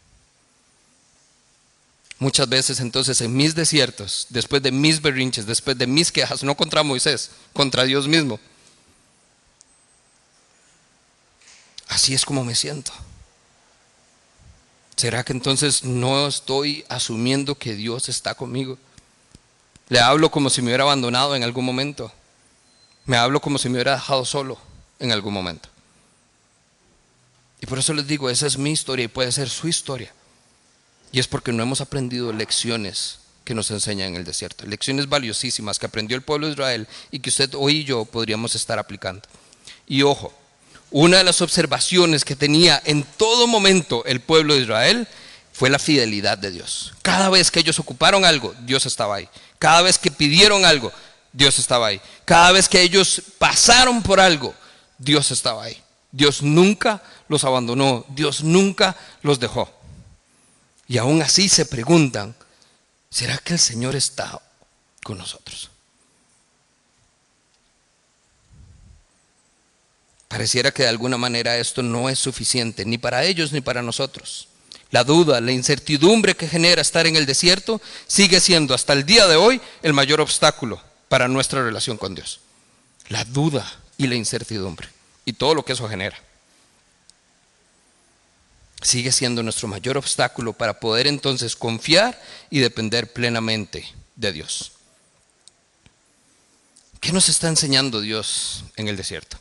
Muchas 2.25 2.49
veces 2.49 2.81
entonces 2.81 3.21
en 3.21 3.37
mis 3.37 3.55
desiertos, 3.55 4.29
después 4.31 4.63
de 4.63 4.73
mis 4.73 5.03
berrinches, 5.03 5.45
después 5.45 5.77
de 5.77 5.87
mis 5.87 6.11
quejas, 6.11 6.43
no 6.43 6.57
contra 6.57 6.83
Moisés, 6.83 7.31
contra 7.53 7.85
Dios 7.85 8.09
mismo. 8.09 8.41
Así 11.87 12.15
es 12.15 12.25
como 12.25 12.43
me 12.43 12.55
siento. 12.55 12.93
¿Será 14.97 15.23
que 15.23 15.35
entonces 15.35 15.85
no 15.85 16.27
estoy 16.27 16.87
asumiendo 16.89 17.57
que 17.57 17.75
Dios 17.75 18.09
está 18.09 18.35
conmigo? 18.35 18.79
Le 19.91 20.01
hablo 20.01 20.31
como 20.31 20.49
si 20.49 20.63
me 20.63 20.69
hubiera 20.69 20.85
abandonado 20.85 21.37
en 21.37 21.43
algún 21.43 21.67
momento. 21.67 22.11
Me 23.05 23.19
hablo 23.19 23.39
como 23.43 23.59
si 23.59 23.69
me 23.69 23.75
hubiera 23.75 23.97
dejado 23.97 24.25
solo 24.25 24.57
en 24.99 25.13
algún 25.13 25.35
momento. 25.35 25.69
Y 27.61 27.67
por 27.67 27.79
eso 27.79 27.93
les 27.93 28.07
digo, 28.07 28.31
esa 28.31 28.47
es 28.47 28.57
mi 28.57 28.71
historia 28.71 29.05
y 29.05 29.09
puede 29.09 29.31
ser 29.31 29.51
su 29.51 29.69
historia. 29.69 30.11
Y 31.15 31.21
es 31.21 31.29
porque 31.29 31.53
no 31.53 31.63
hemos 31.63 31.81
aprendido 31.81 32.33
lecciones 32.33 33.21
que 33.45 33.55
nos 33.55 33.71
enseñan 33.71 34.09
en 34.09 34.17
el 34.17 34.25
desierto. 34.25 34.67
Lecciones 34.67 35.09
valiosísimas 35.09 35.79
que 35.79 35.87
aprendió 35.87 36.17
el 36.17 36.25
pueblo 36.25 36.49
de 36.49 36.55
Israel 36.55 36.89
y 37.13 37.21
que 37.21 37.31
usted 37.31 37.55
hoy 37.55 37.77
y 37.77 37.85
yo 37.85 38.05
podríamos 38.05 38.57
estar 38.57 38.81
aplicando. 38.81 39.23
Y 39.87 40.03
ojo, 40.03 40.33
una 40.91 41.19
de 41.19 41.23
las 41.23 41.41
observaciones 41.41 42.25
que 42.25 42.35
tenía 42.35 42.83
en 42.85 43.05
todo 43.05 43.47
momento 43.47 44.05
el 44.07 44.19
pueblo 44.19 44.55
de 44.55 44.63
Israel 44.63 45.07
fue 45.53 45.71
la 45.71 45.79
fidelidad 45.79 46.37
de 46.37 46.51
Dios. 46.51 46.95
Cada 47.03 47.31
vez 47.31 47.53
que 47.53 47.61
ellos 47.61 47.79
ocuparon 47.79 48.25
algo, 48.25 48.53
Dios 48.63 48.85
estaba 48.85 49.15
ahí. 49.15 49.29
Cada 49.61 49.83
vez 49.83 49.99
que 49.99 50.11
pidieron 50.11 50.65
algo, 50.65 50.91
Dios 51.33 51.61
estaba 51.61 51.87
ahí. 51.87 52.01
Cada 52.25 52.51
vez 52.51 52.69
que 52.69 52.83
ellos 52.83 53.23
pasaron 53.39 54.03
por 54.03 54.19
algo, 54.19 54.53
Dios 54.99 55.31
estaba 55.31 55.63
ahí. 55.63 55.81
Dios 56.11 56.43
nunca 56.43 57.05
los 57.29 57.45
abandonó, 57.45 58.05
Dios 58.09 58.43
nunca 58.43 58.97
los 59.23 59.39
dejó. 59.39 59.73
Y 60.87 60.99
aún 60.99 61.23
así 61.23 61.49
se 61.49 61.67
preguntan, 61.67 62.35
¿será 63.11 63.39
que 63.39 63.55
el 63.55 63.59
Señor 63.59 63.97
está 63.97 64.41
con 65.03 65.19
nosotros? 65.19 65.71
Pareciera 70.29 70.73
que 70.73 70.83
de 70.83 70.89
alguna 70.89 71.17
manera 71.17 71.57
esto 71.59 71.83
no 71.83 72.09
es 72.09 72.19
suficiente, 72.19 72.85
ni 72.85 72.99
para 72.99 73.25
ellos 73.25 73.53
ni 73.53 73.61
para 73.61 73.83
nosotros. 73.83 74.49
La 74.91 75.05
duda, 75.05 75.41
la 75.41 75.53
incertidumbre 75.53 76.37
que 76.37 76.49
genera 76.49 76.83
estar 76.83 77.07
en 77.07 77.17
el 77.17 77.27
desierto 77.27 77.81
sigue 78.07 78.41
siendo 78.41 78.75
hasta 78.75 78.93
el 78.93 79.07
día 79.07 79.27
de 79.27 79.37
hoy 79.37 79.61
el 79.83 79.93
mayor 79.93 80.21
obstáculo 80.21 80.81
para 81.09 81.29
nuestra 81.29 81.63
relación 81.65 81.97
con 81.97 82.15
Dios. 82.15 82.41
La 83.09 83.25
duda 83.25 83.81
y 83.97 84.07
la 84.07 84.15
incertidumbre 84.15 84.89
y 85.25 85.33
todo 85.35 85.55
lo 85.55 85.65
que 85.65 85.73
eso 85.73 85.89
genera. 85.89 86.17
Sigue 88.85 89.13
siendo 89.13 89.43
nuestro 89.43 89.67
mayor 89.67 89.97
obstáculo 89.97 90.53
para 90.53 90.79
poder 90.79 91.07
entonces 91.07 91.57
confiar 91.57 92.21
y 92.51 92.59
depender 92.59 93.11
plenamente 93.15 93.87
de 94.15 94.31
Dios. 94.31 94.73
¿Qué 97.01 97.11
nos 97.11 97.31
está 97.31 97.49
enseñando 97.49 98.03
Dios 98.03 98.65
en 98.77 98.89
el 98.89 98.97
desierto? 98.97 99.39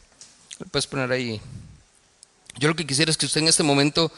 Lo 0.59 0.65
puedes 0.67 0.87
poner 0.87 1.11
ahí. 1.11 1.41
Yo 2.57 2.69
lo 2.69 2.75
que 2.75 2.87
quisiera 2.87 3.11
es 3.11 3.17
que 3.17 3.25
usted 3.25 3.41
en 3.41 3.49
este 3.49 3.63
momento 3.63 4.11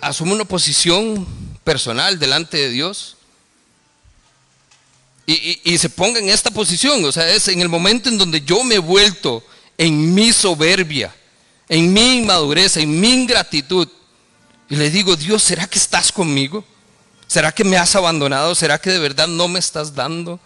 asuma 0.00 0.32
una 0.32 0.44
posición 0.44 1.24
personal 1.62 2.18
delante 2.18 2.56
de 2.56 2.70
Dios 2.70 3.16
y, 5.26 5.78
se 5.78 5.88
ponga 5.88 6.18
en 6.18 6.30
esta 6.30 6.50
posición. 6.50 7.04
O 7.04 7.12
sea, 7.12 7.28
es 7.30 7.46
en 7.46 7.60
el 7.60 7.68
momento 7.68 8.08
en 8.08 8.18
donde 8.18 8.40
yo 8.40 8.64
me 8.64 8.74
he 8.74 8.78
vuelto 8.78 9.44
en 9.78 10.14
mi 10.14 10.32
soberbia, 10.32 11.14
en 11.68 11.92
mi 11.92 12.18
inmadurez, 12.18 12.76
en 12.76 13.00
mi 13.00 13.12
ingratitud. 13.12 13.88
Y 14.68 14.76
le 14.76 14.90
digo, 14.90 15.16
Dios, 15.16 15.42
¿será 15.42 15.66
que 15.66 15.78
estás 15.78 16.12
conmigo? 16.12 16.64
¿Será 17.26 17.52
que 17.52 17.64
me 17.64 17.76
has 17.76 17.94
abandonado? 17.96 18.54
¿Será 18.54 18.78
que 18.78 18.90
de 18.90 18.98
verdad 18.98 19.28
no 19.28 19.48
me 19.48 19.58
estás 19.58 19.94
dando 19.94 20.40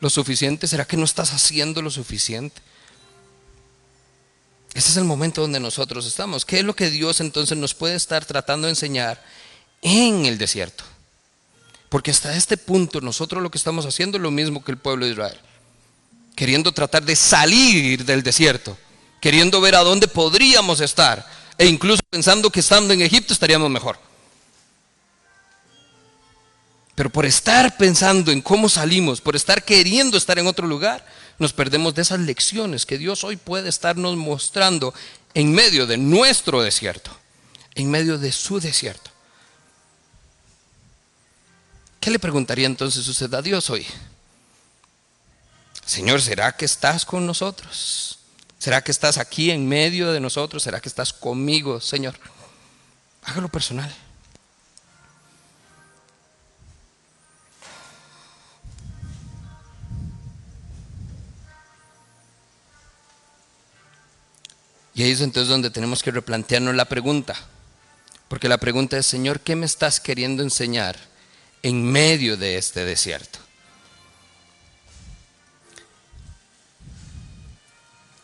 lo 0.00 0.10
suficiente? 0.10 0.66
¿Será 0.66 0.84
que 0.84 0.96
no 0.96 1.04
estás 1.04 1.32
haciendo 1.32 1.82
lo 1.82 1.90
suficiente? 1.90 2.60
Ese 4.74 4.90
es 4.90 4.96
el 4.96 5.04
momento 5.04 5.42
donde 5.42 5.60
nosotros 5.60 6.06
estamos. 6.06 6.44
¿Qué 6.44 6.60
es 6.60 6.64
lo 6.64 6.74
que 6.74 6.90
Dios 6.90 7.20
entonces 7.20 7.58
nos 7.58 7.74
puede 7.74 7.94
estar 7.94 8.24
tratando 8.24 8.66
de 8.66 8.72
enseñar 8.72 9.22
en 9.82 10.24
el 10.24 10.38
desierto? 10.38 10.84
Porque 11.88 12.10
hasta 12.10 12.34
este 12.34 12.56
punto 12.56 13.02
nosotros 13.02 13.42
lo 13.42 13.50
que 13.50 13.58
estamos 13.58 13.84
haciendo 13.84 14.16
es 14.16 14.22
lo 14.22 14.30
mismo 14.30 14.64
que 14.64 14.72
el 14.72 14.78
pueblo 14.78 15.04
de 15.04 15.12
Israel. 15.12 15.38
Queriendo 16.34 16.72
tratar 16.72 17.02
de 17.04 17.14
salir 17.14 18.06
del 18.06 18.22
desierto, 18.22 18.78
queriendo 19.22 19.60
ver 19.60 19.76
a 19.76 19.84
dónde 19.84 20.08
podríamos 20.08 20.80
estar 20.80 21.24
e 21.56 21.66
incluso 21.68 22.02
pensando 22.10 22.50
que 22.50 22.58
estando 22.58 22.92
en 22.92 23.02
Egipto 23.02 23.32
estaríamos 23.32 23.70
mejor. 23.70 23.96
Pero 26.96 27.08
por 27.08 27.24
estar 27.24 27.76
pensando 27.76 28.32
en 28.32 28.42
cómo 28.42 28.68
salimos, 28.68 29.20
por 29.20 29.36
estar 29.36 29.64
queriendo 29.64 30.18
estar 30.18 30.40
en 30.40 30.48
otro 30.48 30.66
lugar, 30.66 31.06
nos 31.38 31.52
perdemos 31.52 31.94
de 31.94 32.02
esas 32.02 32.18
lecciones 32.18 32.84
que 32.84 32.98
Dios 32.98 33.22
hoy 33.22 33.36
puede 33.36 33.68
estarnos 33.68 34.16
mostrando 34.16 34.92
en 35.34 35.52
medio 35.52 35.86
de 35.86 35.98
nuestro 35.98 36.60
desierto, 36.60 37.12
en 37.76 37.92
medio 37.92 38.18
de 38.18 38.32
su 38.32 38.58
desierto. 38.58 39.12
¿Qué 42.00 42.10
le 42.10 42.18
preguntaría 42.18 42.66
entonces 42.66 43.06
usted 43.06 43.32
a 43.32 43.40
Dios 43.40 43.70
hoy? 43.70 43.86
Señor, 45.86 46.20
¿será 46.20 46.56
que 46.56 46.64
estás 46.64 47.06
con 47.06 47.24
nosotros? 47.24 48.18
¿Será 48.62 48.84
que 48.84 48.92
estás 48.92 49.18
aquí 49.18 49.50
en 49.50 49.66
medio 49.66 50.12
de 50.12 50.20
nosotros? 50.20 50.62
¿Será 50.62 50.80
que 50.80 50.88
estás 50.88 51.12
conmigo, 51.12 51.80
Señor? 51.80 52.14
Hágalo 53.24 53.48
personal. 53.48 53.92
Y 64.94 65.02
ahí 65.02 65.10
es 65.10 65.20
entonces 65.22 65.48
donde 65.48 65.70
tenemos 65.70 66.04
que 66.04 66.12
replantearnos 66.12 66.76
la 66.76 66.84
pregunta. 66.84 67.34
Porque 68.28 68.48
la 68.48 68.58
pregunta 68.58 68.96
es, 68.96 69.06
Señor, 69.06 69.40
¿qué 69.40 69.56
me 69.56 69.66
estás 69.66 69.98
queriendo 69.98 70.44
enseñar? 70.44 70.96
en 71.62 71.84
medio 71.84 72.36
de 72.36 72.56
este 72.58 72.84
desierto. 72.84 73.38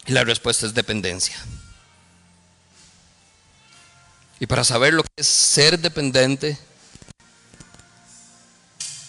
Y 0.08 0.12
la 0.12 0.24
respuesta 0.24 0.64
es 0.64 0.72
dependencia. 0.72 1.36
Y 4.40 4.46
para 4.46 4.64
saber 4.64 4.94
lo 4.94 5.02
que 5.02 5.10
es 5.16 5.26
ser 5.26 5.78
dependiente, 5.78 6.56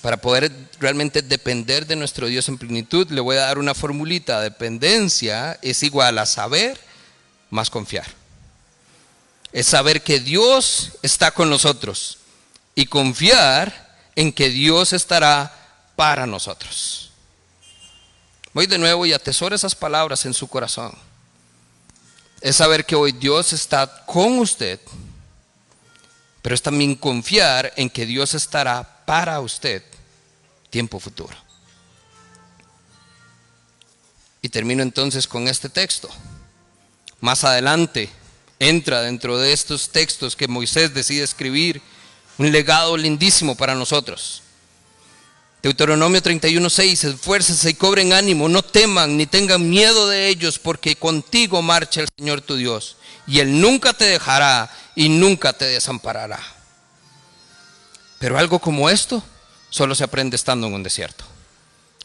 para 0.01 0.17
poder 0.17 0.51
realmente 0.77 1.21
depender 1.21 1.87
de 1.87 1.95
nuestro 1.95 2.27
Dios 2.27 2.49
en 2.49 2.57
plenitud, 2.57 3.09
le 3.11 3.21
voy 3.21 3.37
a 3.37 3.45
dar 3.45 3.59
una 3.59 3.73
formulita. 3.73 4.41
Dependencia 4.41 5.57
es 5.61 5.83
igual 5.83 6.17
a 6.17 6.25
saber 6.25 6.77
más 7.49 7.69
confiar. 7.69 8.07
Es 9.53 9.67
saber 9.67 10.03
que 10.03 10.19
Dios 10.19 10.91
está 11.01 11.31
con 11.31 11.49
nosotros 11.49 12.17
y 12.75 12.87
confiar 12.87 13.97
en 14.17 14.33
que 14.33 14.49
Dios 14.49 14.91
estará 14.91 15.55
para 15.95 16.27
nosotros. 16.27 17.08
Voy 18.53 18.65
de 18.65 18.77
nuevo 18.77 19.05
y 19.05 19.13
atesoro 19.13 19.55
esas 19.55 19.75
palabras 19.75 20.25
en 20.25 20.33
su 20.33 20.47
corazón. 20.47 20.91
Es 22.41 22.55
saber 22.55 22.85
que 22.85 22.95
hoy 22.95 23.11
Dios 23.11 23.53
está 23.53 24.05
con 24.05 24.39
usted, 24.39 24.79
pero 26.41 26.55
es 26.55 26.61
también 26.61 26.95
confiar 26.95 27.71
en 27.75 27.89
que 27.89 28.05
Dios 28.05 28.33
estará 28.33 29.05
para 29.05 29.39
usted 29.39 29.83
tiempo 30.69 30.99
futuro. 30.99 31.35
Y 34.41 34.49
termino 34.49 34.81
entonces 34.81 35.27
con 35.27 35.47
este 35.47 35.69
texto. 35.69 36.09
Más 37.19 37.43
adelante 37.43 38.09
entra 38.57 39.01
dentro 39.01 39.37
de 39.37 39.51
estos 39.53 39.89
textos 39.89 40.35
que 40.35 40.47
Moisés 40.47 40.93
decide 40.93 41.23
escribir 41.23 41.81
un 42.37 42.51
legado 42.51 42.95
lindísimo 42.95 43.55
para 43.55 43.75
nosotros. 43.75 44.43
Deuteronomio 45.61 46.21
31:6, 46.21 47.03
esfuércense 47.03 47.69
y 47.69 47.73
cobren 47.73 48.13
ánimo, 48.13 48.47
no 48.47 48.63
teman 48.63 49.17
ni 49.17 49.25
tengan 49.25 49.69
miedo 49.69 50.07
de 50.07 50.29
ellos, 50.29 50.57
porque 50.57 50.95
contigo 50.95 51.61
marcha 51.61 52.01
el 52.01 52.07
Señor 52.17 52.41
tu 52.41 52.55
Dios, 52.55 52.95
y 53.27 53.39
Él 53.39 53.59
nunca 53.59 53.91
te 53.91 54.05
dejará 54.05 54.71
y 54.95 55.09
nunca 55.09 55.51
te 55.51 55.65
desamparará. 55.65 56.39
Pero 58.19 58.37
algo 58.37 58.59
como 58.59 58.89
esto 58.89 59.21
solo 59.69 59.95
se 59.95 60.05
aprende 60.05 60.37
estando 60.37 60.67
en 60.67 60.73
un 60.73 60.83
desierto. 60.83 61.25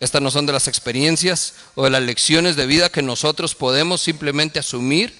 Estas 0.00 0.20
no 0.20 0.32
son 0.32 0.46
de 0.46 0.52
las 0.52 0.66
experiencias 0.66 1.54
o 1.76 1.84
de 1.84 1.90
las 1.90 2.02
lecciones 2.02 2.56
de 2.56 2.66
vida 2.66 2.90
que 2.90 3.02
nosotros 3.02 3.54
podemos 3.54 4.00
simplemente 4.00 4.58
asumir 4.58 5.16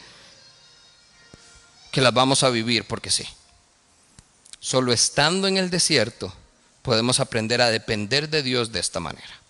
que 1.93 2.01
las 2.01 2.13
vamos 2.13 2.43
a 2.43 2.51
vivir 2.51 2.85
porque 2.85 3.11
sí. 3.11 3.25
Solo 4.59 4.93
estando 4.93 5.47
en 5.47 5.57
el 5.57 5.71
desierto 5.71 6.35
podemos 6.85 7.19
aprender 7.19 7.63
a 7.63 7.71
depender 7.71 8.29
de 8.29 8.43
Dios 8.43 8.71
de 8.71 8.79
esta 8.79 9.01
manera. 9.01 9.41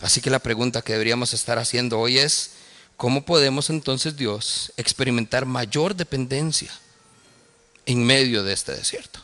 Así 0.00 0.22
que 0.22 0.30
la 0.30 0.38
pregunta 0.38 0.80
que 0.80 0.94
deberíamos 0.94 1.34
estar 1.34 1.58
haciendo 1.58 2.00
hoy 2.00 2.18
es, 2.18 2.52
¿cómo 2.96 3.26
podemos 3.26 3.68
entonces 3.68 4.16
Dios 4.16 4.72
experimentar 4.78 5.44
mayor 5.44 5.94
dependencia 5.94 6.72
en 7.84 8.02
medio 8.02 8.42
de 8.42 8.54
este 8.54 8.72
desierto? 8.72 9.20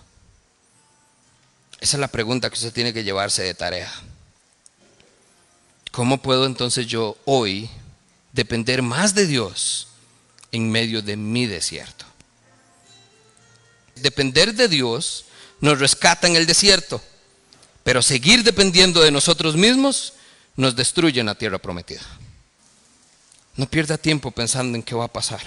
Esa 1.81 1.97
es 1.97 2.01
la 2.01 2.09
pregunta 2.09 2.51
que 2.51 2.57
usted 2.57 2.75
tiene 2.75 2.93
que 2.93 3.03
llevarse 3.03 3.43
de 3.43 3.55
tarea. 3.55 3.91
¿Cómo 5.93 6.21
puedo 6.21 6.45
entonces 6.45 6.87
yo 6.87 7.17
hoy 7.25 7.71
depender 8.35 8.83
más 8.83 9.15
de 9.15 9.27
Dios 9.27 9.89
en 10.53 10.71
medio 10.71 11.01
de 11.01 11.17
mi 11.17 11.47
desierto? 11.47 12.05
depender 14.03 14.55
de 14.55 14.69
Dios 14.69 15.25
nos 15.61 15.79
rescata 15.79 16.27
en 16.27 16.37
el 16.37 16.47
desierto, 16.47 17.03
pero 17.85 18.03
seguir 18.03 18.43
dependiendo 18.43 19.01
de 19.01 19.11
nosotros 19.11 19.57
mismos 19.57 20.15
nos 20.57 20.77
destruye 20.77 21.21
en 21.21 21.27
la 21.27 21.35
tierra 21.35 21.59
prometida. 21.59 22.03
No 23.57 23.67
pierda 23.69 23.99
tiempo 23.99 24.31
pensando 24.31 24.77
en 24.77 24.83
qué 24.83 24.95
va 24.95 25.05
a 25.05 25.13
pasar. 25.13 25.41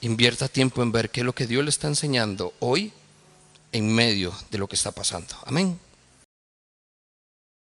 Invierta 0.00 0.48
tiempo 0.48 0.82
en 0.82 0.92
ver 0.92 1.10
qué 1.10 1.20
es 1.20 1.26
lo 1.26 1.34
que 1.34 1.46
Dios 1.46 1.62
le 1.62 1.70
está 1.70 1.88
enseñando 1.88 2.54
hoy 2.58 2.92
en 3.72 3.92
medio 3.94 4.34
de 4.50 4.58
lo 4.58 4.66
que 4.66 4.76
está 4.76 4.90
pasando. 4.90 5.36
Amén. 5.44 5.78